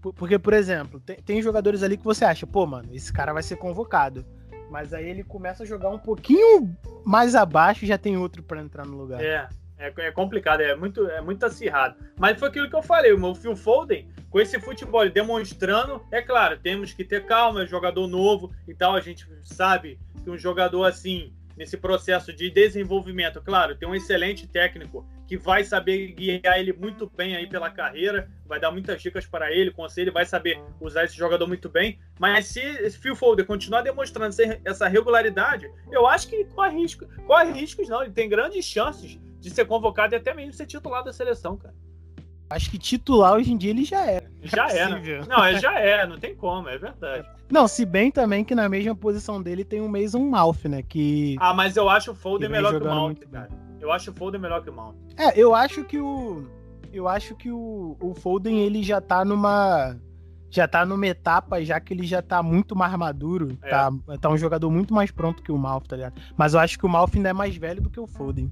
Porque, 0.00 0.36
por 0.36 0.52
exemplo, 0.52 0.98
tem, 0.98 1.16
tem 1.16 1.40
jogadores 1.40 1.80
ali 1.80 1.96
que 1.96 2.04
você 2.04 2.24
acha, 2.24 2.44
pô, 2.44 2.66
mano, 2.66 2.88
esse 2.92 3.12
cara 3.12 3.32
vai 3.32 3.42
ser 3.42 3.54
convocado. 3.54 4.26
Mas 4.68 4.92
aí 4.92 5.08
ele 5.08 5.22
começa 5.22 5.62
a 5.62 5.66
jogar 5.66 5.90
um 5.90 5.98
pouquinho 5.98 6.74
mais 7.04 7.36
abaixo 7.36 7.84
e 7.84 7.88
já 7.88 7.96
tem 7.96 8.16
outro 8.16 8.42
para 8.42 8.60
entrar 8.60 8.84
no 8.84 8.96
lugar. 8.96 9.22
É, 9.22 9.48
é, 9.78 9.92
é, 9.96 10.10
complicado, 10.12 10.60
é 10.60 10.74
muito, 10.74 11.06
é 11.08 11.20
muito 11.20 11.44
acirrado. 11.44 11.96
Mas 12.18 12.38
foi 12.38 12.48
aquilo 12.48 12.68
que 12.68 12.76
eu 12.76 12.82
falei, 12.82 13.12
o 13.12 13.34
Phil 13.34 13.56
Foden, 13.56 14.08
com 14.30 14.40
esse 14.40 14.58
futebol 14.60 15.08
demonstrando, 15.08 16.02
é 16.10 16.22
claro, 16.22 16.58
temos 16.58 16.92
que 16.92 17.04
ter 17.04 17.26
calma, 17.26 17.62
é 17.62 17.66
jogador 17.66 18.06
novo 18.06 18.54
e 18.66 18.74
tal, 18.74 18.94
a 18.94 19.00
gente 19.00 19.26
sabe 19.42 19.98
que 20.22 20.30
um 20.30 20.38
jogador 20.38 20.84
assim 20.84 21.32
nesse 21.56 21.76
processo 21.76 22.32
de 22.32 22.50
desenvolvimento. 22.50 23.40
Claro, 23.42 23.76
tem 23.76 23.88
um 23.88 23.94
excelente 23.94 24.46
técnico 24.46 25.06
que 25.26 25.36
vai 25.36 25.64
saber 25.64 26.12
guiar 26.12 26.58
ele 26.58 26.72
muito 26.72 27.10
bem 27.14 27.36
aí 27.36 27.46
pela 27.46 27.70
carreira, 27.70 28.28
vai 28.46 28.60
dar 28.60 28.70
muitas 28.70 29.00
dicas 29.00 29.26
para 29.26 29.50
ele, 29.52 29.70
conselho, 29.70 30.12
vai 30.12 30.26
saber 30.26 30.60
usar 30.80 31.04
esse 31.04 31.16
jogador 31.16 31.46
muito 31.46 31.68
bem. 31.68 31.98
Mas 32.18 32.46
se 32.46 32.90
Phil 32.90 33.16
Folder 33.16 33.46
continuar 33.46 33.82
demonstrando 33.82 34.34
essa 34.64 34.88
regularidade, 34.88 35.70
eu 35.90 36.06
acho 36.06 36.28
que 36.28 36.44
corre, 36.46 36.76
risco, 36.76 37.06
corre 37.26 37.52
riscos 37.52 37.88
não, 37.88 38.02
ele 38.02 38.12
tem 38.12 38.28
grandes 38.28 38.64
chances 38.64 39.18
de 39.42 39.50
ser 39.50 39.66
convocado 39.66 40.14
e 40.14 40.16
até 40.16 40.32
mesmo 40.32 40.52
ser 40.52 40.66
titular 40.66 41.02
da 41.02 41.12
seleção, 41.12 41.56
cara. 41.56 41.74
Acho 42.48 42.70
que 42.70 42.78
titular 42.78 43.34
hoje 43.34 43.52
em 43.52 43.56
dia 43.56 43.70
ele 43.70 43.84
já 43.84 44.06
era. 44.06 44.30
Já 44.42 44.68
é 44.68 44.78
era. 44.78 45.26
Não, 45.26 45.46
ele 45.46 45.58
já 45.58 45.78
é, 45.78 46.06
não 46.06 46.18
tem 46.18 46.34
como, 46.34 46.68
é 46.68 46.78
verdade. 46.78 47.26
Não, 47.50 47.66
se 47.66 47.84
bem 47.84 48.10
também 48.10 48.44
que 48.44 48.54
na 48.54 48.68
mesma 48.68 48.94
posição 48.94 49.42
dele 49.42 49.64
tem 49.64 49.80
o 49.80 49.88
Mason 49.88 50.20
Mouth, 50.20 50.64
né? 50.66 50.82
Que. 50.82 51.36
Ah, 51.40 51.52
mas 51.52 51.76
eu 51.76 51.88
acho 51.88 52.12
o 52.12 52.14
Foden 52.14 52.48
melhor 52.48 52.78
que 52.78 52.86
o 52.86 52.88
Mount, 52.88 53.18
cara. 53.30 53.48
Eu 53.80 53.90
acho 53.90 54.10
o 54.10 54.14
Foden 54.14 54.40
melhor 54.40 54.62
que 54.62 54.70
o 54.70 54.72
Mount. 54.72 54.94
É, 55.16 55.38
eu 55.38 55.54
acho 55.54 55.82
que 55.84 55.98
o. 55.98 56.46
Eu 56.92 57.08
acho 57.08 57.34
que 57.34 57.50
o, 57.50 57.96
o 58.00 58.14
Foden 58.14 58.60
ele 58.60 58.82
já 58.82 59.00
tá 59.00 59.24
numa. 59.24 59.96
Já 60.50 60.68
tá 60.68 60.84
numa 60.84 61.06
etapa, 61.06 61.64
já 61.64 61.80
que 61.80 61.94
ele 61.94 62.06
já 62.06 62.20
tá 62.20 62.42
muito 62.42 62.76
mais 62.76 62.94
maduro. 62.94 63.56
É. 63.62 63.70
Tá, 63.70 63.90
tá 64.20 64.28
um 64.28 64.36
jogador 64.36 64.70
muito 64.70 64.92
mais 64.92 65.10
pronto 65.10 65.42
que 65.42 65.50
o 65.50 65.56
Mouth, 65.56 65.84
tá 65.88 65.96
ligado? 65.96 66.20
Mas 66.36 66.52
eu 66.52 66.60
acho 66.60 66.78
que 66.78 66.84
o 66.84 66.88
Mouth 66.90 67.12
ainda 67.14 67.30
é 67.30 67.32
mais 67.32 67.56
velho 67.56 67.80
do 67.80 67.88
que 67.88 67.98
o 67.98 68.06
Foden. 68.06 68.50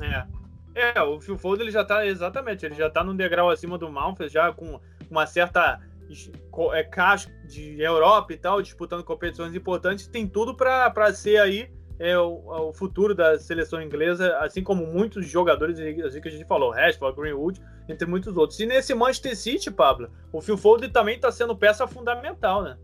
É. 0.00 0.36
É, 0.76 1.00
o 1.00 1.18
Phil 1.18 1.38
Foden 1.38 1.62
ele 1.62 1.70
já 1.70 1.82
tá, 1.82 2.04
exatamente, 2.04 2.66
ele 2.66 2.74
já 2.74 2.90
tá 2.90 3.02
num 3.02 3.16
degrau 3.16 3.48
acima 3.48 3.78
do 3.78 3.90
Malfoy, 3.90 4.28
já 4.28 4.52
com 4.52 4.78
uma 5.10 5.26
certa 5.26 5.80
é, 6.74 6.84
caixa 6.84 7.30
de 7.48 7.80
Europa 7.80 8.34
e 8.34 8.36
tal, 8.36 8.60
disputando 8.60 9.02
competições 9.02 9.54
importantes, 9.54 10.06
tem 10.06 10.28
tudo 10.28 10.54
para 10.54 11.14
ser 11.14 11.38
aí 11.38 11.70
é, 11.98 12.18
o, 12.18 12.68
o, 12.68 12.72
futuro 12.74 13.14
da 13.14 13.38
seleção 13.38 13.80
inglesa, 13.80 14.36
assim 14.38 14.62
como 14.62 14.86
muitos 14.86 15.26
jogadores, 15.26 15.78
assim 16.04 16.20
que 16.20 16.28
a 16.28 16.30
gente 16.30 16.44
falou, 16.44 16.70
Rashford, 16.70 17.16
Greenwood, 17.16 17.58
entre 17.88 18.06
muitos 18.06 18.36
outros. 18.36 18.60
E 18.60 18.66
nesse 18.66 18.94
Manchester 18.94 19.34
City, 19.34 19.70
Pablo, 19.70 20.10
o 20.30 20.42
Phil 20.42 20.58
Foden 20.58 20.90
também 20.90 21.16
está 21.16 21.32
sendo 21.32 21.56
peça 21.56 21.86
fundamental, 21.86 22.62
né? 22.62 22.76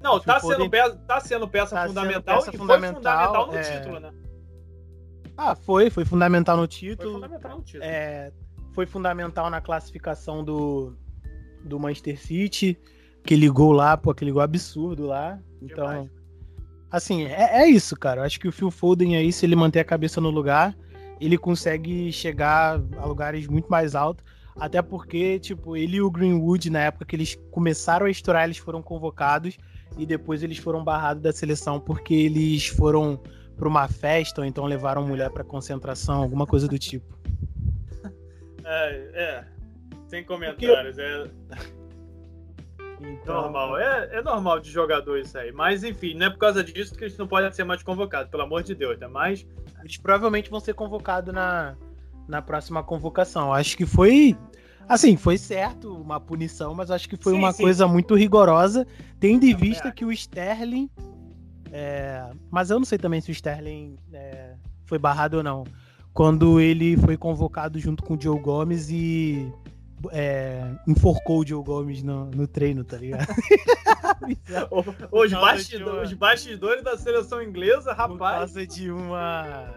Não, 0.00 0.20
tá 0.20 0.38
sendo, 0.38 0.70
peça, 0.70 0.96
tá 1.08 1.18
sendo 1.18 1.48
peça 1.48 1.74
tá 1.74 1.88
fundamental 1.88 2.42
sendo 2.42 2.52
peça 2.52 2.54
e 2.54 2.58
fundamental, 2.58 2.92
foi 2.92 3.02
fundamental 3.02 3.46
no 3.48 3.56
é... 3.56 3.62
título, 3.62 3.98
né? 4.00 4.12
Ah, 5.36 5.54
foi, 5.54 5.90
foi 5.90 6.04
fundamental 6.04 6.56
no 6.56 6.66
título. 6.66 7.12
Foi 7.12 7.20
fundamental 7.20 7.58
no 7.58 7.64
título. 7.64 7.84
É, 7.84 8.32
foi 8.72 8.86
fundamental 8.86 9.50
na 9.50 9.60
classificação 9.60 10.44
do, 10.44 10.96
do 11.64 11.78
Manchester 11.78 12.20
City, 12.20 12.78
aquele 13.24 13.48
gol 13.48 13.72
lá, 13.72 13.96
pô, 13.96 14.10
aquele 14.10 14.32
gol 14.32 14.42
absurdo 14.42 15.06
lá. 15.06 15.38
Então, 15.62 15.86
Demais. 15.86 16.10
assim, 16.90 17.24
é, 17.24 17.62
é, 17.62 17.68
isso, 17.68 17.96
cara. 17.96 18.20
Eu 18.20 18.24
acho 18.24 18.38
que 18.38 18.48
o 18.48 18.52
Phil 18.52 18.70
Foden 18.70 19.16
aí, 19.16 19.32
se 19.32 19.46
ele 19.46 19.56
manter 19.56 19.80
a 19.80 19.84
cabeça 19.84 20.20
no 20.20 20.30
lugar, 20.30 20.76
ele 21.20 21.38
consegue 21.38 22.12
chegar 22.12 22.80
a 22.98 23.06
lugares 23.06 23.46
muito 23.46 23.68
mais 23.68 23.94
altos. 23.94 24.24
Até 24.56 24.80
porque, 24.80 25.38
tipo, 25.40 25.76
ele 25.76 25.96
e 25.96 26.02
o 26.02 26.10
Greenwood, 26.10 26.70
na 26.70 26.80
época 26.80 27.04
que 27.04 27.16
eles 27.16 27.36
começaram 27.50 28.06
a 28.06 28.10
estourar, 28.10 28.44
eles 28.44 28.58
foram 28.58 28.82
convocados 28.82 29.58
e 29.98 30.06
depois 30.06 30.42
eles 30.42 30.58
foram 30.58 30.84
barrados 30.84 31.22
da 31.22 31.32
seleção 31.32 31.80
porque 31.80 32.14
eles 32.14 32.68
foram 32.68 33.20
para 33.56 33.68
uma 33.68 33.88
festa 33.88 34.40
ou 34.40 34.46
então 34.46 34.64
levaram 34.64 35.06
mulher 35.06 35.30
para 35.30 35.44
concentração, 35.44 36.22
alguma 36.22 36.46
coisa 36.46 36.68
do 36.68 36.78
tipo. 36.78 37.18
É, 38.66 39.10
é. 39.14 39.44
Sem 40.08 40.24
comentários. 40.24 40.96
É... 40.96 41.30
Então... 43.00 43.42
Normal. 43.42 43.78
É, 43.78 44.08
é 44.12 44.22
normal 44.22 44.60
de 44.60 44.70
jogador 44.70 45.18
isso 45.18 45.36
aí. 45.36 45.52
Mas, 45.52 45.84
enfim, 45.84 46.14
não 46.14 46.26
é 46.26 46.30
por 46.30 46.38
causa 46.38 46.64
disso 46.64 46.94
que 46.94 47.04
eles 47.04 47.16
não 47.18 47.26
podem 47.26 47.50
ser 47.52 47.64
mais 47.64 47.82
convocados, 47.82 48.30
pelo 48.30 48.42
amor 48.42 48.62
de 48.62 48.74
Deus, 48.74 48.98
né? 48.98 49.06
Mas. 49.06 49.46
Eles 49.80 49.98
provavelmente 49.98 50.48
vão 50.48 50.60
ser 50.60 50.72
convocados 50.74 51.34
na, 51.34 51.76
na 52.26 52.40
próxima 52.40 52.82
convocação. 52.82 53.52
Acho 53.52 53.76
que 53.76 53.84
foi. 53.84 54.36
Assim, 54.88 55.16
foi 55.16 55.38
certo 55.38 55.94
uma 55.94 56.20
punição, 56.20 56.74
mas 56.74 56.90
acho 56.90 57.08
que 57.08 57.16
foi 57.16 57.32
sim, 57.32 57.38
uma 57.38 57.52
sim. 57.52 57.62
coisa 57.62 57.88
muito 57.88 58.14
rigorosa, 58.14 58.86
tendo 59.18 59.44
em 59.44 59.54
vista 59.54 59.90
que 59.90 60.04
o 60.04 60.12
Sterling 60.12 60.90
é, 61.76 62.24
mas 62.52 62.70
eu 62.70 62.78
não 62.78 62.84
sei 62.84 62.96
também 62.96 63.20
se 63.20 63.30
o 63.30 63.32
Sterling 63.32 63.98
é, 64.12 64.54
foi 64.86 64.96
barrado 64.96 65.38
ou 65.38 65.42
não. 65.42 65.64
Quando 66.12 66.60
ele 66.60 66.96
foi 66.96 67.16
convocado 67.16 67.80
junto 67.80 68.04
com 68.04 68.14
o 68.14 68.20
Joe 68.20 68.38
Gomes 68.38 68.90
e 68.90 69.52
é, 70.12 70.70
enforcou 70.86 71.40
o 71.40 71.46
Joe 71.46 71.64
Gomes 71.64 72.00
no, 72.00 72.26
no 72.26 72.46
treino, 72.46 72.84
tá 72.84 72.96
ligado? 72.96 73.26
os, 75.10 75.32
bastidores, 75.32 76.10
os 76.10 76.16
bastidores 76.16 76.84
da 76.84 76.96
seleção 76.96 77.42
inglesa, 77.42 77.92
rapaz. 77.92 78.12
Por 78.12 78.18
causa 78.18 78.64
de 78.64 78.92
uma 78.92 79.74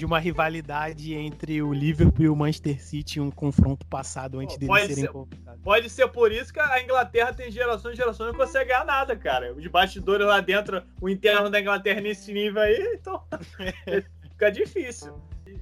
de 0.00 0.06
uma 0.06 0.18
rivalidade 0.18 1.14
entre 1.14 1.60
o 1.60 1.74
Liverpool 1.74 2.24
e 2.24 2.28
o 2.30 2.34
Manchester 2.34 2.82
City, 2.82 3.20
um 3.20 3.30
confronto 3.30 3.86
passado 3.86 4.38
antes 4.38 4.56
deles 4.56 4.68
pode 4.68 4.94
serem 4.94 5.12
convocados. 5.12 5.60
Pode 5.62 5.90
ser 5.90 6.08
por 6.08 6.32
isso 6.32 6.50
que 6.54 6.58
a 6.58 6.82
Inglaterra 6.82 7.34
tem 7.34 7.50
gerações 7.50 7.92
e 7.92 7.96
gerações 7.98 8.30
e 8.30 8.32
não 8.32 8.38
consegue 8.38 8.70
ganhar 8.70 8.86
nada, 8.86 9.14
cara. 9.14 9.52
Os 9.52 9.66
bastidores 9.66 10.26
lá 10.26 10.40
dentro, 10.40 10.82
o 11.02 11.08
interno 11.08 11.50
da 11.50 11.60
Inglaterra 11.60 12.00
nesse 12.00 12.32
nível 12.32 12.62
aí, 12.62 12.98
então 12.98 13.22
fica 14.32 14.50
difícil. 14.50 15.12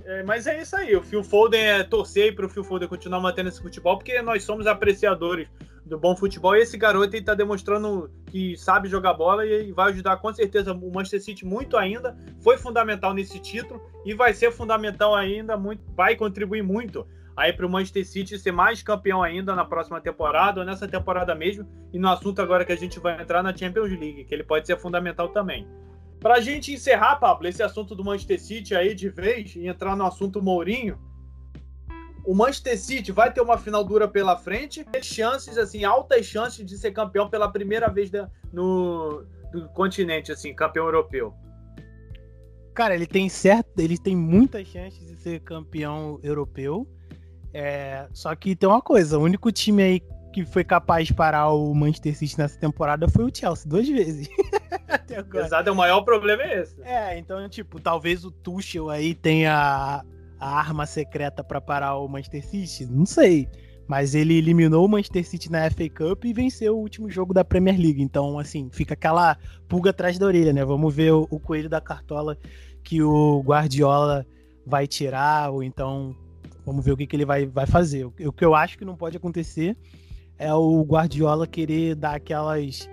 É, 0.05 0.23
mas 0.23 0.47
é 0.47 0.61
isso 0.61 0.75
aí, 0.77 0.97
o 0.97 1.03
Phil 1.03 1.23
Foden 1.23 1.61
é 1.61 1.83
torcer 1.83 2.25
aí 2.25 2.33
pro 2.33 2.49
Phil 2.49 2.65
Foden 2.65 2.89
continuar 2.89 3.21
mantendo 3.21 3.49
esse 3.49 3.61
futebol, 3.61 3.97
porque 3.97 4.21
nós 4.23 4.43
somos 4.43 4.67
apreciadores 4.67 5.49
do 5.85 5.99
bom 5.99 6.15
futebol 6.15 6.55
e 6.55 6.61
esse 6.61 6.77
garoto 6.77 7.17
está 7.17 7.35
demonstrando 7.35 8.11
que 8.27 8.57
sabe 8.57 8.89
jogar 8.89 9.15
bola 9.15 9.47
e 9.47 9.73
vai 9.73 9.91
ajudar 9.91 10.19
com 10.19 10.33
certeza 10.33 10.73
o 10.73 10.93
Manchester 10.93 11.23
City 11.23 11.45
muito 11.45 11.77
ainda. 11.77 12.17
Foi 12.41 12.59
fundamental 12.59 13.15
nesse 13.15 13.39
título 13.39 13.81
e 14.05 14.15
vai 14.15 14.35
ser 14.35 14.53
fundamental 14.53 15.15
ainda, 15.15 15.57
muito, 15.57 15.83
vai 15.95 16.15
contribuir 16.15 16.63
muito 16.63 17.07
aí 17.37 17.53
para 17.53 17.65
o 17.65 17.71
Manchester 17.71 18.07
City 18.07 18.39
ser 18.39 18.53
mais 18.53 18.83
campeão 18.83 19.23
ainda 19.23 19.55
na 19.55 19.65
próxima 19.65 20.01
temporada 20.01 20.61
ou 20.61 20.67
nessa 20.67 20.89
temporada 20.89 21.35
mesmo. 21.35 21.67
E 21.93 21.99
no 21.99 22.09
assunto 22.09 22.43
agora 22.43 22.65
que 22.65 22.73
a 22.73 22.77
gente 22.77 22.99
vai 22.99 23.21
entrar 23.21 23.43
na 23.43 23.57
Champions 23.57 23.91
League, 23.91 24.25
que 24.25 24.35
ele 24.35 24.45
pode 24.45 24.67
ser 24.67 24.77
fundamental 24.77 25.29
também. 25.29 25.67
Para 26.21 26.35
a 26.35 26.41
gente 26.41 26.73
encerrar, 26.73 27.17
Pablo, 27.17 27.47
esse 27.47 27.63
assunto 27.63 27.95
do 27.95 28.05
Manchester 28.05 28.41
City 28.41 28.75
aí 28.75 28.95
de 28.95 29.09
vez 29.09 29.55
e 29.55 29.67
entrar 29.67 29.97
no 29.97 30.05
assunto 30.05 30.43
Mourinho, 30.43 30.99
o 32.25 32.35
Manchester 32.35 32.79
City 32.79 33.13
vai 33.13 33.33
ter 33.33 33.41
uma 33.41 33.57
final 33.57 33.85
dura 33.85 34.09
pela 34.09 34.37
frente, 34.37 34.85
chances, 35.03 35.57
assim, 35.57 35.85
altas 35.85 36.27
chances 36.27 36.67
de 36.67 36.77
ser 36.77 36.93
campeão 36.93 37.31
pela 37.31 37.51
primeira 37.51 37.89
vez 37.89 38.11
da, 38.11 38.29
no 38.53 39.25
continente, 39.75 40.33
assim, 40.33 40.53
campeão 40.55 40.85
europeu. 40.85 41.33
Cara, 42.75 42.95
ele 42.95 43.07
tem 43.07 43.29
certo, 43.29 43.79
ele 43.79 43.97
tem 43.97 44.15
muitas 44.15 44.67
chances 44.69 45.07
de 45.07 45.17
ser 45.17 45.41
campeão 45.41 46.21
europeu. 46.23 46.87
É, 47.53 48.07
só 48.13 48.35
que 48.35 48.55
tem 48.55 48.69
uma 48.69 48.83
coisa, 48.83 49.19
o 49.19 49.23
único 49.23 49.51
time 49.51 49.83
aí 49.83 50.03
que 50.33 50.45
foi 50.45 50.63
capaz 50.63 51.09
de 51.09 51.15
parar 51.15 51.49
o 51.51 51.75
Manchester 51.75 52.15
City 52.17 52.39
nessa 52.39 52.59
temporada 52.59 53.09
foi 53.09 53.25
o 53.25 53.35
Chelsea, 53.35 53.69
duas 53.69 53.89
vezes. 53.89 54.29
Exato, 55.35 55.73
o 55.73 55.75
maior 55.75 56.03
problema 56.03 56.43
é 56.43 56.61
esse. 56.61 56.83
É, 56.83 57.19
então, 57.19 57.49
tipo, 57.49 57.81
talvez 57.81 58.25
o 58.25 58.31
Tuchel 58.31 58.91
aí 58.91 59.15
tenha 59.15 60.05
a 60.39 60.59
arma 60.59 60.87
secreta 60.87 61.43
para 61.43 61.61
parar 61.61 61.97
o 61.97 62.09
Manchester 62.09 62.45
City? 62.45 62.87
Não 62.87 63.07
sei. 63.07 63.49
Mas 63.87 64.15
ele 64.15 64.35
eliminou 64.37 64.85
o 64.85 64.89
Manchester 64.89 65.27
City 65.27 65.51
na 65.51 65.69
FA 65.71 65.89
Cup 65.89 66.25
e 66.27 66.33
venceu 66.35 66.77
o 66.77 66.81
último 66.81 67.09
jogo 67.09 67.33
da 67.33 67.43
Premier 67.43 67.79
League. 67.79 68.03
Então, 68.03 68.39
assim, 68.39 68.69
fica 68.71 68.93
aquela 68.93 69.37
pulga 69.67 69.91
atrás 69.91 70.19
da 70.19 70.27
orelha, 70.27 70.53
né? 70.53 70.63
Vamos 70.65 70.95
ver 70.95 71.13
o, 71.13 71.27
o 71.31 71.41
coelho 71.41 71.71
da 71.71 71.81
cartola 71.81 72.37
que 72.85 73.03
o 73.03 73.41
Guardiola 73.41 74.27
vai 74.67 74.87
tirar, 74.87 75.51
ou 75.51 75.63
então 75.63 76.15
vamos 76.67 76.85
ver 76.85 76.93
o 76.93 76.97
que, 76.97 77.07
que 77.07 77.17
ele 77.17 77.25
vai, 77.25 77.47
vai 77.47 77.67
fazer. 77.67 78.05
O, 78.05 78.13
o 78.27 78.33
que 78.33 78.45
eu 78.45 78.55
acho 78.55 78.77
que 78.77 78.85
não 78.85 78.95
pode 78.95 79.17
acontecer 79.17 79.75
é 80.39 80.53
o 80.53 80.83
Guardiola 80.83 81.47
querer 81.47 81.95
dar 81.95 82.15
aquelas 82.15 82.89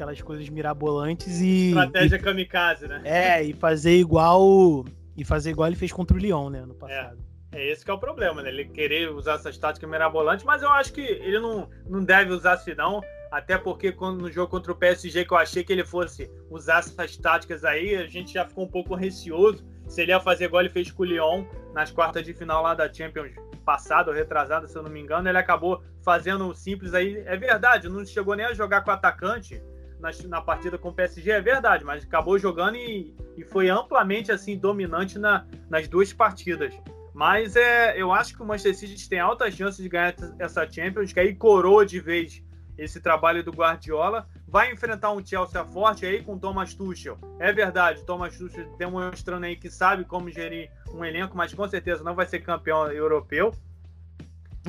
aquelas 0.00 0.20
coisas 0.22 0.48
mirabolantes 0.48 1.40
e. 1.40 1.68
Estratégia 1.68 2.16
e, 2.16 2.18
kamikaze, 2.18 2.88
né? 2.88 3.02
É, 3.04 3.42
e 3.42 3.52
fazer 3.52 3.96
igual 3.96 4.84
e 5.16 5.24
fazer 5.24 5.50
igual 5.50 5.68
ele 5.68 5.76
fez 5.76 5.92
contra 5.92 6.16
o 6.16 6.20
Lyon, 6.20 6.48
né, 6.48 6.64
no 6.64 6.74
passado. 6.74 7.18
É, 7.52 7.60
é 7.60 7.70
esse 7.70 7.84
que 7.84 7.90
é 7.90 7.94
o 7.94 7.98
problema, 7.98 8.42
né? 8.42 8.48
Ele 8.48 8.64
querer 8.64 9.10
usar 9.10 9.34
essas 9.34 9.58
táticas 9.58 9.88
mirabolantes, 9.88 10.44
mas 10.44 10.62
eu 10.62 10.70
acho 10.70 10.92
que 10.92 11.02
ele 11.02 11.38
não, 11.38 11.68
não 11.86 12.02
deve 12.02 12.32
usar 12.32 12.54
assim, 12.54 12.74
não. 12.74 13.02
Até 13.30 13.58
porque 13.58 13.92
quando 13.92 14.22
no 14.22 14.32
jogo 14.32 14.50
contra 14.50 14.72
o 14.72 14.74
PSG, 14.74 15.24
que 15.24 15.32
eu 15.32 15.36
achei 15.36 15.62
que 15.62 15.72
ele 15.72 15.84
fosse 15.84 16.30
usar 16.50 16.78
essas 16.78 17.16
táticas 17.16 17.64
aí, 17.64 17.94
a 17.94 18.06
gente 18.06 18.32
já 18.32 18.44
ficou 18.44 18.64
um 18.64 18.68
pouco 18.68 18.94
receoso 18.94 19.64
se 19.86 20.00
ele 20.00 20.12
ia 20.12 20.20
fazer 20.20 20.44
igual 20.44 20.62
ele 20.62 20.70
fez 20.70 20.90
com 20.90 21.02
o 21.02 21.06
Lyon 21.06 21.44
nas 21.74 21.90
quartas 21.90 22.24
de 22.24 22.32
final 22.32 22.62
lá 22.62 22.74
da 22.74 22.92
Champions 22.92 23.32
passado 23.64 24.10
retrasado, 24.10 24.66
se 24.66 24.76
eu 24.76 24.82
não 24.82 24.90
me 24.90 25.00
engano. 25.00 25.28
Ele 25.28 25.38
acabou 25.38 25.82
fazendo 26.02 26.52
simples 26.54 26.94
aí. 26.94 27.22
É 27.26 27.36
verdade, 27.36 27.88
não 27.88 28.04
chegou 28.04 28.34
nem 28.34 28.46
a 28.46 28.54
jogar 28.54 28.80
com 28.80 28.90
o 28.90 28.94
atacante 28.94 29.62
na, 30.00 30.10
na 30.28 30.40
partida 30.40 30.78
com 30.78 30.88
o 30.88 30.92
PSG, 30.92 31.30
é 31.30 31.40
verdade, 31.40 31.84
mas 31.84 32.04
acabou 32.04 32.38
jogando 32.38 32.76
e, 32.76 33.14
e 33.36 33.44
foi 33.44 33.68
amplamente 33.68 34.32
assim 34.32 34.56
dominante 34.56 35.18
na, 35.18 35.46
nas 35.68 35.86
duas 35.86 36.12
partidas. 36.12 36.74
Mas 37.14 37.56
é, 37.56 38.00
eu 38.00 38.12
acho 38.12 38.34
que 38.34 38.42
o 38.42 38.46
Manchester 38.46 38.74
City 38.76 39.08
tem 39.08 39.18
altas 39.18 39.54
chances 39.54 39.82
de 39.82 39.88
ganhar 39.88 40.14
essa 40.38 40.70
Champions, 40.70 41.12
que 41.12 41.20
aí 41.20 41.34
coroa 41.34 41.84
de 41.84 42.00
vez 42.00 42.42
esse 42.78 43.00
trabalho 43.00 43.44
do 43.44 43.52
Guardiola. 43.52 44.26
Vai 44.48 44.72
enfrentar 44.72 45.12
um 45.12 45.24
Chelsea 45.24 45.64
forte 45.66 46.06
aí 46.06 46.22
com 46.22 46.38
Thomas 46.38 46.74
Tuchel. 46.74 47.18
É 47.38 47.52
verdade, 47.52 48.04
Thomas 48.04 48.36
Tuchel 48.36 48.74
demonstrando 48.78 49.44
aí 49.44 49.54
que 49.54 49.70
sabe 49.70 50.04
como 50.04 50.30
gerir 50.30 50.70
um 50.92 51.04
elenco, 51.04 51.36
mas 51.36 51.52
com 51.52 51.68
certeza 51.68 52.02
não 52.02 52.14
vai 52.14 52.26
ser 52.26 52.40
campeão 52.40 52.90
europeu. 52.90 53.54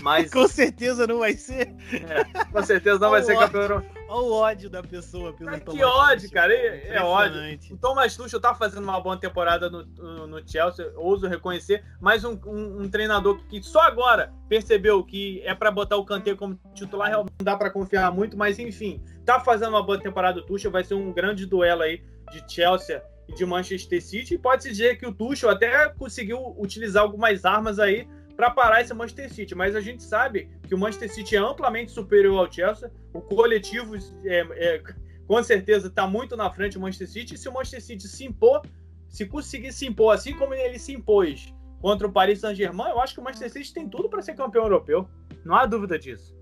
Mas... 0.02 0.32
com 0.32 0.48
certeza 0.48 1.06
não 1.06 1.20
vai 1.20 1.34
ser. 1.34 1.76
É, 1.94 2.46
com 2.46 2.64
certeza 2.64 3.00
não 3.00 3.10
vai 3.10 3.24
ser 3.24 3.38
campeão. 3.38 3.84
Olha 4.08 4.28
o 4.28 4.34
ódio 4.34 4.70
da 4.70 4.84
pessoa 4.84 5.34
pelo 5.34 5.50
é, 5.52 5.60
Que 5.60 5.84
ódio, 5.84 6.30
cara. 6.32 6.54
É, 6.54 6.96
é 6.96 7.02
ódio. 7.02 7.40
O 7.72 7.78
Thomas 7.78 8.16
Tuchel 8.16 8.40
tá 8.40 8.54
fazendo 8.54 8.84
uma 8.84 9.00
boa 9.00 9.18
temporada 9.18 9.70
no, 9.70 9.86
no, 9.86 10.28
no 10.28 10.50
Chelsea, 10.50 10.92
ouso 10.96 11.28
reconhecer, 11.28 11.84
mas 12.00 12.24
um, 12.24 12.40
um, 12.46 12.84
um, 12.84 12.90
treinador 12.90 13.40
que 13.50 13.62
só 13.64 13.82
agora 13.82 14.34
percebeu 14.48 15.04
que 15.04 15.42
é 15.46 15.54
para 15.54 15.72
botar 15.72 15.98
o 15.98 16.06
Kanté 16.06 16.36
como 16.36 16.60
titular, 16.74 17.10
realmente 17.10 17.34
não 17.40 17.46
dá 17.46 17.56
para 17.56 17.70
confiar 17.70 18.12
muito, 18.12 18.38
mas 18.38 18.60
enfim, 18.60 19.02
tá 19.26 19.40
fazendo 19.40 19.70
uma 19.70 19.84
boa 19.84 20.00
temporada 20.00 20.40
o 20.40 20.46
Tuchel, 20.46 20.72
vai 20.72 20.84
ser 20.84 20.96
um 20.96 21.12
grande 21.14 21.46
duelo 21.46 21.82
aí 21.82 22.04
de 22.32 22.44
Chelsea 22.54 23.02
e 23.28 23.34
de 23.34 23.46
Manchester 23.46 24.02
City, 24.02 24.34
e 24.36 24.38
pode-se 24.38 24.70
dizer 24.70 24.98
que 24.98 25.06
o 25.06 25.14
Tuchel 25.14 25.50
até 25.50 25.90
conseguiu 25.90 26.54
utilizar 26.58 27.04
algumas 27.04 27.46
armas 27.46 27.80
aí 27.80 28.08
para 28.42 28.50
parar 28.50 28.82
esse 28.82 28.92
Manchester 28.92 29.32
City. 29.32 29.54
Mas 29.54 29.76
a 29.76 29.82
gente 29.82 30.02
sabe 30.02 30.50
que 30.68 30.74
o 30.74 30.78
Manchester 30.78 31.14
City 31.14 31.36
é 31.36 31.40
amplamente 31.40 31.92
superior 31.92 32.40
ao 32.40 32.52
Chelsea. 32.52 32.92
O 33.14 33.22
coletivo, 33.22 33.96
é, 34.26 34.40
é, 34.54 34.84
com 35.28 35.44
certeza, 35.44 35.90
está 35.90 36.08
muito 36.08 36.36
na 36.36 36.50
frente 36.50 36.74
do 36.74 36.80
Manchester 36.80 37.08
City. 37.08 37.36
E 37.36 37.38
se 37.38 37.48
o 37.48 37.54
Manchester 37.54 37.84
City 37.84 38.08
se 38.08 38.26
impor, 38.26 38.64
se 39.08 39.28
conseguir 39.28 39.72
se 39.72 39.86
impor, 39.86 40.16
assim 40.16 40.36
como 40.36 40.56
ele 40.56 40.80
se 40.80 40.92
impôs 40.92 41.54
contra 41.80 42.08
o 42.08 42.12
Paris 42.12 42.40
Saint-Germain, 42.40 42.90
eu 42.90 43.00
acho 43.00 43.14
que 43.14 43.20
o 43.20 43.24
Manchester 43.24 43.52
City 43.52 43.76
tem 43.76 43.88
tudo 43.88 44.10
para 44.10 44.24
ser 44.24 44.34
campeão 44.34 44.64
europeu. 44.64 45.08
Não 45.46 45.56
há 45.56 45.68
dúvida 45.68 46.00
disso. 46.00 46.36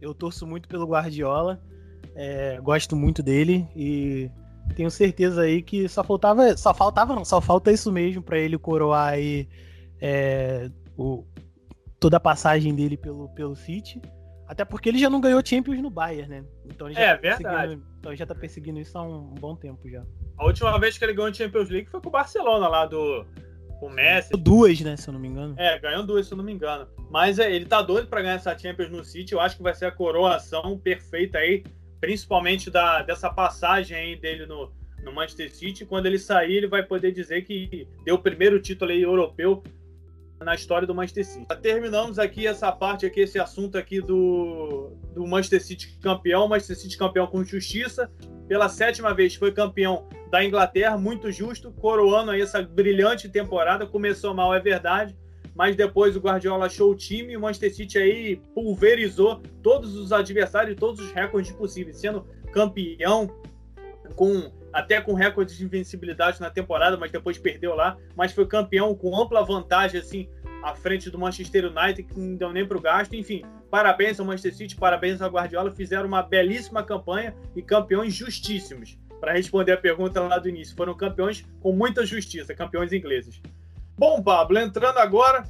Eu 0.00 0.12
torço 0.12 0.48
muito 0.48 0.66
pelo 0.66 0.84
Guardiola, 0.84 1.62
é, 2.16 2.60
gosto 2.60 2.96
muito 2.96 3.22
dele 3.22 3.68
e 3.76 4.28
tenho 4.74 4.90
certeza 4.90 5.42
aí 5.42 5.62
que 5.62 5.88
só 5.88 6.02
faltava, 6.02 6.56
só 6.56 6.74
faltava 6.74 7.14
não, 7.14 7.24
só 7.24 7.40
falta 7.40 7.70
isso 7.70 7.92
mesmo 7.92 8.20
para 8.20 8.38
ele 8.38 8.58
coroar 8.58 9.12
aí 9.12 9.48
é, 10.00 10.70
o, 10.98 11.24
toda 12.00 12.16
a 12.16 12.20
passagem 12.20 12.74
dele 12.74 12.96
pelo, 12.96 13.28
pelo 13.30 13.54
City. 13.54 14.02
Até 14.46 14.64
porque 14.64 14.88
ele 14.88 14.98
já 14.98 15.08
não 15.08 15.20
ganhou 15.20 15.44
Champions 15.44 15.80
no 15.80 15.90
Bayern, 15.90 16.28
né? 16.28 16.44
Então 16.64 16.88
ele 16.88 16.94
já 16.94 17.00
é, 17.02 17.16
tá 17.16 17.36
verdade. 17.36 17.80
Então 17.98 18.12
ele 18.12 18.18
já 18.18 18.26
tá 18.26 18.34
perseguindo 18.34 18.80
isso 18.80 18.96
há 18.96 19.02
um, 19.02 19.32
um, 19.32 19.34
bom 19.34 19.54
tempo 19.54 19.88
já. 19.88 20.02
A 20.38 20.46
última 20.46 20.78
vez 20.80 20.96
que 20.96 21.04
ele 21.04 21.12
ganhou 21.12 21.32
Champions 21.32 21.68
League 21.68 21.90
foi 21.90 22.00
com 22.00 22.08
o 22.08 22.12
Barcelona 22.12 22.66
lá 22.66 22.86
do 22.86 23.26
o 23.80 23.88
Messi. 23.88 24.32
Duas, 24.36 24.80
né, 24.80 24.96
se 24.96 25.08
eu 25.08 25.12
não 25.12 25.20
me 25.20 25.28
engano. 25.28 25.54
É, 25.56 25.78
ganhou 25.78 26.04
duas, 26.04 26.26
se 26.26 26.32
eu 26.32 26.38
não 26.38 26.44
me 26.44 26.52
engano. 26.52 26.88
Mas 27.10 27.38
é, 27.38 27.52
ele 27.52 27.66
tá 27.66 27.80
doido 27.82 28.08
para 28.08 28.22
ganhar 28.22 28.34
essa 28.34 28.56
Champions 28.58 28.90
no 28.90 29.04
City. 29.04 29.34
Eu 29.34 29.40
acho 29.40 29.56
que 29.56 29.62
vai 29.62 29.74
ser 29.74 29.84
a 29.84 29.92
coroação 29.92 30.78
perfeita 30.78 31.38
aí, 31.38 31.62
principalmente 32.00 32.70
da, 32.70 33.02
dessa 33.02 33.30
passagem 33.30 33.96
aí 33.96 34.16
dele 34.16 34.46
no, 34.46 34.72
no 35.04 35.12
Manchester 35.12 35.54
City. 35.54 35.84
Quando 35.84 36.06
ele 36.06 36.18
sair, 36.18 36.56
ele 36.56 36.66
vai 36.66 36.82
poder 36.82 37.12
dizer 37.12 37.42
que 37.42 37.86
deu 38.04 38.16
o 38.16 38.22
primeiro 38.22 38.60
título 38.60 38.90
aí 38.90 39.02
europeu 39.02 39.62
na 40.44 40.54
história 40.54 40.86
do 40.86 40.94
Manchester 40.94 41.26
City. 41.26 41.46
Terminamos 41.60 42.18
aqui 42.18 42.46
essa 42.46 42.70
parte 42.70 43.04
aqui, 43.04 43.20
esse 43.20 43.38
assunto 43.38 43.76
aqui 43.76 44.00
do, 44.00 44.92
do 45.14 45.26
Manchester 45.26 45.62
City 45.62 45.98
campeão, 46.00 46.48
Manchester 46.48 46.76
City 46.76 46.96
campeão 46.96 47.26
com 47.26 47.44
justiça. 47.44 48.10
Pela 48.46 48.68
sétima 48.68 49.12
vez 49.12 49.34
foi 49.34 49.52
campeão 49.52 50.06
da 50.30 50.44
Inglaterra, 50.44 50.96
muito 50.96 51.30
justo, 51.30 51.72
coroando 51.72 52.30
aí 52.30 52.40
essa 52.40 52.62
brilhante 52.62 53.28
temporada. 53.28 53.86
Começou 53.86 54.32
mal, 54.32 54.54
é 54.54 54.60
verdade, 54.60 55.16
mas 55.54 55.76
depois 55.76 56.16
o 56.16 56.20
Guardiola 56.20 56.66
achou 56.66 56.92
o 56.92 56.94
time 56.94 57.32
e 57.32 57.36
o 57.36 57.40
Manchester 57.40 57.74
City 57.74 57.98
aí 57.98 58.36
pulverizou 58.54 59.42
todos 59.62 59.96
os 59.96 60.12
adversários, 60.12 60.76
todos 60.76 61.00
os 61.00 61.12
recordes 61.12 61.52
possíveis, 61.52 61.98
sendo 61.98 62.26
campeão 62.52 63.28
com 64.14 64.50
até 64.72 65.00
com 65.00 65.14
recorde 65.14 65.56
de 65.56 65.64
invencibilidade 65.64 66.40
na 66.40 66.50
temporada, 66.50 66.96
mas 66.96 67.10
depois 67.10 67.38
perdeu 67.38 67.74
lá, 67.74 67.96
mas 68.16 68.32
foi 68.32 68.46
campeão 68.46 68.94
com 68.94 69.20
ampla 69.20 69.44
vantagem 69.44 70.00
assim 70.00 70.28
à 70.62 70.74
frente 70.74 71.10
do 71.10 71.18
Manchester 71.18 71.66
United, 71.66 72.02
que 72.02 72.18
não 72.18 72.36
deu 72.36 72.52
nem 72.52 72.66
para 72.66 72.76
o 72.76 72.80
gasto. 72.80 73.14
Enfim, 73.14 73.44
parabéns 73.70 74.18
ao 74.18 74.26
Manchester 74.26 74.54
City, 74.54 74.76
parabéns 74.76 75.20
ao 75.22 75.30
Guardiola, 75.30 75.70
fizeram 75.70 76.06
uma 76.06 76.22
belíssima 76.22 76.82
campanha 76.82 77.34
e 77.54 77.62
campeões 77.62 78.14
justíssimos. 78.14 78.98
Para 79.20 79.32
responder 79.32 79.72
a 79.72 79.76
pergunta 79.76 80.20
lá 80.20 80.38
do 80.38 80.48
início, 80.48 80.76
foram 80.76 80.94
campeões 80.94 81.44
com 81.60 81.72
muita 81.72 82.06
justiça, 82.06 82.54
campeões 82.54 82.92
ingleses. 82.92 83.40
Bom, 83.96 84.22
Pablo, 84.22 84.58
entrando 84.58 84.98
agora 84.98 85.44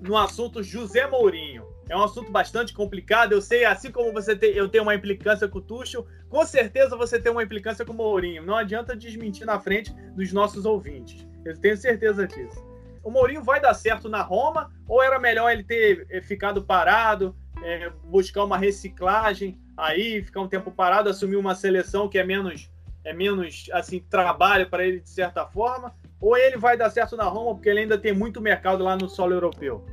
no 0.00 0.16
assunto 0.16 0.62
José 0.62 1.06
Mourinho. 1.06 1.63
É 1.88 1.96
um 1.96 2.02
assunto 2.02 2.30
bastante 2.30 2.72
complicado. 2.72 3.32
Eu 3.32 3.42
sei, 3.42 3.64
assim 3.64 3.90
como 3.90 4.12
você 4.12 4.34
tem, 4.34 4.50
eu 4.50 4.68
tenho 4.68 4.84
uma 4.84 4.94
implicância 4.94 5.46
com 5.48 5.58
o 5.58 5.62
Tuchel, 5.62 6.06
com 6.28 6.44
certeza 6.46 6.96
você 6.96 7.20
tem 7.20 7.30
uma 7.30 7.42
implicância 7.42 7.84
com 7.84 7.92
o 7.92 7.96
Mourinho. 7.96 8.44
Não 8.44 8.56
adianta 8.56 8.96
desmentir 8.96 9.46
na 9.46 9.58
frente 9.58 9.92
dos 10.14 10.32
nossos 10.32 10.64
ouvintes. 10.64 11.26
Eu 11.44 11.58
tenho 11.58 11.76
certeza 11.76 12.26
disso. 12.26 12.64
O 13.02 13.10
Mourinho 13.10 13.42
vai 13.42 13.60
dar 13.60 13.74
certo 13.74 14.08
na 14.08 14.22
Roma 14.22 14.72
ou 14.88 15.02
era 15.02 15.18
melhor 15.18 15.50
ele 15.50 15.62
ter 15.62 16.06
eh, 16.10 16.22
ficado 16.22 16.64
parado, 16.64 17.36
é, 17.62 17.90
buscar 18.04 18.44
uma 18.44 18.56
reciclagem 18.56 19.58
aí, 19.76 20.22
ficar 20.24 20.40
um 20.40 20.48
tempo 20.48 20.70
parado, 20.70 21.10
assumir 21.10 21.36
uma 21.36 21.54
seleção 21.54 22.08
que 22.08 22.18
é 22.18 22.24
menos 22.24 22.72
é 23.04 23.12
menos 23.12 23.68
assim 23.72 24.00
trabalho 24.00 24.68
para 24.70 24.86
ele 24.86 25.00
de 25.00 25.10
certa 25.10 25.46
forma, 25.46 25.94
ou 26.18 26.38
ele 26.38 26.56
vai 26.56 26.74
dar 26.74 26.88
certo 26.88 27.18
na 27.18 27.24
Roma 27.24 27.54
porque 27.54 27.68
ele 27.68 27.80
ainda 27.80 27.98
tem 27.98 28.14
muito 28.14 28.40
mercado 28.40 28.82
lá 28.82 28.96
no 28.96 29.10
solo 29.10 29.34
europeu? 29.34 29.84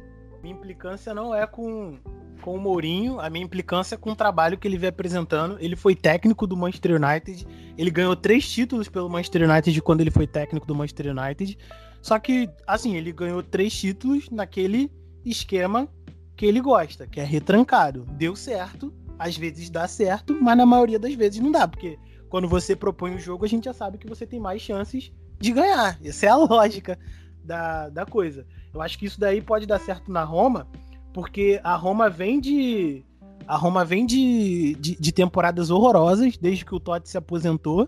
Minha 0.41 0.55
implicância 0.55 1.13
não 1.13 1.35
é 1.35 1.45
com, 1.45 1.97
com 2.41 2.55
o 2.55 2.59
Mourinho, 2.59 3.19
a 3.19 3.29
minha 3.29 3.45
implicância 3.45 3.95
é 3.95 3.97
com 3.97 4.11
o 4.11 4.15
trabalho 4.15 4.57
que 4.57 4.67
ele 4.67 4.77
vem 4.77 4.89
apresentando. 4.89 5.57
Ele 5.59 5.75
foi 5.75 5.95
técnico 5.95 6.47
do 6.47 6.57
Manchester 6.57 6.99
United, 7.01 7.45
ele 7.77 7.91
ganhou 7.91 8.15
três 8.15 8.49
títulos 8.49 8.89
pelo 8.89 9.09
Manchester 9.09 9.49
United 9.49 9.81
quando 9.81 10.01
ele 10.01 10.11
foi 10.11 10.25
técnico 10.25 10.65
do 10.65 10.73
Manchester 10.73 11.15
United. 11.15 11.57
Só 12.01 12.17
que, 12.17 12.49
assim, 12.65 12.95
ele 12.95 13.11
ganhou 13.11 13.43
três 13.43 13.73
títulos 13.73 14.29
naquele 14.31 14.91
esquema 15.23 15.87
que 16.35 16.45
ele 16.45 16.59
gosta, 16.59 17.05
que 17.05 17.19
é 17.19 17.23
retrancado. 17.23 18.05
Deu 18.17 18.35
certo, 18.35 18.91
às 19.19 19.37
vezes 19.37 19.69
dá 19.69 19.87
certo, 19.87 20.35
mas 20.41 20.57
na 20.57 20.65
maioria 20.65 20.97
das 20.97 21.13
vezes 21.13 21.39
não 21.39 21.51
dá, 21.51 21.67
porque 21.67 21.99
quando 22.27 22.47
você 22.47 22.75
propõe 22.75 23.13
o 23.13 23.19
jogo, 23.19 23.45
a 23.45 23.47
gente 23.47 23.65
já 23.65 23.73
sabe 23.73 23.99
que 23.99 24.07
você 24.07 24.25
tem 24.25 24.39
mais 24.39 24.61
chances 24.61 25.11
de 25.39 25.51
ganhar. 25.51 25.99
Essa 26.03 26.25
é 26.25 26.29
a 26.29 26.35
lógica 26.37 26.97
da, 27.43 27.89
da 27.89 28.05
coisa. 28.05 28.47
Eu 28.74 28.82
acho 28.82 28.97
que 28.97 29.05
isso 29.05 29.19
daí 29.19 29.41
pode 29.41 29.65
dar 29.65 29.80
certo 29.80 30.11
na 30.11 30.24
Roma, 30.24 30.67
porque 31.13 31.59
a 31.63 31.76
Roma 31.76 32.09
vem 32.09 32.39
de. 32.39 33.03
A 33.47 33.55
Roma 33.55 33.84
vem 33.84 34.05
de, 34.05 34.76
de, 34.76 34.95
de 34.95 35.11
temporadas 35.11 35.69
horrorosas, 35.69 36.38
desde 36.38 36.63
que 36.63 36.74
o 36.74 36.80
Totti 36.80 37.09
se 37.09 37.17
aposentou. 37.17 37.88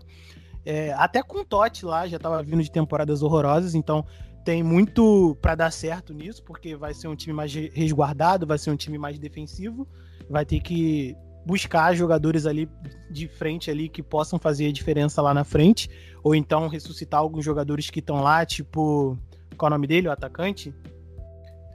É, 0.64 0.92
até 0.94 1.22
com 1.22 1.40
o 1.40 1.44
Totti 1.44 1.84
lá 1.84 2.06
já 2.06 2.16
estava 2.16 2.42
vindo 2.42 2.62
de 2.62 2.70
temporadas 2.70 3.22
horrorosas, 3.22 3.74
então 3.74 4.04
tem 4.44 4.62
muito 4.62 5.36
para 5.40 5.54
dar 5.54 5.70
certo 5.70 6.12
nisso, 6.12 6.42
porque 6.42 6.76
vai 6.76 6.92
ser 6.92 7.08
um 7.08 7.16
time 7.16 7.32
mais 7.32 7.52
resguardado, 7.54 8.46
vai 8.46 8.58
ser 8.58 8.70
um 8.70 8.76
time 8.76 8.98
mais 8.98 9.18
defensivo, 9.18 9.86
vai 10.28 10.44
ter 10.44 10.60
que 10.60 11.16
buscar 11.46 11.94
jogadores 11.94 12.46
ali 12.46 12.68
de 13.10 13.28
frente 13.28 13.70
ali 13.70 13.88
que 13.88 14.02
possam 14.02 14.38
fazer 14.38 14.68
a 14.68 14.72
diferença 14.72 15.20
lá 15.20 15.32
na 15.34 15.44
frente, 15.44 15.88
ou 16.22 16.34
então 16.34 16.68
ressuscitar 16.68 17.20
alguns 17.20 17.44
jogadores 17.44 17.90
que 17.90 18.00
estão 18.00 18.22
lá, 18.22 18.44
tipo 18.44 19.18
qual 19.54 19.68
é 19.68 19.72
o 19.72 19.76
nome 19.76 19.86
dele, 19.86 20.08
o 20.08 20.12
atacante? 20.12 20.74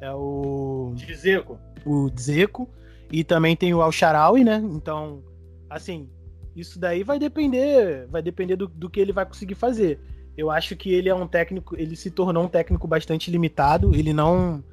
É 0.02 0.12
o. 0.14 0.94
Dzeko. 0.96 1.60
O 1.86 2.10
Dzeko. 2.10 2.70
E 3.12 3.24
também 3.24 3.56
tem 3.56 3.74
o 3.74 3.82
Al-Sharawi, 3.82 4.44
né? 4.44 4.62
Então, 4.72 5.24
assim, 5.70 6.08
isso 6.56 6.80
daí 6.80 7.04
vai 7.04 7.18
depender, 7.18 8.08
vai 8.08 8.22
depender 8.22 8.56
do, 8.56 8.68
do 8.68 8.90
que 8.90 9.00
ele 9.00 9.12
vai 9.12 9.26
conseguir 9.26 9.56
fazer. 9.56 10.00
Eu 10.38 10.50
acho 10.50 10.76
que 10.76 10.94
ele 10.94 11.10
é 11.10 11.16
um 11.16 11.28
técnico, 11.28 11.76
ele 11.78 11.96
se 11.96 12.12
tornou 12.12 12.44
um 12.44 12.48
técnico 12.48 12.88
bastante 12.88 13.30
limitado, 13.30 13.96
ele 13.96 14.14
não 14.14 14.64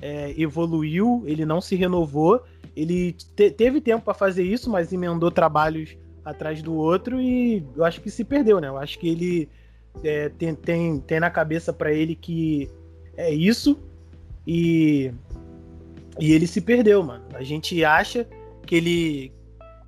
é, 0.00 0.34
evoluiu, 0.40 1.24
ele 1.26 1.44
não 1.44 1.60
se 1.60 1.74
renovou, 1.74 2.42
ele 2.76 3.12
te, 3.12 3.50
teve 3.50 3.80
tempo 3.80 4.04
para 4.04 4.14
fazer 4.14 4.44
isso, 4.44 4.70
mas 4.70 4.92
emendou 4.92 5.30
trabalhos 5.30 5.96
atrás 6.24 6.62
do 6.62 6.74
outro 6.74 7.20
e 7.20 7.64
eu 7.76 7.84
acho 7.84 8.00
que 8.00 8.10
se 8.10 8.24
perdeu, 8.24 8.60
né? 8.60 8.68
Eu 8.68 8.78
acho 8.78 8.98
que 8.98 9.08
ele 9.08 9.48
é, 10.02 10.28
tem, 10.28 10.54
tem, 10.54 11.00
tem 11.00 11.20
na 11.20 11.30
cabeça 11.30 11.72
para 11.72 11.92
ele 11.92 12.14
que 12.14 12.70
é 13.16 13.32
isso 13.32 13.78
e, 14.46 15.12
e 16.18 16.32
ele 16.32 16.46
se 16.46 16.60
perdeu, 16.60 17.02
mano. 17.02 17.24
A 17.34 17.42
gente 17.42 17.84
acha 17.84 18.26
que 18.66 18.74
ele 18.74 19.32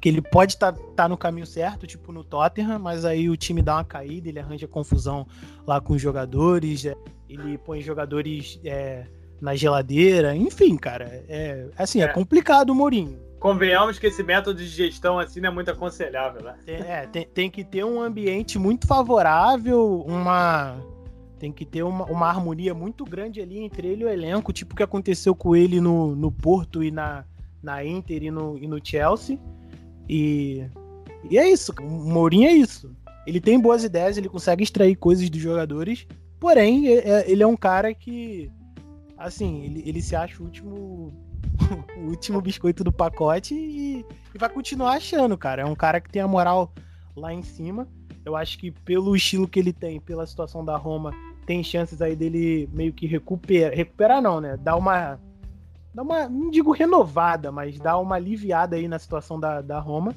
que 0.01 0.09
ele 0.09 0.23
pode 0.23 0.53
estar 0.53 0.73
tá, 0.73 0.81
tá 0.95 1.09
no 1.09 1.17
caminho 1.17 1.47
certo, 1.47 1.85
tipo 1.85 2.13
no 2.13 2.23
Tottenham, 2.23 2.79
mas 2.79 3.05
aí 3.05 3.29
o 3.29 3.37
time 3.37 3.61
dá 3.61 3.77
uma 3.77 3.85
caída, 3.85 4.29
ele 4.29 4.39
arranja 4.39 4.69
confusão 4.69 5.27
lá 5.67 5.81
com 5.81 5.95
os 5.95 6.01
jogadores, 6.01 6.85
é, 6.85 6.95
ele 7.29 7.59
põe 7.59 7.81
jogadores 7.81 8.61
é, 8.65 9.07
na 9.41 9.57
geladeira, 9.57 10.37
enfim, 10.37 10.77
cara, 10.77 11.25
é 11.29 11.67
assim, 11.77 12.01
é, 12.01 12.05
é 12.05 12.09
complicado 12.09 12.71
o 12.71 12.75
Mourinho. 12.77 13.19
Convenhamos 13.39 13.99
que 13.99 14.07
esse 14.09 14.22
método 14.22 14.59
de 14.59 14.66
gestão 14.66 15.18
assim 15.18 15.41
não 15.41 15.51
é 15.51 15.53
muito 15.53 15.70
aconselhável, 15.70 16.43
né? 16.43 16.57
É, 16.66 17.07
tem, 17.07 17.26
tem 17.26 17.51
que 17.51 17.62
ter 17.62 17.84
um 17.84 18.01
ambiente 18.01 18.59
muito 18.59 18.86
favorável, 18.86 20.05
uma. 20.07 20.76
Tem 21.39 21.53
que 21.53 21.64
ter 21.64 21.84
uma, 21.84 22.05
uma 22.07 22.26
harmonia 22.26 22.74
muito 22.74 23.05
grande 23.05 23.41
ali 23.41 23.61
entre 23.61 23.86
ele 23.86 24.03
e 24.03 24.07
o 24.07 24.09
elenco, 24.09 24.53
tipo 24.53 24.72
o 24.72 24.76
que 24.76 24.82
aconteceu 24.82 25.36
com 25.36 25.55
ele 25.55 25.80
no, 25.80 26.16
no 26.16 26.32
Porto 26.32 26.82
e 26.82 26.91
na, 26.91 27.24
na 27.62 27.84
Inter 27.84 28.24
e 28.24 28.30
no, 28.30 28.59
e 28.59 28.66
no 28.66 28.84
Chelsea. 28.84 29.39
E, 30.09 30.64
e 31.30 31.39
é 31.39 31.49
isso, 31.49 31.72
o 31.80 31.84
Mourinho 31.84 32.49
é 32.49 32.53
isso. 32.53 32.93
Ele 33.24 33.41
tem 33.41 33.61
boas 33.61 33.84
ideias, 33.84 34.16
ele 34.16 34.28
consegue 34.28 34.64
extrair 34.64 34.97
coisas 34.97 35.30
dos 35.30 35.41
jogadores, 35.41 36.09
porém, 36.41 36.89
é, 36.89 37.09
é 37.09 37.30
ele 37.30 37.45
é 37.45 37.47
um 37.47 37.57
cara 37.57 37.95
que, 37.95 38.51
assim, 39.16 39.62
ele, 39.62 39.84
ele 39.86 40.03
se 40.03 40.16
acha 40.16 40.43
o 40.43 40.47
último 40.47 41.28
o 41.97 42.11
último 42.11 42.41
biscoito 42.41 42.84
do 42.84 42.93
pacote 42.93 43.55
e, 43.55 44.05
e, 44.34 44.39
vai 44.39 44.49
continuar 44.49 44.93
achando, 44.93 45.36
cara. 45.36 45.62
É 45.62 45.64
um 45.64 45.74
cara 45.74 46.01
que 46.01 46.11
tem 46.11 46.22
a 46.22 46.28
moral 46.28 46.72
lá 47.16 47.32
em 47.32 47.43
cima. 47.43 47.86
Eu 48.24 48.36
acho 48.36 48.59
que 48.59 48.70
pelo 48.70 49.16
estilo 49.16 49.49
que 49.49 49.59
ele 49.59 49.72
tem, 49.72 50.01
pela 50.01 50.26
situação 50.26 50.64
da 50.64 50.76
Roma, 50.76 51.12
tem 51.47 51.62
chances 51.64 52.03
aí 52.03 52.14
dele 52.14 52.68
meio 52.72 52.93
que 52.93 53.07
recuperar. 53.07 53.72
Recuperar 53.74 54.20
não, 54.20 54.41
né? 54.41 54.57
Dar 54.57 54.76
uma. 54.76 55.18
Dar 55.95 56.03
uma. 56.03 56.28
Não 56.28 56.51
digo 56.51 56.72
renovada, 56.72 57.51
mas 57.51 57.78
dar 57.78 57.99
uma 57.99 58.16
aliviada 58.16 58.76
aí 58.76 58.86
na 58.86 58.99
situação 58.99 59.41
da, 59.41 59.61
da 59.61 59.78
Roma. 59.78 60.14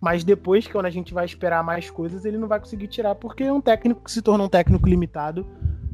Mas 0.00 0.24
depois, 0.24 0.66
quando 0.66 0.86
a 0.86 0.90
gente 0.90 1.12
vai 1.12 1.26
esperar 1.26 1.62
mais 1.62 1.90
coisas, 1.90 2.24
ele 2.24 2.38
não 2.38 2.48
vai 2.48 2.58
conseguir 2.58 2.88
tirar, 2.88 3.14
porque 3.14 3.44
é 3.44 3.52
um 3.52 3.60
técnico 3.60 4.02
que 4.02 4.10
se 4.10 4.22
tornou 4.22 4.46
um 4.46 4.50
técnico 4.50 4.88
limitado, 4.88 5.46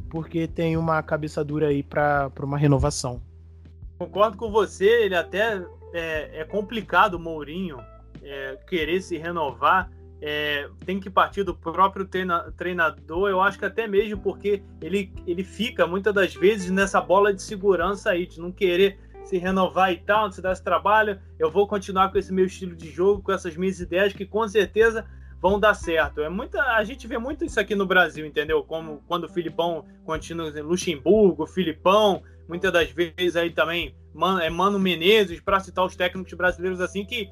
porque 0.09 0.47
tem 0.47 0.77
uma 0.77 1.03
cabeça 1.03 1.43
dura 1.43 1.67
aí 1.67 1.83
para 1.83 2.31
uma 2.41 2.57
renovação. 2.57 3.19
Concordo 3.97 4.37
com 4.37 4.51
você, 4.51 4.85
ele 4.85 5.15
até 5.15 5.65
é, 5.93 6.41
é 6.41 6.43
complicado 6.43 7.15
o 7.15 7.19
Mourinho 7.19 7.79
é, 8.21 8.57
querer 8.67 9.01
se 9.01 9.17
renovar. 9.17 9.91
É, 10.19 10.67
tem 10.83 10.99
que 10.99 11.11
partir 11.11 11.43
do 11.43 11.55
próprio 11.55 12.03
treina, 12.03 12.51
treinador, 12.57 13.29
eu 13.29 13.39
acho 13.39 13.59
que 13.59 13.65
até 13.65 13.87
mesmo 13.87 14.19
porque 14.19 14.63
ele, 14.81 15.13
ele 15.27 15.43
fica 15.43 15.85
muitas 15.85 16.11
das 16.11 16.33
vezes 16.33 16.71
nessa 16.71 16.99
bola 16.99 17.31
de 17.31 17.41
segurança 17.41 18.09
aí, 18.09 18.25
de 18.25 18.41
não 18.41 18.51
querer 18.51 18.99
se 19.23 19.37
renovar 19.37 19.91
e 19.91 19.97
tal, 19.97 20.31
se 20.31 20.41
dar 20.41 20.53
esse 20.53 20.63
trabalho, 20.63 21.19
eu 21.37 21.51
vou 21.51 21.67
continuar 21.67 22.11
com 22.11 22.17
esse 22.17 22.33
meu 22.33 22.45
estilo 22.45 22.75
de 22.75 22.89
jogo, 22.89 23.21
com 23.21 23.31
essas 23.31 23.55
minhas 23.55 23.79
ideias 23.79 24.13
que 24.13 24.25
com 24.25 24.47
certeza 24.47 25.05
vão 25.39 25.59
dar 25.59 25.73
certo. 25.73 26.21
É 26.21 26.29
muita, 26.29 26.63
a 26.63 26.83
gente 26.83 27.05
vê 27.07 27.17
muito 27.17 27.45
isso 27.45 27.59
aqui 27.59 27.75
no 27.75 27.85
Brasil, 27.85 28.25
entendeu? 28.25 28.63
Como 28.63 29.03
quando 29.07 29.25
o 29.25 29.29
Filipão 29.29 29.85
continua 30.03 30.49
em 30.49 30.61
Luxemburgo, 30.61 31.45
Filipão, 31.45 32.23
muitas 32.47 32.71
das 32.71 32.89
vezes 32.91 33.35
aí 33.35 33.51
também 33.51 33.95
é 34.41 34.49
Mano 34.49 34.79
Menezes, 34.79 35.39
para 35.39 35.59
citar 35.59 35.85
os 35.85 35.95
técnicos 35.95 36.33
brasileiros 36.33 36.81
assim, 36.81 37.05
que, 37.05 37.29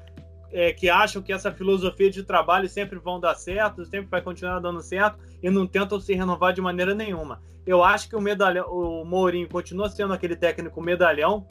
é, 0.52 0.72
que 0.72 0.88
acham 0.88 1.22
que 1.22 1.32
essa 1.32 1.52
filosofia 1.52 2.10
de 2.10 2.22
trabalho 2.22 2.68
sempre 2.68 2.98
vão 2.98 3.18
dar 3.18 3.34
certo, 3.34 3.84
sempre 3.84 4.08
vai 4.08 4.22
continuar 4.22 4.60
dando 4.60 4.80
certo 4.80 5.18
e 5.42 5.50
não 5.50 5.66
tentam 5.66 5.98
se 6.00 6.14
renovar 6.14 6.52
de 6.52 6.60
maneira 6.60 6.94
nenhuma. 6.94 7.42
Eu 7.66 7.82
acho 7.82 8.08
que 8.08 8.14
o 8.14 8.20
medalhão, 8.20 8.66
o 8.68 9.04
Mourinho 9.04 9.48
continua 9.48 9.88
sendo 9.88 10.12
aquele 10.12 10.36
técnico 10.36 10.80
medalhão. 10.80 11.46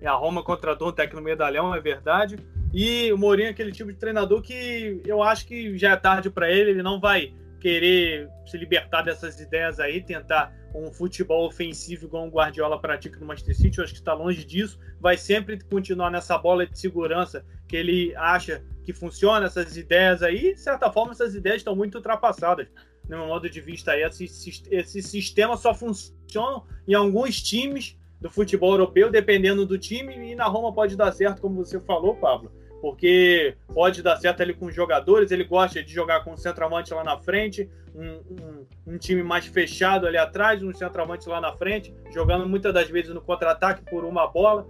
E 0.00 0.06
a 0.06 0.12
Roma 0.12 0.42
contratou 0.42 0.88
um 0.88 0.92
técnico 0.92 1.22
medalhão, 1.22 1.74
é 1.74 1.80
verdade. 1.80 2.38
E 2.72 3.12
o 3.12 3.18
Mourinho 3.18 3.48
é 3.48 3.50
aquele 3.50 3.70
tipo 3.70 3.92
de 3.92 3.98
treinador 3.98 4.40
que 4.40 5.02
eu 5.04 5.22
acho 5.22 5.46
que 5.46 5.76
já 5.76 5.90
é 5.90 5.96
tarde 5.96 6.30
para 6.30 6.50
ele, 6.50 6.70
ele 6.70 6.82
não 6.82 6.98
vai 6.98 7.34
querer 7.60 8.30
se 8.46 8.56
libertar 8.56 9.02
dessas 9.02 9.38
ideias 9.38 9.78
aí, 9.78 10.00
tentar 10.00 10.50
um 10.74 10.92
futebol 10.92 11.46
ofensivo 11.46 12.06
igual 12.06 12.26
o 12.26 12.30
Guardiola 12.30 12.80
pratica 12.80 13.18
no 13.18 13.26
Manchester 13.26 13.56
City, 13.56 13.78
eu 13.78 13.84
acho 13.84 13.92
que 13.92 13.98
está 13.98 14.14
longe 14.14 14.44
disso, 14.44 14.78
vai 15.00 15.16
sempre 15.16 15.58
continuar 15.64 16.10
nessa 16.10 16.36
bola 16.38 16.66
de 16.66 16.78
segurança 16.78 17.44
que 17.66 17.76
ele 17.76 18.14
acha 18.16 18.62
que 18.84 18.92
funciona, 18.92 19.46
essas 19.46 19.76
ideias 19.76 20.22
aí, 20.22 20.54
de 20.54 20.60
certa 20.60 20.90
forma 20.90 21.12
essas 21.12 21.34
ideias 21.34 21.58
estão 21.58 21.76
muito 21.76 21.96
ultrapassadas, 21.96 22.68
no 23.08 23.18
meu 23.18 23.26
modo 23.26 23.50
de 23.50 23.60
vista 23.60 23.92
aí, 23.92 24.02
esse, 24.02 24.24
esse 24.70 25.02
sistema 25.02 25.56
só 25.56 25.74
funciona 25.74 26.62
em 26.86 26.94
alguns 26.94 27.42
times 27.42 27.98
do 28.20 28.30
futebol 28.30 28.72
europeu, 28.72 29.10
dependendo 29.10 29.64
do 29.64 29.78
time, 29.78 30.14
e 30.14 30.34
na 30.34 30.46
Roma 30.46 30.72
pode 30.72 30.96
dar 30.96 31.10
certo, 31.12 31.40
como 31.40 31.64
você 31.64 31.80
falou, 31.80 32.14
Pablo, 32.16 32.52
porque 32.80 33.54
pode 33.72 34.02
dar 34.02 34.16
certo 34.16 34.42
ali 34.42 34.54
com 34.54 34.66
os 34.66 34.74
jogadores, 34.74 35.30
ele 35.30 35.44
gosta 35.44 35.82
de 35.82 35.92
jogar 35.92 36.24
com 36.24 36.32
o 36.32 36.38
centroavante 36.38 36.94
lá 36.94 37.04
na 37.04 37.18
frente, 37.18 37.68
um, 37.94 38.06
um, 38.06 38.66
um, 38.94 38.98
time 38.98 39.22
mais 39.22 39.46
fechado 39.46 40.06
ali 40.06 40.16
atrás, 40.16 40.62
um 40.62 40.72
centroavante 40.72 41.28
lá 41.28 41.40
na 41.40 41.52
frente, 41.52 41.94
jogando 42.12 42.48
muitas 42.48 42.72
das 42.72 42.88
vezes 42.88 43.12
no 43.12 43.20
contra-ataque 43.20 43.82
por 43.84 44.04
uma 44.04 44.26
bola, 44.26 44.66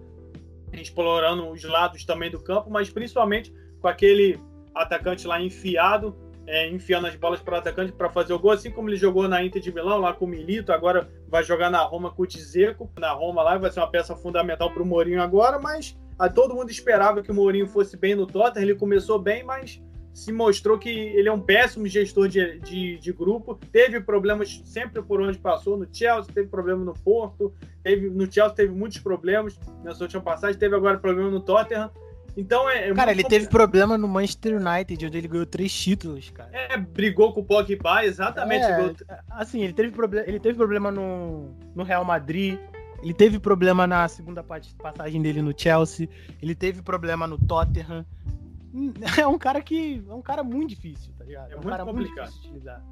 explorando 0.72 1.48
os 1.48 1.62
lados 1.62 2.04
também 2.04 2.30
do 2.30 2.40
campo, 2.40 2.70
mas 2.70 2.90
principalmente 2.90 3.52
com 3.80 3.88
aquele 3.88 4.40
atacante 4.74 5.26
lá 5.26 5.40
enfiado, 5.40 6.16
é, 6.46 6.68
enfiando 6.68 7.06
as 7.06 7.14
bolas 7.14 7.40
para 7.40 7.54
o 7.54 7.58
atacante 7.58 7.92
para 7.92 8.10
fazer 8.10 8.32
o 8.32 8.38
gol, 8.38 8.50
assim 8.50 8.70
como 8.70 8.88
ele 8.88 8.96
jogou 8.96 9.28
na 9.28 9.44
Inter 9.44 9.62
de 9.62 9.72
Milão, 9.72 9.98
lá 9.98 10.12
com 10.12 10.24
o 10.24 10.28
Milito, 10.28 10.72
agora 10.72 11.08
vai 11.28 11.44
jogar 11.44 11.70
na 11.70 11.80
Roma 11.82 12.10
com 12.10 12.22
o 12.22 12.26
Dzeko, 12.26 12.90
na 12.98 13.12
Roma 13.12 13.42
lá, 13.42 13.56
vai 13.56 13.70
ser 13.70 13.80
uma 13.80 13.90
peça 13.90 14.16
fundamental 14.16 14.72
para 14.72 14.82
o 14.82 14.86
Mourinho 14.86 15.22
agora, 15.22 15.58
mas 15.58 15.96
todo 16.28 16.54
mundo 16.54 16.70
esperava 16.70 17.22
que 17.22 17.30
o 17.30 17.34
Mourinho 17.34 17.66
fosse 17.66 17.96
bem 17.96 18.14
no 18.14 18.26
Tottenham, 18.26 18.62
ele 18.62 18.74
começou 18.74 19.18
bem, 19.18 19.42
mas 19.42 19.80
se 20.12 20.32
mostrou 20.32 20.78
que 20.78 20.90
ele 20.90 21.28
é 21.28 21.32
um 21.32 21.40
péssimo 21.40 21.86
gestor 21.86 22.28
de, 22.28 22.58
de, 22.60 22.98
de, 22.98 23.12
grupo, 23.12 23.54
teve 23.72 24.00
problemas 24.00 24.60
sempre 24.64 25.00
por 25.02 25.20
onde 25.20 25.38
passou, 25.38 25.76
no 25.76 25.86
Chelsea, 25.90 26.32
teve 26.32 26.48
problema 26.48 26.84
no 26.84 26.92
Porto, 26.94 27.54
teve, 27.82 28.10
no 28.10 28.30
Chelsea 28.30 28.54
teve 28.54 28.72
muitos 28.72 28.98
problemas 28.98 29.58
nessa 29.82 30.04
última 30.04 30.20
passagem, 30.20 30.58
teve 30.58 30.74
agora 30.74 30.98
problema 30.98 31.30
no 31.30 31.40
Tottenham. 31.40 31.90
Então 32.36 32.68
é. 32.68 32.90
é 32.90 32.94
cara, 32.94 33.10
ele 33.10 33.24
teve 33.24 33.48
problema 33.48 33.98
no 33.98 34.06
Manchester 34.06 34.56
United, 34.56 35.06
onde 35.06 35.18
ele 35.18 35.28
ganhou 35.28 35.46
três 35.46 35.72
títulos, 35.72 36.30
cara. 36.30 36.50
É, 36.52 36.76
brigou 36.76 37.32
com 37.32 37.40
o 37.40 37.44
Pogba, 37.44 38.04
exatamente. 38.04 38.64
É, 38.64 39.20
assim, 39.30 39.62
ele 39.62 39.72
teve, 39.72 39.90
problema, 39.90 40.26
ele 40.28 40.38
teve 40.38 40.56
problema 40.56 40.90
no, 40.90 41.54
no 41.74 41.82
Real 41.82 42.04
Madrid, 42.04 42.58
ele 43.02 43.14
teve 43.14 43.38
problema 43.38 43.86
na 43.86 44.08
segunda 44.08 44.42
passagem 44.42 45.22
dele 45.22 45.42
no 45.42 45.54
Chelsea, 45.56 46.08
ele 46.40 46.54
teve 46.54 46.82
problema 46.82 47.26
no 47.26 47.38
Tottenham. 47.38 48.04
É 49.18 49.26
um 49.26 49.36
cara 49.36 49.60
que. 49.60 50.00
É 50.08 50.14
um 50.14 50.22
cara 50.22 50.44
muito 50.44 50.68
difícil, 50.68 51.12
tá 51.18 51.24
ligado? 51.24 51.50
É, 51.50 51.54
é 51.54 51.56
um 51.56 51.58
muito 51.58 51.70
cara 51.70 51.84
complicado. 51.84 52.30
muito 52.30 52.30
difícil 52.30 52.52
de 52.52 52.58
lidar. 52.58 52.84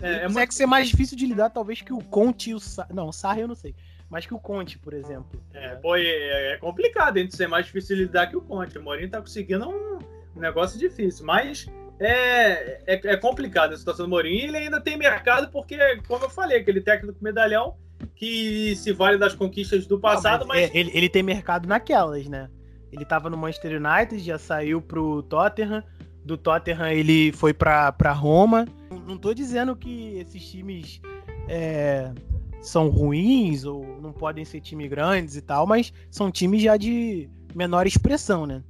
É, 0.00 0.12
é 0.24 0.28
muito... 0.28 0.54
ser 0.54 0.66
mais 0.66 0.88
difícil 0.88 1.16
de 1.16 1.26
lidar, 1.26 1.48
talvez, 1.48 1.80
que 1.80 1.94
o 1.94 2.04
Conte 2.04 2.50
e 2.50 2.54
o 2.54 2.60
Sarri. 2.60 2.92
Não, 2.92 3.08
o 3.08 3.12
Sarri 3.12 3.40
eu 3.40 3.48
não 3.48 3.54
sei. 3.54 3.74
Mas 4.10 4.26
que 4.26 4.34
o 4.34 4.38
Conte, 4.38 4.78
por 4.78 4.92
exemplo. 4.92 5.42
É, 5.54 5.76
pô, 5.76 5.96
é, 5.96 6.52
é 6.52 6.56
complicado 6.58 7.16
entre 7.16 7.34
ser 7.34 7.46
mais 7.46 7.64
difícil 7.64 7.96
de 7.96 8.02
lidar 8.02 8.26
que 8.26 8.36
o 8.36 8.40
Conte. 8.42 8.76
O 8.76 8.82
Mourinho 8.82 9.10
tá 9.10 9.18
conseguindo 9.20 9.68
um, 9.68 9.98
um 10.36 10.40
negócio 10.40 10.78
difícil. 10.78 11.26
Mas 11.26 11.66
é, 11.98 12.82
é, 12.86 13.00
é, 13.04 13.16
complicado 13.16 13.72
a 13.72 13.76
situação 13.76 14.06
do 14.06 14.10
Mourinho. 14.10 14.36
E 14.36 14.44
ele 14.44 14.56
ainda 14.56 14.80
tem 14.80 14.96
mercado, 14.96 15.50
porque, 15.50 15.78
como 16.06 16.24
eu 16.24 16.30
falei, 16.30 16.58
aquele 16.58 16.80
técnico 16.80 17.22
medalhão 17.22 17.76
que 18.14 18.74
se 18.76 18.92
vale 18.92 19.18
das 19.18 19.34
conquistas 19.34 19.86
do 19.86 19.98
passado, 19.98 20.40
não, 20.40 20.48
mas. 20.48 20.62
mas... 20.62 20.74
É, 20.74 20.78
ele, 20.78 20.90
ele 20.94 21.08
tem 21.08 21.22
mercado 21.22 21.66
naquelas, 21.66 22.26
né? 22.28 22.48
Ele 22.90 23.04
tava 23.04 23.28
no 23.28 23.36
Manchester 23.36 23.80
United, 23.80 24.18
já 24.18 24.38
saiu 24.38 24.80
pro 24.80 25.22
Tottenham. 25.24 25.82
Do 26.24 26.36
Tottenham 26.36 26.88
ele 26.88 27.32
foi 27.32 27.52
pra, 27.52 27.92
pra 27.92 28.12
Roma. 28.12 28.66
Não 29.06 29.16
tô 29.16 29.32
dizendo 29.32 29.76
que 29.76 30.16
esses 30.18 30.50
times 30.50 31.00
é, 31.48 32.12
são 32.60 32.88
ruins 32.88 33.64
ou 33.64 34.00
não 34.00 34.12
podem 34.12 34.44
ser 34.44 34.60
times 34.60 34.88
grandes 34.88 35.36
e 35.36 35.42
tal, 35.42 35.66
mas 35.66 35.92
são 36.10 36.30
times 36.30 36.62
já 36.62 36.76
de 36.76 37.30
menor 37.54 37.86
expressão, 37.86 38.46
né? 38.46 38.62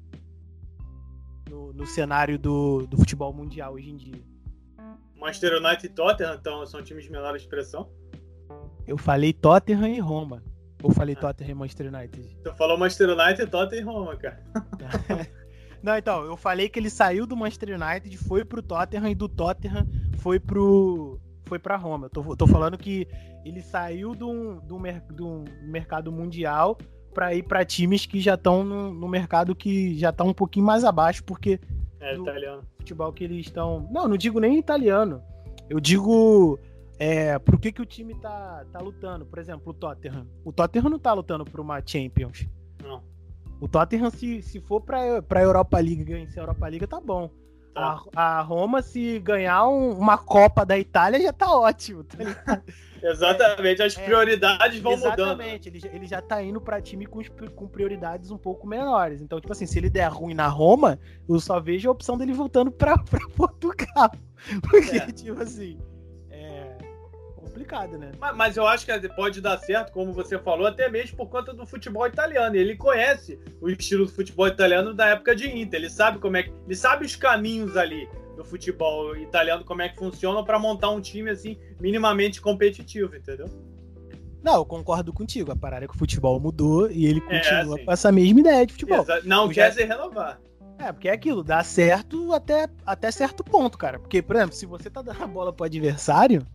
No, 1.48 1.72
no 1.72 1.86
cenário 1.86 2.38
do, 2.38 2.86
do 2.86 2.96
futebol 2.96 3.32
mundial 3.32 3.74
hoje 3.74 3.90
em 3.90 3.96
dia. 3.96 4.22
Manchester 5.16 5.54
United 5.54 5.86
e 5.86 5.88
Tottenham 5.88 6.34
então, 6.34 6.64
são 6.66 6.82
times 6.82 7.04
de 7.04 7.10
menor 7.10 7.34
expressão? 7.34 7.90
Eu 8.88 8.96
falei 8.96 9.34
Tottenham 9.34 9.86
e 9.86 10.00
Roma. 10.00 10.42
Ou 10.82 10.90
falei 10.90 11.14
ah. 11.14 11.20
Tottenham 11.20 11.50
e 11.50 11.54
Manchester 11.54 11.94
United? 11.94 12.36
Tu 12.42 12.54
falou 12.54 12.78
Manchester 12.78 13.10
United, 13.10 13.50
Tottenham 13.50 13.82
e 13.82 13.84
Roma, 13.84 14.16
cara. 14.16 14.42
Não, 15.82 15.96
então, 15.96 16.24
eu 16.24 16.36
falei 16.36 16.68
que 16.68 16.78
ele 16.78 16.90
saiu 16.90 17.26
do 17.26 17.36
Manchester 17.36 17.78
United, 17.80 18.16
foi 18.16 18.44
pro 18.44 18.62
Tottenham 18.62 19.08
e 19.08 19.14
do 19.14 19.28
Tottenham 19.28 19.86
foi 20.18 20.40
pro 20.40 21.20
foi 21.44 21.58
para 21.58 21.76
Roma. 21.76 22.06
Eu 22.06 22.10
tô, 22.10 22.36
tô 22.36 22.46
falando 22.46 22.76
que 22.76 23.06
ele 23.44 23.62
saiu 23.62 24.14
do, 24.14 24.60
do, 24.60 24.78
do 25.10 25.44
mercado 25.62 26.10
mundial 26.10 26.76
para 27.14 27.34
ir 27.34 27.42
para 27.42 27.64
times 27.64 28.04
que 28.06 28.20
já 28.20 28.34
estão 28.34 28.62
no, 28.62 28.92
no, 28.92 29.08
mercado 29.08 29.54
que 29.54 29.98
já 29.98 30.12
tá 30.12 30.24
um 30.24 30.34
pouquinho 30.34 30.66
mais 30.66 30.84
abaixo, 30.84 31.24
porque 31.24 31.58
é 32.00 32.16
italiano. 32.16 32.62
futebol 32.78 33.12
que 33.12 33.24
eles 33.24 33.46
estão. 33.46 33.88
Não, 33.90 34.06
não 34.06 34.16
digo 34.16 34.40
nem 34.40 34.58
italiano. 34.58 35.22
Eu 35.70 35.80
digo 35.80 36.58
é, 36.98 37.38
por 37.38 37.58
que, 37.60 37.70
que 37.70 37.80
o 37.82 37.86
time 37.86 38.14
tá, 38.14 38.64
tá 38.72 38.80
lutando. 38.80 39.24
Por 39.24 39.38
exemplo, 39.38 39.70
o 39.70 39.74
Tottenham. 39.74 40.26
O 40.44 40.52
Tottenham 40.52 40.90
não 40.90 40.98
tá 40.98 41.12
lutando 41.12 41.44
por 41.44 41.60
uma 41.60 41.80
Champions. 41.84 42.46
Não. 42.82 43.02
O 43.60 43.68
Tottenham, 43.68 44.10
se, 44.10 44.42
se 44.42 44.60
for 44.60 44.80
pra, 44.80 45.22
pra 45.22 45.42
Europa 45.42 45.78
League 45.78 46.04
ganhar 46.04 46.28
a 46.28 46.40
Europa 46.40 46.68
League, 46.68 46.86
tá 46.86 47.00
bom. 47.00 47.30
Tá. 47.74 48.00
A, 48.14 48.38
a, 48.38 48.42
Roma, 48.42 48.82
se 48.82 49.20
ganhar 49.20 49.68
um, 49.68 49.92
uma 49.92 50.18
Copa 50.18 50.64
da 50.66 50.76
Itália, 50.78 51.20
já 51.20 51.32
tá 51.32 51.52
ótimo, 51.52 52.02
tá 52.02 52.18
Exatamente, 53.00 53.80
as 53.80 53.96
é, 53.96 54.04
prioridades 54.04 54.80
vão 54.80 54.92
exatamente, 54.92 55.20
mudando. 55.20 55.40
Exatamente, 55.40 55.68
ele, 55.68 55.96
ele 55.96 56.06
já 56.06 56.20
tá 56.20 56.42
indo 56.42 56.60
pra 56.60 56.82
time 56.82 57.06
com, 57.06 57.22
com 57.54 57.68
prioridades 57.68 58.32
um 58.32 58.36
pouco 58.36 58.66
menores. 58.66 59.20
Então, 59.20 59.40
tipo 59.40 59.52
assim, 59.52 59.66
se 59.66 59.78
ele 59.78 59.88
der 59.88 60.08
ruim 60.08 60.34
na 60.34 60.48
Roma, 60.48 60.98
eu 61.28 61.38
só 61.38 61.60
vejo 61.60 61.88
a 61.88 61.92
opção 61.92 62.18
dele 62.18 62.32
voltando 62.32 62.72
pra, 62.72 62.98
pra 63.08 63.20
Portugal. 63.36 64.10
Porque, 64.68 64.96
é. 64.96 65.12
tipo 65.12 65.40
assim, 65.40 65.78
complicado, 67.38 67.98
né? 67.98 68.12
Mas, 68.18 68.36
mas, 68.36 68.56
eu 68.56 68.66
acho 68.66 68.84
que 68.84 69.08
pode 69.10 69.40
dar 69.40 69.58
certo, 69.58 69.92
como 69.92 70.12
você 70.12 70.38
falou, 70.38 70.66
até 70.66 70.88
mesmo 70.88 71.16
por 71.16 71.28
conta 71.28 71.52
do 71.52 71.66
futebol 71.66 72.06
italiano. 72.06 72.54
Ele 72.56 72.76
conhece 72.76 73.38
o 73.60 73.68
estilo 73.68 74.06
do 74.06 74.12
futebol 74.12 74.46
italiano 74.46 74.92
da 74.92 75.06
época 75.08 75.34
de 75.34 75.48
Inter. 75.48 75.80
Ele 75.80 75.90
sabe 75.90 76.18
como 76.18 76.36
é 76.36 76.42
que. 76.42 76.52
Ele 76.66 76.76
sabe 76.76 77.06
os 77.06 77.16
caminhos 77.16 77.76
ali 77.76 78.08
do 78.36 78.44
futebol 78.44 79.16
italiano, 79.16 79.64
como 79.64 79.82
é 79.82 79.88
que 79.88 79.96
funciona 79.96 80.44
para 80.44 80.58
montar 80.58 80.90
um 80.90 81.00
time 81.00 81.30
assim, 81.30 81.56
minimamente 81.80 82.40
competitivo, 82.40 83.16
entendeu? 83.16 83.48
Não, 84.42 84.54
eu 84.54 84.64
concordo 84.64 85.12
contigo. 85.12 85.50
A 85.50 85.56
parada 85.56 85.84
é 85.84 85.88
que 85.88 85.94
o 85.94 85.98
futebol 85.98 86.38
mudou 86.38 86.90
e 86.90 87.06
ele 87.06 87.18
é, 87.18 87.40
continua 87.40 87.74
é, 87.74 87.74
assim. 87.74 87.84
com 87.84 87.92
essa 87.92 88.12
mesma 88.12 88.40
ideia 88.40 88.66
de 88.66 88.72
futebol. 88.72 89.00
Exa 89.00 89.20
não 89.24 89.48
quer 89.48 89.72
se 89.72 89.84
renovar. 89.84 90.40
É, 90.78 90.92
porque 90.92 91.08
é 91.08 91.12
aquilo, 91.12 91.42
dá 91.42 91.64
certo 91.64 92.32
até, 92.32 92.68
até 92.86 93.10
certo 93.10 93.42
ponto, 93.42 93.76
cara. 93.76 93.98
Porque, 93.98 94.22
por 94.22 94.36
exemplo, 94.36 94.54
se 94.54 94.64
você 94.64 94.88
tá 94.88 95.02
dando 95.02 95.20
a 95.20 95.26
bola 95.26 95.52
pro 95.52 95.66
adversário, 95.66 96.46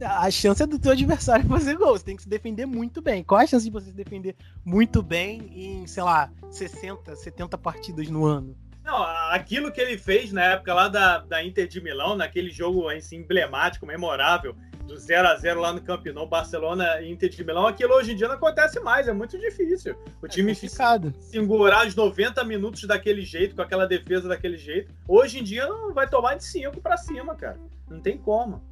a 0.00 0.30
chance 0.30 0.62
é 0.62 0.66
do 0.66 0.78
teu 0.78 0.92
adversário 0.92 1.46
fazer 1.48 1.76
gol. 1.76 1.98
Você 1.98 2.04
tem 2.04 2.16
que 2.16 2.22
se 2.22 2.28
defender 2.28 2.66
muito 2.66 3.00
bem. 3.00 3.22
Qual 3.24 3.40
a 3.40 3.46
chance 3.46 3.64
de 3.64 3.70
você 3.70 3.90
se 3.90 3.96
defender 3.96 4.36
muito 4.64 5.02
bem 5.02 5.50
em, 5.54 5.86
sei 5.86 6.02
lá, 6.02 6.30
60, 6.50 7.16
70 7.16 7.58
partidas 7.58 8.08
no 8.08 8.24
ano? 8.24 8.56
Não, 8.84 9.02
aquilo 9.30 9.70
que 9.70 9.80
ele 9.80 9.98
fez 9.98 10.32
na 10.32 10.42
época 10.42 10.72
lá 10.72 10.88
da, 10.88 11.18
da 11.18 11.44
Inter 11.44 11.68
de 11.68 11.78
Milão, 11.78 12.16
naquele 12.16 12.50
jogo 12.50 12.88
assim, 12.88 13.16
emblemático, 13.16 13.84
memorável, 13.84 14.56
do 14.86 14.96
0 14.96 15.28
a 15.28 15.36
0 15.36 15.60
lá 15.60 15.74
no 15.74 15.82
Camp 15.82 16.06
Nou, 16.06 16.26
Barcelona 16.26 16.98
e 17.02 17.12
Inter 17.12 17.28
de 17.28 17.44
Milão, 17.44 17.66
aquilo 17.66 17.92
hoje 17.92 18.12
em 18.12 18.16
dia 18.16 18.26
não 18.26 18.36
acontece 18.36 18.80
mais, 18.80 19.06
é 19.06 19.12
muito 19.12 19.38
difícil. 19.38 19.94
O 20.22 20.26
é 20.26 20.28
time 20.30 20.54
complicado. 20.54 21.12
segurar 21.20 21.86
os 21.86 21.94
90 21.94 22.42
minutos 22.44 22.84
daquele 22.84 23.20
jeito, 23.20 23.54
com 23.54 23.60
aquela 23.60 23.86
defesa 23.86 24.26
daquele 24.26 24.56
jeito. 24.56 24.90
Hoje 25.06 25.40
em 25.40 25.44
dia 25.44 25.66
não 25.66 25.92
vai 25.92 26.08
tomar 26.08 26.36
de 26.36 26.44
5 26.44 26.80
para 26.80 26.96
cima, 26.96 27.34
cara. 27.34 27.60
Não 27.90 28.00
tem 28.00 28.16
como. 28.16 28.62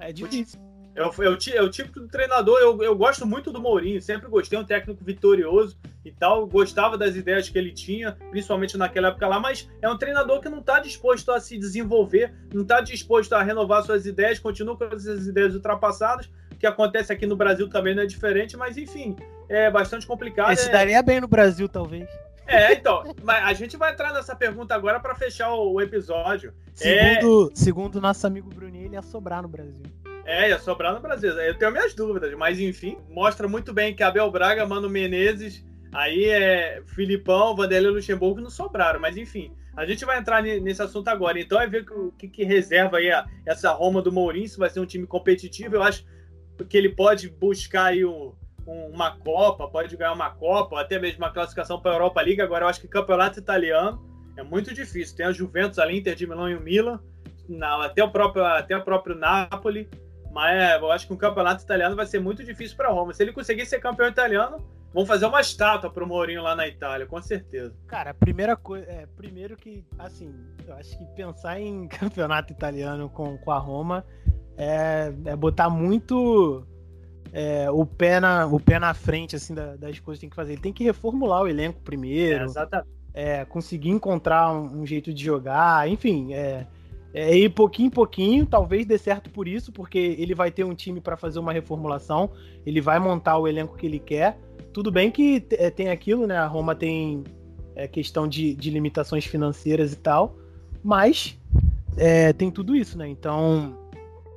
É 0.00 0.12
difícil. 0.12 0.60
É 0.94 1.02
o, 1.02 1.12
é, 1.22 1.28
o, 1.28 1.38
é 1.54 1.62
o 1.62 1.70
tipo 1.70 2.00
do 2.00 2.08
treinador, 2.08 2.58
eu, 2.58 2.82
eu 2.82 2.96
gosto 2.96 3.24
muito 3.24 3.52
do 3.52 3.60
Mourinho, 3.60 4.02
sempre 4.02 4.28
gostei, 4.28 4.58
um 4.58 4.64
técnico 4.64 5.04
vitorioso 5.04 5.78
e 6.04 6.10
tal, 6.10 6.44
gostava 6.44 6.98
das 6.98 7.14
ideias 7.14 7.48
que 7.48 7.56
ele 7.56 7.70
tinha, 7.70 8.16
principalmente 8.30 8.76
naquela 8.76 9.08
época 9.08 9.28
lá, 9.28 9.38
mas 9.38 9.70
é 9.80 9.88
um 9.88 9.96
treinador 9.96 10.40
que 10.40 10.48
não 10.48 10.58
está 10.58 10.80
disposto 10.80 11.30
a 11.30 11.38
se 11.38 11.56
desenvolver, 11.56 12.34
não 12.52 12.62
está 12.62 12.80
disposto 12.80 13.32
a 13.34 13.42
renovar 13.42 13.84
suas 13.84 14.06
ideias, 14.06 14.40
continua 14.40 14.76
com 14.76 14.84
essas 14.86 15.28
ideias 15.28 15.54
ultrapassadas, 15.54 16.28
que 16.58 16.66
acontece 16.66 17.12
aqui 17.12 17.26
no 17.26 17.36
Brasil 17.36 17.68
também 17.68 17.94
não 17.94 18.02
é 18.02 18.06
diferente, 18.06 18.56
mas 18.56 18.76
enfim, 18.76 19.14
é 19.48 19.70
bastante 19.70 20.04
complicado. 20.04 20.50
Esse 20.50 20.68
é... 20.68 20.72
daria 20.72 21.00
bem 21.00 21.20
no 21.20 21.28
Brasil, 21.28 21.68
talvez. 21.68 22.08
É, 22.48 22.72
então, 22.72 23.04
mas 23.22 23.44
a 23.44 23.52
gente 23.52 23.76
vai 23.76 23.92
entrar 23.92 24.10
nessa 24.12 24.34
pergunta 24.34 24.74
agora 24.74 24.98
para 24.98 25.14
fechar 25.14 25.52
o, 25.52 25.78
episódio. 25.82 26.54
Segundo, 26.72 27.52
é... 27.52 27.56
segundo 27.56 28.00
nosso 28.00 28.26
amigo 28.26 28.48
Bruninho, 28.48 28.77
ele 28.88 28.96
ia 28.96 29.02
sobrar 29.02 29.42
no 29.42 29.48
Brasil. 29.48 29.82
É, 30.24 30.48
ia 30.48 30.58
sobrar 30.58 30.94
no 30.94 31.00
Brasil. 31.00 31.30
Eu 31.30 31.56
tenho 31.56 31.70
minhas 31.70 31.94
dúvidas, 31.94 32.34
mas 32.34 32.58
enfim, 32.58 32.98
mostra 33.08 33.46
muito 33.46 33.72
bem 33.72 33.94
que 33.94 34.02
Abel 34.02 34.30
Braga, 34.30 34.66
Mano 34.66 34.88
Menezes, 34.88 35.64
aí 35.92 36.24
é 36.24 36.82
Filipão, 36.86 37.54
Vanderlei 37.54 37.90
Luxemburgo 37.90 38.40
não 38.40 38.50
sobraram, 38.50 39.00
mas 39.00 39.16
enfim. 39.16 39.52
A 39.76 39.86
gente 39.86 40.04
vai 40.04 40.18
entrar 40.18 40.42
nesse 40.42 40.82
assunto 40.82 41.06
agora. 41.06 41.38
Então 41.38 41.60
é 41.60 41.66
ver 41.66 41.86
o 41.92 42.10
que, 42.12 42.26
que 42.26 42.42
reserva 42.42 42.96
aí 42.96 43.12
a, 43.12 43.24
essa 43.46 43.70
Roma 43.72 44.02
do 44.02 44.10
Mourinho, 44.10 44.48
se 44.48 44.58
vai 44.58 44.68
ser 44.68 44.80
um 44.80 44.86
time 44.86 45.06
competitivo. 45.06 45.76
Eu 45.76 45.82
acho 45.82 46.04
que 46.68 46.76
ele 46.76 46.88
pode 46.88 47.28
buscar 47.28 47.84
aí 47.84 48.04
um, 48.04 48.32
uma 48.66 49.16
Copa, 49.16 49.68
pode 49.68 49.96
ganhar 49.96 50.12
uma 50.12 50.30
Copa, 50.30 50.80
até 50.80 50.98
mesmo 50.98 51.18
uma 51.18 51.32
classificação 51.32 51.80
para 51.80 51.92
a 51.92 51.94
Europa 51.94 52.20
League. 52.20 52.42
Agora, 52.42 52.64
eu 52.64 52.68
acho 52.68 52.80
que 52.80 52.88
campeonato 52.88 53.38
italiano 53.38 54.04
é 54.36 54.42
muito 54.42 54.74
difícil. 54.74 55.16
Tem 55.16 55.26
a 55.26 55.32
Juventus 55.32 55.78
ali, 55.78 55.98
Inter 55.98 56.16
de 56.16 56.26
Milão 56.26 56.50
e 56.50 56.56
o 56.56 56.60
Milan, 56.60 57.00
na, 57.48 57.86
até, 57.86 58.02
o 58.02 58.10
próprio, 58.10 58.44
até 58.44 58.76
o 58.76 58.82
próprio 58.82 59.16
Napoli. 59.16 59.88
Mas 60.32 60.54
é, 60.54 60.76
eu 60.76 60.92
acho 60.92 61.06
que 61.06 61.12
um 61.12 61.16
campeonato 61.16 61.62
italiano 61.62 61.96
vai 61.96 62.06
ser 62.06 62.20
muito 62.20 62.44
difícil 62.44 62.76
para 62.76 62.90
Roma. 62.90 63.14
Se 63.14 63.22
ele 63.22 63.32
conseguir 63.32 63.64
ser 63.66 63.80
campeão 63.80 64.08
italiano, 64.08 64.58
vão 64.92 65.06
fazer 65.06 65.26
uma 65.26 65.40
estátua 65.40 65.90
para 65.90 66.04
o 66.04 66.06
Mourinho 66.06 66.42
lá 66.42 66.54
na 66.54 66.68
Itália, 66.68 67.06
com 67.06 67.20
certeza. 67.20 67.74
Cara, 67.86 68.10
a 68.10 68.14
primeira 68.14 68.56
coisa. 68.56 68.86
É, 68.86 69.06
primeiro 69.16 69.56
que, 69.56 69.84
assim, 69.98 70.34
eu 70.66 70.74
acho 70.74 70.96
que 70.98 71.04
pensar 71.16 71.60
em 71.60 71.88
campeonato 71.88 72.52
italiano 72.52 73.08
com, 73.08 73.38
com 73.38 73.50
a 73.50 73.58
Roma 73.58 74.04
é, 74.56 75.12
é 75.24 75.36
botar 75.36 75.70
muito 75.70 76.66
é, 77.32 77.70
o, 77.70 77.86
pé 77.86 78.20
na, 78.20 78.46
o 78.46 78.58
pé 78.58 78.78
na 78.78 78.92
frente 78.94 79.36
assim 79.36 79.54
da, 79.54 79.76
das 79.76 79.98
coisas 80.00 80.18
que 80.18 80.22
tem 80.22 80.30
que 80.30 80.36
fazer. 80.36 80.52
Ele 80.52 80.62
tem 80.62 80.72
que 80.72 80.84
reformular 80.84 81.42
o 81.42 81.48
elenco 81.48 81.80
primeiro. 81.80 82.42
É, 82.42 82.46
exatamente. 82.46 82.88
É, 83.14 83.44
conseguir 83.44 83.90
encontrar 83.90 84.52
um, 84.52 84.82
um, 84.82 84.86
jeito 84.86 85.12
de 85.12 85.24
jogar, 85.24 85.88
enfim, 85.88 86.34
é, 86.34 86.66
é 87.14 87.36
ir 87.36 87.48
pouquinho 87.50 87.86
em 87.86 87.90
pouquinho, 87.90 88.46
talvez 88.46 88.86
dê 88.86 88.98
certo 88.98 89.30
por 89.30 89.48
isso, 89.48 89.72
porque 89.72 90.16
ele 90.18 90.34
vai 90.34 90.50
ter 90.50 90.64
um 90.64 90.74
time 90.74 91.00
para 91.00 91.16
fazer 91.16 91.38
uma 91.38 91.52
reformulação, 91.52 92.30
ele 92.66 92.80
vai 92.80 92.98
montar 92.98 93.38
o 93.38 93.48
elenco 93.48 93.76
que 93.76 93.86
ele 93.86 93.98
quer, 93.98 94.38
tudo 94.72 94.92
bem 94.92 95.10
que 95.10 95.44
é, 95.52 95.70
tem 95.70 95.88
aquilo, 95.88 96.26
né? 96.26 96.36
A 96.36 96.46
Roma 96.46 96.74
tem 96.74 97.24
é, 97.74 97.88
questão 97.88 98.28
de, 98.28 98.54
de 98.54 98.70
limitações 98.70 99.24
financeiras 99.24 99.92
e 99.92 99.96
tal, 99.96 100.36
mas 100.82 101.38
é, 101.96 102.32
tem 102.32 102.50
tudo 102.50 102.76
isso, 102.76 102.98
né? 102.98 103.08
Então 103.08 103.76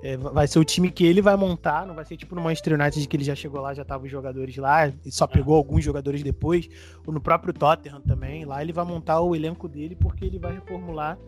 é, 0.03 0.17
vai 0.17 0.47
ser 0.47 0.57
o 0.57 0.65
time 0.65 0.89
que 0.89 1.05
ele 1.05 1.21
vai 1.21 1.35
montar, 1.35 1.85
não 1.85 1.93
vai 1.93 2.05
ser 2.05 2.17
tipo 2.17 2.33
no 2.33 2.41
Manchester 2.41 2.79
United 2.79 3.07
que 3.07 3.15
ele 3.15 3.23
já 3.23 3.35
chegou 3.35 3.61
lá, 3.61 3.73
já 3.73 3.85
tava 3.85 4.05
os 4.05 4.11
jogadores 4.11 4.55
lá 4.57 4.91
e 5.05 5.11
só 5.11 5.27
pegou 5.27 5.55
alguns 5.55 5.83
jogadores 5.83 6.23
depois, 6.23 6.67
ou 7.05 7.13
no 7.13 7.21
próprio 7.21 7.53
Tottenham 7.53 8.01
também. 8.01 8.45
Lá 8.45 8.61
ele 8.61 8.73
vai 8.73 8.85
montar 8.85 9.21
o 9.21 9.35
elenco 9.35 9.67
dele 9.67 9.95
porque 9.95 10.25
ele 10.25 10.39
vai 10.39 10.53
reformular 10.53 11.19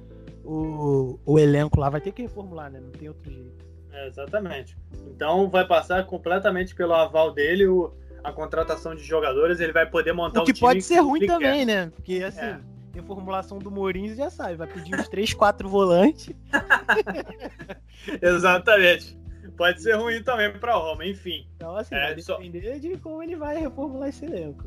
o, 0.43 1.19
o 1.25 1.39
elenco 1.39 1.79
lá, 1.79 1.89
vai 1.89 2.01
ter 2.01 2.11
que 2.11 2.21
reformular, 2.23 2.71
né? 2.71 2.79
Não 2.79 2.91
tem 2.91 3.07
outro 3.07 3.31
jeito. 3.31 3.65
É, 3.91 4.07
exatamente. 4.07 4.75
Então 5.07 5.49
vai 5.49 5.65
passar 5.65 6.05
completamente 6.05 6.73
pelo 6.75 6.93
aval 6.93 7.31
dele 7.31 7.67
o, 7.67 7.93
a 8.23 8.31
contratação 8.31 8.95
de 8.95 9.03
jogadores, 9.03 9.59
ele 9.59 9.71
vai 9.71 9.85
poder 9.85 10.13
montar 10.13 10.41
o 10.41 10.45
que 10.45 10.57
pode 10.57 10.81
ser 10.81 10.99
ruim 10.99 11.25
também, 11.25 11.59
quer. 11.59 11.65
né? 11.65 11.91
Porque 11.95 12.23
assim, 12.23 12.39
é. 12.39 12.59
reformulação 12.93 13.59
do 13.59 13.69
Mourinho 13.69 14.15
já 14.15 14.29
sabe, 14.29 14.55
vai 14.55 14.67
pedir 14.67 14.95
uns 14.95 15.07
3, 15.07 15.33
4 15.33 15.69
volantes. 15.69 16.33
Exatamente. 18.21 19.21
Pode 19.57 19.81
ser 19.81 19.93
ruim 19.93 20.23
também 20.23 20.51
para 20.51 20.73
Roma, 20.73 21.05
enfim. 21.05 21.45
Então, 21.55 21.75
assim, 21.75 21.93
é, 21.93 21.99
vai 21.99 22.15
depender 22.15 22.73
só... 22.73 22.79
de 22.79 22.97
como 22.97 23.21
ele 23.21 23.35
vai 23.35 23.59
reformular 23.59 24.09
esse 24.09 24.25
elenco. 24.25 24.65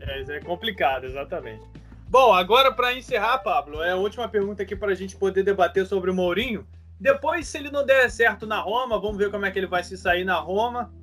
É, 0.00 0.20
isso 0.20 0.32
é 0.32 0.40
complicado, 0.40 1.04
exatamente. 1.04 1.64
Bom, 2.14 2.32
agora 2.32 2.70
para 2.70 2.94
encerrar, 2.94 3.38
Pablo, 3.38 3.82
é 3.82 3.90
a 3.90 3.96
última 3.96 4.28
pergunta 4.28 4.62
aqui 4.62 4.76
para 4.76 4.92
a 4.92 4.94
gente 4.94 5.16
poder 5.16 5.42
debater 5.42 5.84
sobre 5.84 6.12
o 6.12 6.14
Mourinho. 6.14 6.64
Depois, 7.00 7.48
se 7.48 7.58
ele 7.58 7.72
não 7.72 7.84
der 7.84 8.08
certo 8.08 8.46
na 8.46 8.60
Roma, 8.60 9.00
vamos 9.00 9.16
ver 9.16 9.32
como 9.32 9.44
é 9.44 9.50
que 9.50 9.58
ele 9.58 9.66
vai 9.66 9.82
se 9.82 9.98
sair 9.98 10.22
na 10.22 10.36
Roma. 10.36 10.94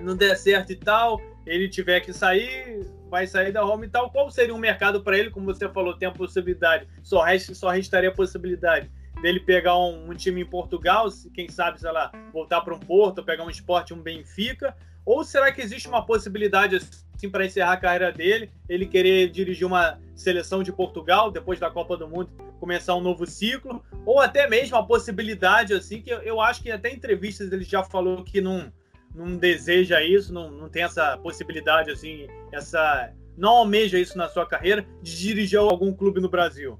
Não 0.00 0.16
der 0.16 0.36
certo 0.36 0.70
e 0.70 0.76
tal, 0.76 1.20
ele 1.44 1.68
tiver 1.68 1.98
que 1.98 2.12
sair, 2.12 2.86
vai 3.10 3.26
sair 3.26 3.50
da 3.50 3.62
Roma 3.62 3.84
e 3.84 3.88
tal. 3.88 4.12
Qual 4.12 4.30
seria 4.30 4.54
um 4.54 4.58
mercado 4.58 5.02
para 5.02 5.18
ele? 5.18 5.28
Como 5.28 5.44
você 5.44 5.68
falou, 5.68 5.92
tem 5.96 6.06
a 6.06 6.12
possibilidade, 6.12 6.86
só, 7.02 7.24
resta, 7.24 7.52
só 7.52 7.70
restaria 7.70 8.10
a 8.10 8.14
possibilidade 8.14 8.88
dele 9.20 9.40
pegar 9.40 9.76
um, 9.76 10.08
um, 10.08 10.14
time 10.14 10.42
em 10.42 10.46
Portugal, 10.46 11.08
quem 11.34 11.48
sabe, 11.48 11.80
sei 11.80 11.90
lá, 11.90 12.12
voltar 12.32 12.60
para 12.60 12.76
um 12.76 12.78
Porto, 12.78 13.24
pegar 13.24 13.42
um 13.42 13.50
esporte, 13.50 13.92
um 13.92 14.00
Benfica? 14.00 14.76
Ou 15.04 15.24
será 15.24 15.52
que 15.52 15.60
existe 15.60 15.88
uma 15.88 16.04
possibilidade, 16.04 16.76
assim, 16.76 17.28
para 17.28 17.44
encerrar 17.44 17.72
a 17.72 17.76
carreira 17.76 18.12
dele, 18.12 18.50
ele 18.68 18.86
querer 18.86 19.28
dirigir 19.30 19.66
uma 19.66 19.98
seleção 20.14 20.62
de 20.62 20.72
Portugal 20.72 21.30
depois 21.30 21.58
da 21.58 21.70
Copa 21.70 21.96
do 21.96 22.08
Mundo, 22.08 22.30
começar 22.58 22.94
um 22.94 23.00
novo 23.00 23.26
ciclo? 23.26 23.84
Ou 24.06 24.20
até 24.20 24.48
mesmo 24.48 24.76
a 24.76 24.86
possibilidade, 24.86 25.74
assim, 25.74 26.00
que 26.00 26.10
eu 26.10 26.40
acho 26.40 26.62
que 26.62 26.70
até 26.70 26.90
em 26.90 26.96
entrevistas 26.96 27.52
ele 27.52 27.64
já 27.64 27.82
falou 27.82 28.24
que 28.24 28.40
não 28.40 28.72
não 29.14 29.36
deseja 29.36 30.02
isso, 30.02 30.32
não, 30.32 30.50
não 30.50 30.68
tem 30.68 30.82
essa 30.82 31.16
possibilidade, 31.18 31.90
assim, 31.90 32.26
essa. 32.50 33.12
Não 33.36 33.50
almeja 33.50 33.98
isso 33.98 34.18
na 34.18 34.28
sua 34.28 34.46
carreira 34.46 34.84
de 35.02 35.16
dirigir 35.18 35.58
algum 35.58 35.92
clube 35.92 36.20
no 36.20 36.28
Brasil? 36.28 36.78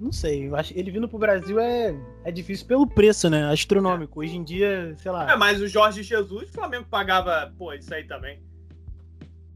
Não 0.00 0.10
sei, 0.10 0.48
eu 0.48 0.56
acho 0.56 0.72
ele 0.74 0.90
vindo 0.90 1.06
pro 1.06 1.18
Brasil 1.18 1.60
é, 1.60 1.94
é 2.24 2.32
difícil 2.32 2.66
pelo 2.66 2.86
preço, 2.86 3.28
né? 3.28 3.52
Astronômico. 3.52 4.22
É. 4.22 4.24
Hoje 4.24 4.36
em 4.36 4.42
dia, 4.42 4.94
sei 4.96 5.12
lá. 5.12 5.30
É, 5.30 5.36
mas 5.36 5.60
o 5.60 5.68
Jorge 5.68 6.02
Jesus, 6.02 6.48
o 6.48 6.52
Flamengo 6.52 6.86
pagava, 6.90 7.52
pô, 7.58 7.74
isso 7.74 7.92
aí 7.92 8.04
também. 8.04 8.40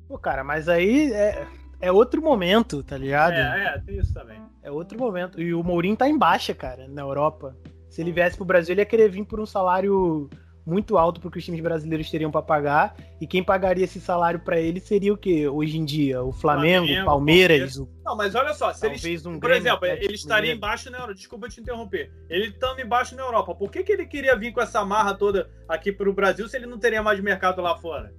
Pô, 0.06 0.18
cara, 0.18 0.44
mas 0.44 0.68
aí 0.68 1.10
é, 1.14 1.46
é 1.80 1.90
outro 1.90 2.20
momento, 2.20 2.82
tá 2.82 2.98
ligado? 2.98 3.32
É, 3.32 3.74
é, 3.74 3.78
tem 3.78 3.98
isso 3.98 4.12
também. 4.12 4.38
É 4.62 4.70
outro 4.70 4.98
momento. 4.98 5.40
E 5.40 5.54
o 5.54 5.62
Mourinho 5.62 5.96
tá 5.96 6.06
em 6.06 6.18
baixa, 6.18 6.54
cara, 6.54 6.86
na 6.88 7.00
Europa. 7.00 7.56
Se 7.88 8.02
ele 8.02 8.12
viesse 8.12 8.36
pro 8.36 8.44
Brasil, 8.44 8.74
ele 8.74 8.82
ia 8.82 8.86
querer 8.86 9.08
vir 9.08 9.24
por 9.24 9.40
um 9.40 9.46
salário 9.46 10.28
muito 10.66 10.96
alto 10.96 11.20
para 11.20 11.30
que 11.30 11.38
os 11.38 11.44
times 11.44 11.60
brasileiros 11.60 12.10
teriam 12.10 12.30
para 12.30 12.42
pagar. 12.42 12.96
E 13.20 13.26
quem 13.26 13.42
pagaria 13.42 13.84
esse 13.84 14.00
salário 14.00 14.40
para 14.40 14.58
ele 14.58 14.80
seria 14.80 15.12
o 15.12 15.16
quê? 15.16 15.48
Hoje 15.48 15.78
em 15.78 15.84
dia? 15.84 16.22
O 16.22 16.32
Flamengo, 16.32 16.86
Flamengo 16.86 17.06
Palmeiras? 17.06 17.76
O... 17.76 17.88
Não, 18.04 18.16
mas 18.16 18.34
olha 18.34 18.54
só, 18.54 18.72
se 18.72 18.86
eles, 18.86 19.26
um 19.26 19.38
por 19.38 19.48
Grêmio, 19.48 19.68
exemplo, 19.68 19.86
ele 19.86 20.14
estaria 20.14 20.52
embaixo 20.52 20.90
na 20.90 20.98
Europa. 20.98 21.14
Desculpa 21.14 21.48
te 21.48 21.60
interromper. 21.60 22.10
Ele 22.28 22.48
estando 22.48 22.80
embaixo 22.80 23.14
na 23.14 23.22
Europa, 23.22 23.54
por 23.54 23.70
que, 23.70 23.82
que 23.82 23.92
ele 23.92 24.06
queria 24.06 24.36
vir 24.36 24.52
com 24.52 24.60
essa 24.60 24.84
marra 24.84 25.14
toda 25.14 25.50
aqui 25.68 25.92
para 25.92 26.08
o 26.08 26.14
Brasil 26.14 26.48
se 26.48 26.56
ele 26.56 26.66
não 26.66 26.78
teria 26.78 27.02
mais 27.02 27.20
mercado 27.20 27.60
lá 27.60 27.76
fora? 27.76 28.12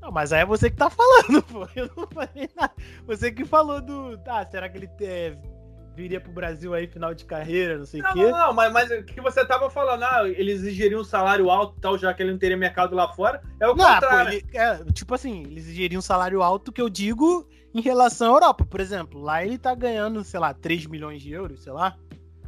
Não, 0.00 0.10
mas 0.10 0.32
aí 0.32 0.40
é 0.40 0.46
você 0.46 0.70
que 0.70 0.76
tá 0.76 0.88
falando, 0.88 1.42
pô. 1.50 1.68
Eu 1.76 1.90
não 1.96 2.06
falei 2.08 2.48
nada. 2.56 2.72
Você 3.06 3.30
que 3.30 3.44
falou 3.44 3.80
do. 3.80 4.16
Tá, 4.18 4.46
será 4.46 4.68
que 4.68 4.78
ele 4.78 4.90
é, 5.02 5.36
viria 5.94 6.20
pro 6.20 6.32
Brasil 6.32 6.72
aí 6.72 6.86
final 6.86 7.14
de 7.14 7.24
carreira, 7.24 7.78
não 7.78 7.86
sei 7.86 8.00
o 8.00 8.12
quê. 8.12 8.24
Não, 8.24 8.30
não, 8.30 8.52
mas, 8.52 8.72
mas 8.72 8.90
o 8.90 9.02
que 9.02 9.20
você 9.20 9.44
tava 9.44 9.68
falando, 9.70 10.02
ah, 10.04 10.28
ele 10.28 10.52
exigiria 10.52 10.98
um 10.98 11.04
salário 11.04 11.50
alto 11.50 11.78
tal, 11.80 11.98
já 11.98 12.12
que 12.14 12.22
ele 12.22 12.32
não 12.32 12.38
teria 12.38 12.56
mercado 12.56 12.94
lá 12.94 13.08
fora, 13.12 13.42
é 13.58 13.68
o 13.68 13.74
não, 13.74 13.94
contrário. 13.94 14.40
Pô, 14.40 14.48
ele, 14.48 14.58
é, 14.58 14.84
tipo 14.92 15.14
assim, 15.14 15.42
ele 15.42 15.58
exigiria 15.58 15.98
um 15.98 16.02
salário 16.02 16.42
alto 16.42 16.72
que 16.72 16.80
eu 16.80 16.88
digo 16.88 17.46
em 17.74 17.80
relação 17.80 18.32
à 18.32 18.36
Europa. 18.36 18.64
Por 18.64 18.80
exemplo, 18.80 19.20
lá 19.20 19.44
ele 19.44 19.58
tá 19.58 19.74
ganhando, 19.74 20.22
sei 20.24 20.40
lá, 20.40 20.54
3 20.54 20.86
milhões 20.86 21.22
de 21.22 21.32
euros, 21.32 21.62
sei 21.62 21.72
lá. 21.72 21.96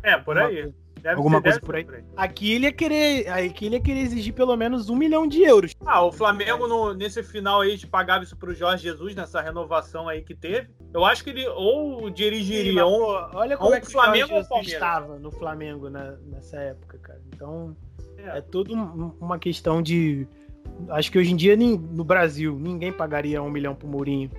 É, 0.02 0.16
por 0.16 0.38
aí. 0.38 0.72
Deve 1.02 1.16
Alguma 1.16 1.38
ser, 1.38 1.42
coisa 1.42 1.60
por 1.60 1.74
aí. 1.74 1.84
por 1.84 1.94
aí. 1.96 2.04
Aqui 2.16 2.52
ele 2.52 2.66
ia 2.66 2.72
querer. 2.72 3.28
Aqui 3.28 3.66
ele 3.66 3.74
ia 3.74 3.82
querer 3.82 4.00
exigir 4.00 4.32
pelo 4.32 4.56
menos 4.56 4.88
um 4.88 4.94
milhão 4.94 5.26
de 5.26 5.42
euros. 5.42 5.74
Ah, 5.84 6.04
o 6.04 6.12
Flamengo 6.12 6.68
no, 6.68 6.94
nesse 6.94 7.24
final 7.24 7.60
aí 7.60 7.76
de 7.76 7.88
pagava 7.88 8.22
isso 8.22 8.36
pro 8.36 8.54
Jorge 8.54 8.84
Jesus, 8.84 9.12
nessa 9.14 9.40
renovação 9.40 10.08
aí 10.08 10.22
que 10.22 10.34
teve. 10.34 10.68
Eu 10.94 11.04
acho 11.04 11.24
que 11.24 11.30
ele 11.30 11.46
ou 11.48 12.08
dirigiria. 12.08 12.72
Sim, 12.72 12.80
ou, 12.80 13.06
olha 13.34 13.56
como 13.56 13.74
é 13.74 13.80
que 13.80 13.88
o 13.88 13.90
Flamengo 13.90 14.32
o 14.32 14.60
estava 14.60 15.18
no 15.18 15.32
Flamengo 15.32 15.90
na, 15.90 16.12
nessa 16.26 16.56
época, 16.58 16.96
cara. 16.98 17.20
Então 17.34 17.76
é, 18.16 18.38
é 18.38 18.40
tudo 18.40 18.72
uma 18.72 19.38
questão 19.40 19.82
de. 19.82 20.26
Acho 20.90 21.10
que 21.10 21.18
hoje 21.18 21.32
em 21.32 21.36
dia 21.36 21.56
no 21.56 22.04
Brasil 22.04 22.56
ninguém 22.60 22.92
pagaria 22.92 23.42
um 23.42 23.50
milhão 23.50 23.74
pro 23.74 23.88
Mourinho. 23.88 24.30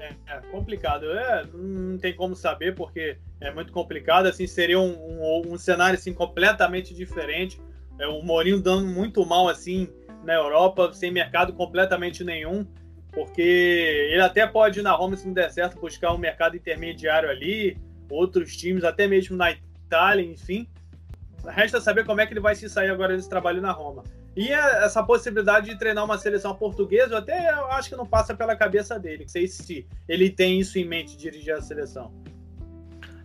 É, 0.00 0.40
complicado. 0.50 1.10
É, 1.10 1.44
não 1.52 1.98
tem 1.98 2.14
como 2.14 2.34
saber 2.34 2.74
porque 2.74 3.18
é 3.40 3.52
muito 3.52 3.72
complicado. 3.72 4.26
Assim, 4.26 4.46
seria 4.46 4.78
um, 4.78 4.92
um, 4.92 5.52
um 5.52 5.58
cenário 5.58 5.98
assim, 5.98 6.12
completamente 6.12 6.94
diferente. 6.94 7.60
É, 7.98 8.06
o 8.06 8.22
Mourinho 8.22 8.60
dando 8.60 8.86
muito 8.86 9.24
mal 9.26 9.48
assim 9.48 9.88
na 10.24 10.34
Europa, 10.34 10.92
sem 10.92 11.10
mercado 11.10 11.52
completamente 11.52 12.24
nenhum. 12.24 12.66
Porque 13.12 13.42
ele 13.42 14.22
até 14.22 14.46
pode 14.46 14.78
ir 14.78 14.82
na 14.82 14.92
Roma, 14.92 15.16
se 15.16 15.26
não 15.26 15.34
der 15.34 15.50
certo, 15.50 15.80
buscar 15.80 16.12
um 16.14 16.18
mercado 16.18 16.56
intermediário 16.56 17.28
ali, 17.28 17.76
outros 18.08 18.56
times, 18.56 18.84
até 18.84 19.06
mesmo 19.06 19.36
na 19.36 19.50
Itália, 19.50 20.24
enfim. 20.24 20.68
Resta 21.44 21.80
saber 21.80 22.04
como 22.04 22.20
é 22.20 22.26
que 22.26 22.32
ele 22.32 22.40
vai 22.40 22.54
se 22.54 22.68
sair 22.68 22.90
agora 22.90 23.16
desse 23.16 23.28
trabalho 23.28 23.60
na 23.60 23.72
Roma. 23.72 24.04
E 24.40 24.50
essa 24.50 25.02
possibilidade 25.02 25.68
de 25.68 25.78
treinar 25.78 26.02
uma 26.02 26.16
seleção 26.16 26.54
portuguesa, 26.54 27.12
eu 27.12 27.18
até 27.18 27.50
acho 27.72 27.90
que 27.90 27.94
não 27.94 28.06
passa 28.06 28.34
pela 28.34 28.56
cabeça 28.56 28.98
dele. 28.98 29.24
Não 29.24 29.28
sei 29.28 29.46
se 29.46 29.86
ele 30.08 30.30
tem 30.30 30.58
isso 30.58 30.78
em 30.78 30.84
mente, 30.88 31.14
dirigir 31.14 31.52
a 31.52 31.60
seleção. 31.60 32.10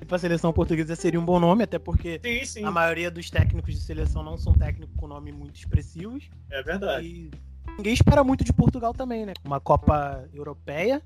Para 0.05 0.18
a 0.18 0.20
seleção 0.20 0.51
portuguesa 0.51 0.93
seria 0.93 1.18
um 1.18 1.24
bom 1.24 1.39
nome, 1.39 1.63
até 1.63 1.80
porque 1.80 2.20
sim, 2.22 2.43
sim. 2.43 2.66
a 2.66 2.70
maioria 2.70 3.09
dos 3.09 3.30
técnicos 3.30 3.74
de 3.74 3.80
seleção 3.80 4.24
não 4.24 4.38
são 4.38 4.51
técnicos 4.51 4.93
com 4.97 5.07
nome 5.07 5.32
muito 5.32 5.55
expressivos. 5.55 6.30
É 6.51 6.61
verdade. 6.61 7.07
E 7.07 7.32
ninguém 7.78 7.93
espera 7.93 8.22
muito 8.22 8.43
de 8.43 8.51
Portugal 8.51 8.93
também, 8.93 9.26
né? 9.26 9.32
Uma 9.45 9.61
Copa 9.61 10.28
Europeia. 10.34 11.01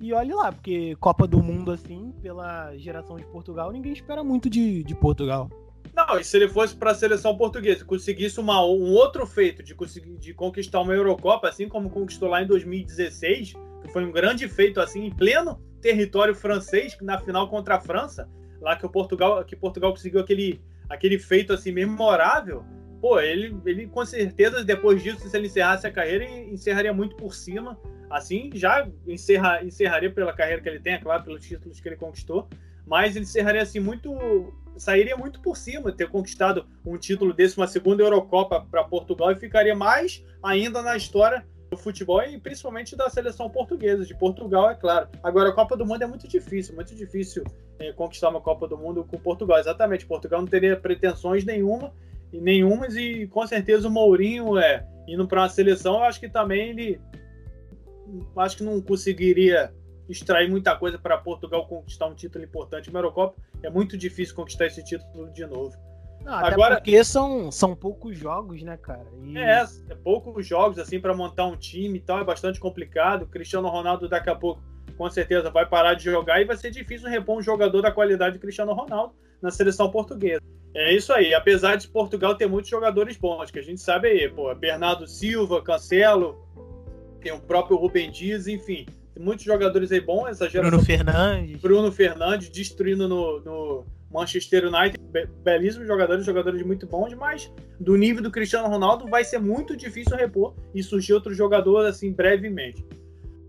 E 0.00 0.12
olhe 0.12 0.34
lá, 0.34 0.50
porque 0.50 0.96
Copa 0.96 1.28
do 1.28 1.40
Mundo, 1.40 1.70
assim, 1.70 2.12
pela 2.20 2.76
geração 2.76 3.16
de 3.16 3.24
Portugal, 3.26 3.70
ninguém 3.70 3.92
espera 3.92 4.24
muito 4.24 4.50
de, 4.50 4.82
de 4.82 4.96
Portugal. 4.96 5.48
Não, 5.94 6.18
e 6.18 6.24
se 6.24 6.36
ele 6.36 6.48
fosse 6.48 6.74
para 6.74 6.90
a 6.90 6.94
seleção 6.94 7.36
portuguesa, 7.36 7.84
conseguisse 7.84 8.40
uma, 8.40 8.60
um 8.64 8.92
outro 8.92 9.24
feito 9.26 9.62
de, 9.62 9.74
conseguir, 9.76 10.16
de 10.16 10.34
conquistar 10.34 10.80
uma 10.80 10.92
Eurocopa, 10.92 11.48
assim 11.48 11.68
como 11.68 11.88
conquistou 11.88 12.28
lá 12.28 12.42
em 12.42 12.46
2016, 12.46 13.52
que 13.82 13.92
foi 13.92 14.04
um 14.04 14.10
grande 14.10 14.48
feito 14.48 14.80
assim, 14.80 15.04
em 15.04 15.10
pleno 15.10 15.62
território 15.80 16.34
francês, 16.34 16.96
na 17.00 17.18
final 17.18 17.48
contra 17.48 17.76
a 17.76 17.80
França, 17.80 18.28
lá 18.60 18.74
que 18.74 18.84
o 18.84 18.88
Portugal, 18.88 19.44
que 19.44 19.54
Portugal 19.54 19.92
conseguiu 19.92 20.20
aquele, 20.20 20.60
aquele 20.88 21.16
feito 21.16 21.52
assim 21.52 21.70
memorável, 21.70 22.64
pô, 23.00 23.20
ele, 23.20 23.56
ele 23.64 23.86
com 23.86 24.04
certeza 24.04 24.64
depois 24.64 25.00
disso, 25.00 25.28
se 25.28 25.36
ele 25.36 25.46
encerrasse 25.46 25.86
a 25.86 25.92
carreira, 25.92 26.24
encerraria 26.24 26.92
muito 26.92 27.14
por 27.14 27.34
cima, 27.34 27.78
assim, 28.10 28.50
já 28.54 28.88
encerra, 29.06 29.62
encerraria 29.62 30.10
pela 30.10 30.32
carreira 30.32 30.60
que 30.60 30.68
ele 30.68 30.80
tem, 30.80 30.94
é 30.94 30.98
claro, 30.98 31.22
pelos 31.22 31.46
títulos 31.46 31.78
que 31.78 31.88
ele 31.88 31.96
conquistou, 31.96 32.48
mas 32.86 33.16
ele 33.16 33.24
encerraria 33.24 33.62
assim 33.62 33.80
muito 33.80 34.52
sairia 34.76 35.16
muito 35.16 35.40
por 35.40 35.56
cima 35.56 35.92
ter 35.92 36.08
conquistado 36.08 36.66
um 36.84 36.98
título 36.98 37.32
desse, 37.32 37.56
uma 37.56 37.66
segunda 37.66 38.02
Eurocopa 38.02 38.66
para 38.70 38.84
Portugal 38.84 39.30
e 39.30 39.36
ficaria 39.36 39.74
mais 39.74 40.24
ainda 40.42 40.82
na 40.82 40.96
história 40.96 41.46
do 41.70 41.76
futebol 41.76 42.22
e 42.22 42.38
principalmente 42.38 42.96
da 42.96 43.08
seleção 43.08 43.48
portuguesa, 43.48 44.04
de 44.04 44.14
Portugal, 44.14 44.70
é 44.70 44.74
claro. 44.74 45.08
Agora, 45.22 45.50
a 45.50 45.52
Copa 45.52 45.76
do 45.76 45.84
Mundo 45.86 46.02
é 46.02 46.06
muito 46.06 46.28
difícil, 46.28 46.74
muito 46.74 46.94
difícil 46.94 47.44
é, 47.78 47.92
conquistar 47.92 48.30
uma 48.30 48.40
Copa 48.40 48.68
do 48.68 48.76
Mundo 48.76 49.04
com 49.04 49.18
Portugal. 49.18 49.58
Exatamente, 49.58 50.06
Portugal 50.06 50.40
não 50.40 50.48
teria 50.48 50.76
pretensões 50.76 51.44
nenhuma, 51.44 51.92
nenhumas 52.32 52.96
e 52.96 53.26
com 53.28 53.46
certeza 53.46 53.88
o 53.88 53.90
Mourinho 53.90 54.58
é 54.58 54.86
indo 55.06 55.26
para 55.26 55.42
uma 55.42 55.48
seleção, 55.48 55.96
eu 55.96 56.04
acho 56.04 56.18
que 56.18 56.28
também 56.28 56.70
ele 56.70 57.00
acho 58.36 58.56
que 58.56 58.64
não 58.64 58.80
conseguiria 58.80 59.72
extrair 60.08 60.50
muita 60.50 60.76
coisa 60.76 60.98
para 60.98 61.16
Portugal 61.16 61.66
conquistar 61.66 62.06
um 62.06 62.14
título 62.14 62.44
importante. 62.44 62.92
na 62.92 62.98
Eurocopa 62.98 63.36
é 63.62 63.70
muito 63.70 63.96
difícil 63.96 64.34
conquistar 64.34 64.66
esse 64.66 64.82
título 64.84 65.30
de 65.32 65.46
novo. 65.46 65.76
Não, 66.24 66.32
Agora, 66.32 66.76
porque 66.76 67.04
são, 67.04 67.52
são 67.52 67.76
poucos 67.76 68.16
jogos, 68.16 68.62
né, 68.62 68.78
cara? 68.78 69.06
E... 69.22 69.36
É, 69.36 69.62
é 69.90 69.94
poucos 69.94 70.46
jogos, 70.46 70.78
assim, 70.78 70.98
para 70.98 71.14
montar 71.14 71.44
um 71.44 71.56
time 71.56 71.98
e 71.98 72.00
tal, 72.00 72.18
é 72.18 72.24
bastante 72.24 72.58
complicado. 72.58 73.22
O 73.22 73.26
Cristiano 73.26 73.68
Ronaldo 73.68 74.08
daqui 74.08 74.30
a 74.30 74.34
pouco, 74.34 74.62
com 74.96 75.10
certeza, 75.10 75.50
vai 75.50 75.66
parar 75.66 75.94
de 75.94 76.04
jogar 76.04 76.40
e 76.40 76.46
vai 76.46 76.56
ser 76.56 76.70
difícil 76.70 77.10
repor 77.10 77.36
um 77.36 77.42
jogador 77.42 77.82
da 77.82 77.92
qualidade 77.92 78.38
do 78.38 78.40
Cristiano 78.40 78.72
Ronaldo 78.72 79.14
na 79.42 79.50
seleção 79.50 79.90
portuguesa. 79.90 80.40
É 80.74 80.92
isso 80.92 81.12
aí, 81.12 81.34
apesar 81.34 81.76
de 81.76 81.86
Portugal 81.86 82.34
ter 82.34 82.48
muitos 82.48 82.70
jogadores 82.70 83.16
bons, 83.16 83.50
que 83.50 83.58
a 83.58 83.62
gente 83.62 83.80
sabe 83.80 84.08
aí, 84.08 84.28
pô, 84.28 84.52
Bernardo 84.54 85.06
Silva, 85.06 85.62
Cancelo, 85.62 86.42
tem 87.20 87.32
o 87.32 87.40
próprio 87.40 87.76
Rubem 87.76 88.10
Dias, 88.10 88.48
enfim, 88.48 88.86
muitos 89.18 89.44
jogadores 89.44 89.92
aí 89.92 90.00
bons, 90.00 90.28
essa 90.28 90.48
geração. 90.48 90.70
Bruno 90.70 90.84
Fernandes. 90.84 91.60
Bruno 91.60 91.92
Fernandes 91.92 92.48
destruindo 92.48 93.08
no, 93.08 93.40
no 93.40 93.86
Manchester 94.10 94.66
United, 94.66 94.98
belíssimos 95.42 95.86
jogadores, 95.86 96.24
jogadores 96.24 96.62
muito 96.62 96.86
bons, 96.86 97.14
mas 97.14 97.52
do 97.80 97.96
nível 97.96 98.22
do 98.22 98.30
Cristiano 98.30 98.68
Ronaldo 98.68 99.08
vai 99.08 99.24
ser 99.24 99.38
muito 99.38 99.76
difícil 99.76 100.16
repor 100.16 100.54
e 100.74 100.82
surgir 100.82 101.12
outro 101.14 101.34
jogador 101.34 101.84
assim 101.84 102.12
brevemente. 102.12 102.84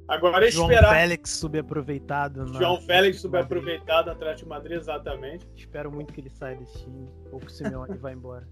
Agora 0.08 0.50
João 0.52 0.70
esperar. 0.70 0.90
João 0.90 1.00
Félix 1.02 1.30
subaproveitado. 1.32 2.54
João 2.54 2.82
Félix 2.82 3.22
subaproveitado, 3.22 4.12
Atlético 4.12 4.44
de 4.44 4.50
Madrid, 4.50 4.78
exatamente. 4.78 5.48
Espero 5.56 5.92
muito 5.92 6.14
que 6.14 6.22
ele 6.22 6.30
saia 6.30 6.56
desse 6.56 6.80
time, 6.84 7.10
ou 7.32 7.40
que 7.40 7.48
o 7.48 7.50
Simeone 7.50 7.98
vá 7.98 8.12
embora. 8.12 8.48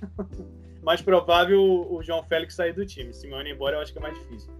mais 0.82 1.02
provável 1.02 1.60
o 1.60 2.02
João 2.02 2.22
Félix 2.22 2.54
sair 2.54 2.72
do 2.72 2.86
time. 2.86 3.12
Simeone 3.12 3.50
embora 3.50 3.76
eu 3.76 3.80
acho 3.80 3.92
que 3.92 3.98
é 3.98 4.02
mais 4.02 4.18
difícil. 4.18 4.50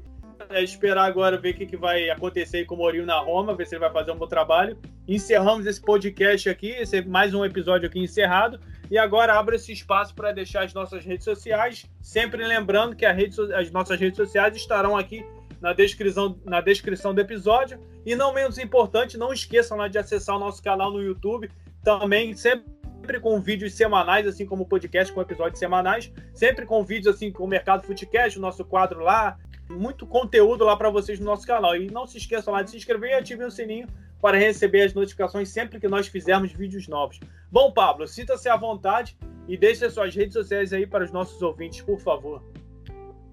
É 0.51 0.63
esperar 0.63 1.05
agora 1.05 1.39
ver 1.39 1.51
o 1.51 1.55
que, 1.55 1.67
que 1.67 1.77
vai 1.77 2.11
acontecer 2.11 2.65
com 2.67 2.75
o 2.75 2.79
Mourinho 2.79 3.07
na 3.07 3.19
Roma, 3.19 3.55
ver 3.55 3.67
se 3.67 3.75
ele 3.75 3.81
vai 3.81 3.93
fazer 3.93 4.13
um 4.13 4.17
bom 4.17 4.27
trabalho. 4.27 4.79
Encerramos 5.09 5.67
esse 5.67 5.81
podcast 5.81 6.49
aqui, 6.49 6.71
esse 6.71 6.99
é 6.99 7.03
mais 7.03 7.35
um 7.35 7.45
episódio 7.45 7.89
aqui 7.89 7.99
encerrado. 7.99 8.61
E 8.91 8.99
agora 8.99 9.39
abro 9.39 9.55
esse 9.55 9.73
espaço 9.73 10.15
para 10.15 10.33
deixar 10.33 10.65
as 10.65 10.73
nossas 10.73 11.05
redes 11.05 11.25
sociais. 11.25 11.87
Sempre 12.01 12.47
lembrando 12.47 12.95
que 12.95 13.07
rede, 13.11 13.37
as 13.55 13.71
nossas 13.71 13.99
redes 13.99 14.17
sociais 14.17 14.57
estarão 14.57 14.97
aqui 14.97 15.25
na 15.61 15.73
descrição, 15.73 16.39
na 16.45 16.61
descrição 16.61 17.15
do 17.15 17.21
episódio. 17.21 17.79
E 18.05 18.15
não 18.15 18.33
menos 18.33 18.59
importante, 18.59 19.19
não 19.19 19.33
esqueçam 19.33 19.77
lá 19.77 19.89
de 19.89 19.99
acessar 19.99 20.37
o 20.37 20.41
nosso 20.41 20.63
canal 20.63 20.93
no 20.93 21.03
YouTube. 21.03 21.51
Também 21.83 22.35
sempre 22.35 23.21
com 23.21 23.41
vídeos 23.41 23.75
semanais, 23.75 24.27
assim 24.27 24.47
como 24.47 24.67
podcast 24.67 25.13
com 25.13 25.21
episódios 25.21 25.59
semanais. 25.59 26.13
Sempre 26.35 26.67
com 26.67 26.85
vídeos 26.85 27.15
assim 27.15 27.33
com 27.33 27.45
o 27.45 27.49
Mercado 27.49 27.85
Footcast, 27.85 28.39
o 28.39 28.43
nosso 28.43 28.65
quadro 28.65 29.01
lá. 29.01 29.39
Muito 29.69 30.07
conteúdo 30.07 30.65
lá 30.65 30.77
para 30.77 30.91
vocês 30.91 31.19
no 31.19 31.27
nosso 31.27 31.47
canal. 31.47 31.77
E 31.77 31.91
não 31.91 32.07
se 32.07 32.19
esqueçam 32.19 32.53
lá 32.53 32.63
de 32.63 32.71
se 32.71 32.77
inscrever 32.77 33.11
e 33.11 33.15
ativem 33.15 33.47
o 33.47 33.51
sininho 33.51 33.89
para 34.21 34.39
receber 34.39 34.83
as 34.83 34.95
notificações 34.95 35.49
sempre 35.49 35.79
que 35.79 35.89
nós 35.89 36.07
fizermos 36.07 36.53
vídeos 36.53 36.89
novos. 36.89 37.21
Bom, 37.51 37.73
Pablo, 37.73 38.07
sinta-se 38.07 38.49
à 38.49 38.57
vontade 38.57 39.17
e 39.47 39.57
deixe 39.57 39.89
suas 39.91 40.15
redes 40.15 40.35
sociais 40.35 40.73
aí 40.73 40.87
para 40.87 41.05
os 41.05 41.13
nossos 41.13 41.41
ouvintes, 41.43 41.83
por 41.83 41.99
favor 41.99 42.43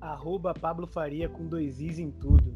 arroba 0.03 0.53
Pablo 0.53 0.85
Faria 0.85 1.29
com 1.29 1.47
dois 1.47 1.79
Is 1.79 1.97
em 1.97 2.11
tudo. 2.11 2.53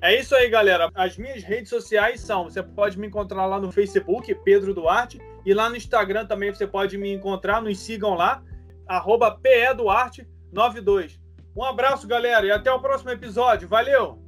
É 0.00 0.18
isso 0.18 0.34
aí, 0.34 0.48
galera. 0.48 0.90
As 0.94 1.16
minhas 1.16 1.42
redes 1.42 1.70
sociais 1.70 2.20
são: 2.20 2.44
você 2.44 2.62
pode 2.62 2.98
me 2.98 3.06
encontrar 3.06 3.46
lá 3.46 3.58
no 3.58 3.72
Facebook, 3.72 4.32
Pedro 4.44 4.74
Duarte, 4.74 5.20
e 5.44 5.52
lá 5.52 5.68
no 5.68 5.76
Instagram 5.76 6.26
também 6.26 6.52
você 6.52 6.66
pode 6.66 6.96
me 6.96 7.12
encontrar. 7.12 7.60
Nos 7.62 7.78
sigam 7.78 8.14
lá, 8.14 8.42
arroba 8.86 9.36
PEDuarte92. 9.40 11.18
Um 11.56 11.64
abraço, 11.64 12.06
galera, 12.06 12.46
e 12.46 12.50
até 12.50 12.72
o 12.72 12.80
próximo 12.80 13.10
episódio. 13.10 13.68
Valeu! 13.68 14.18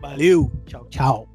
Valeu! 0.00 0.50
Tchau, 0.66 0.86
tchau. 0.88 1.31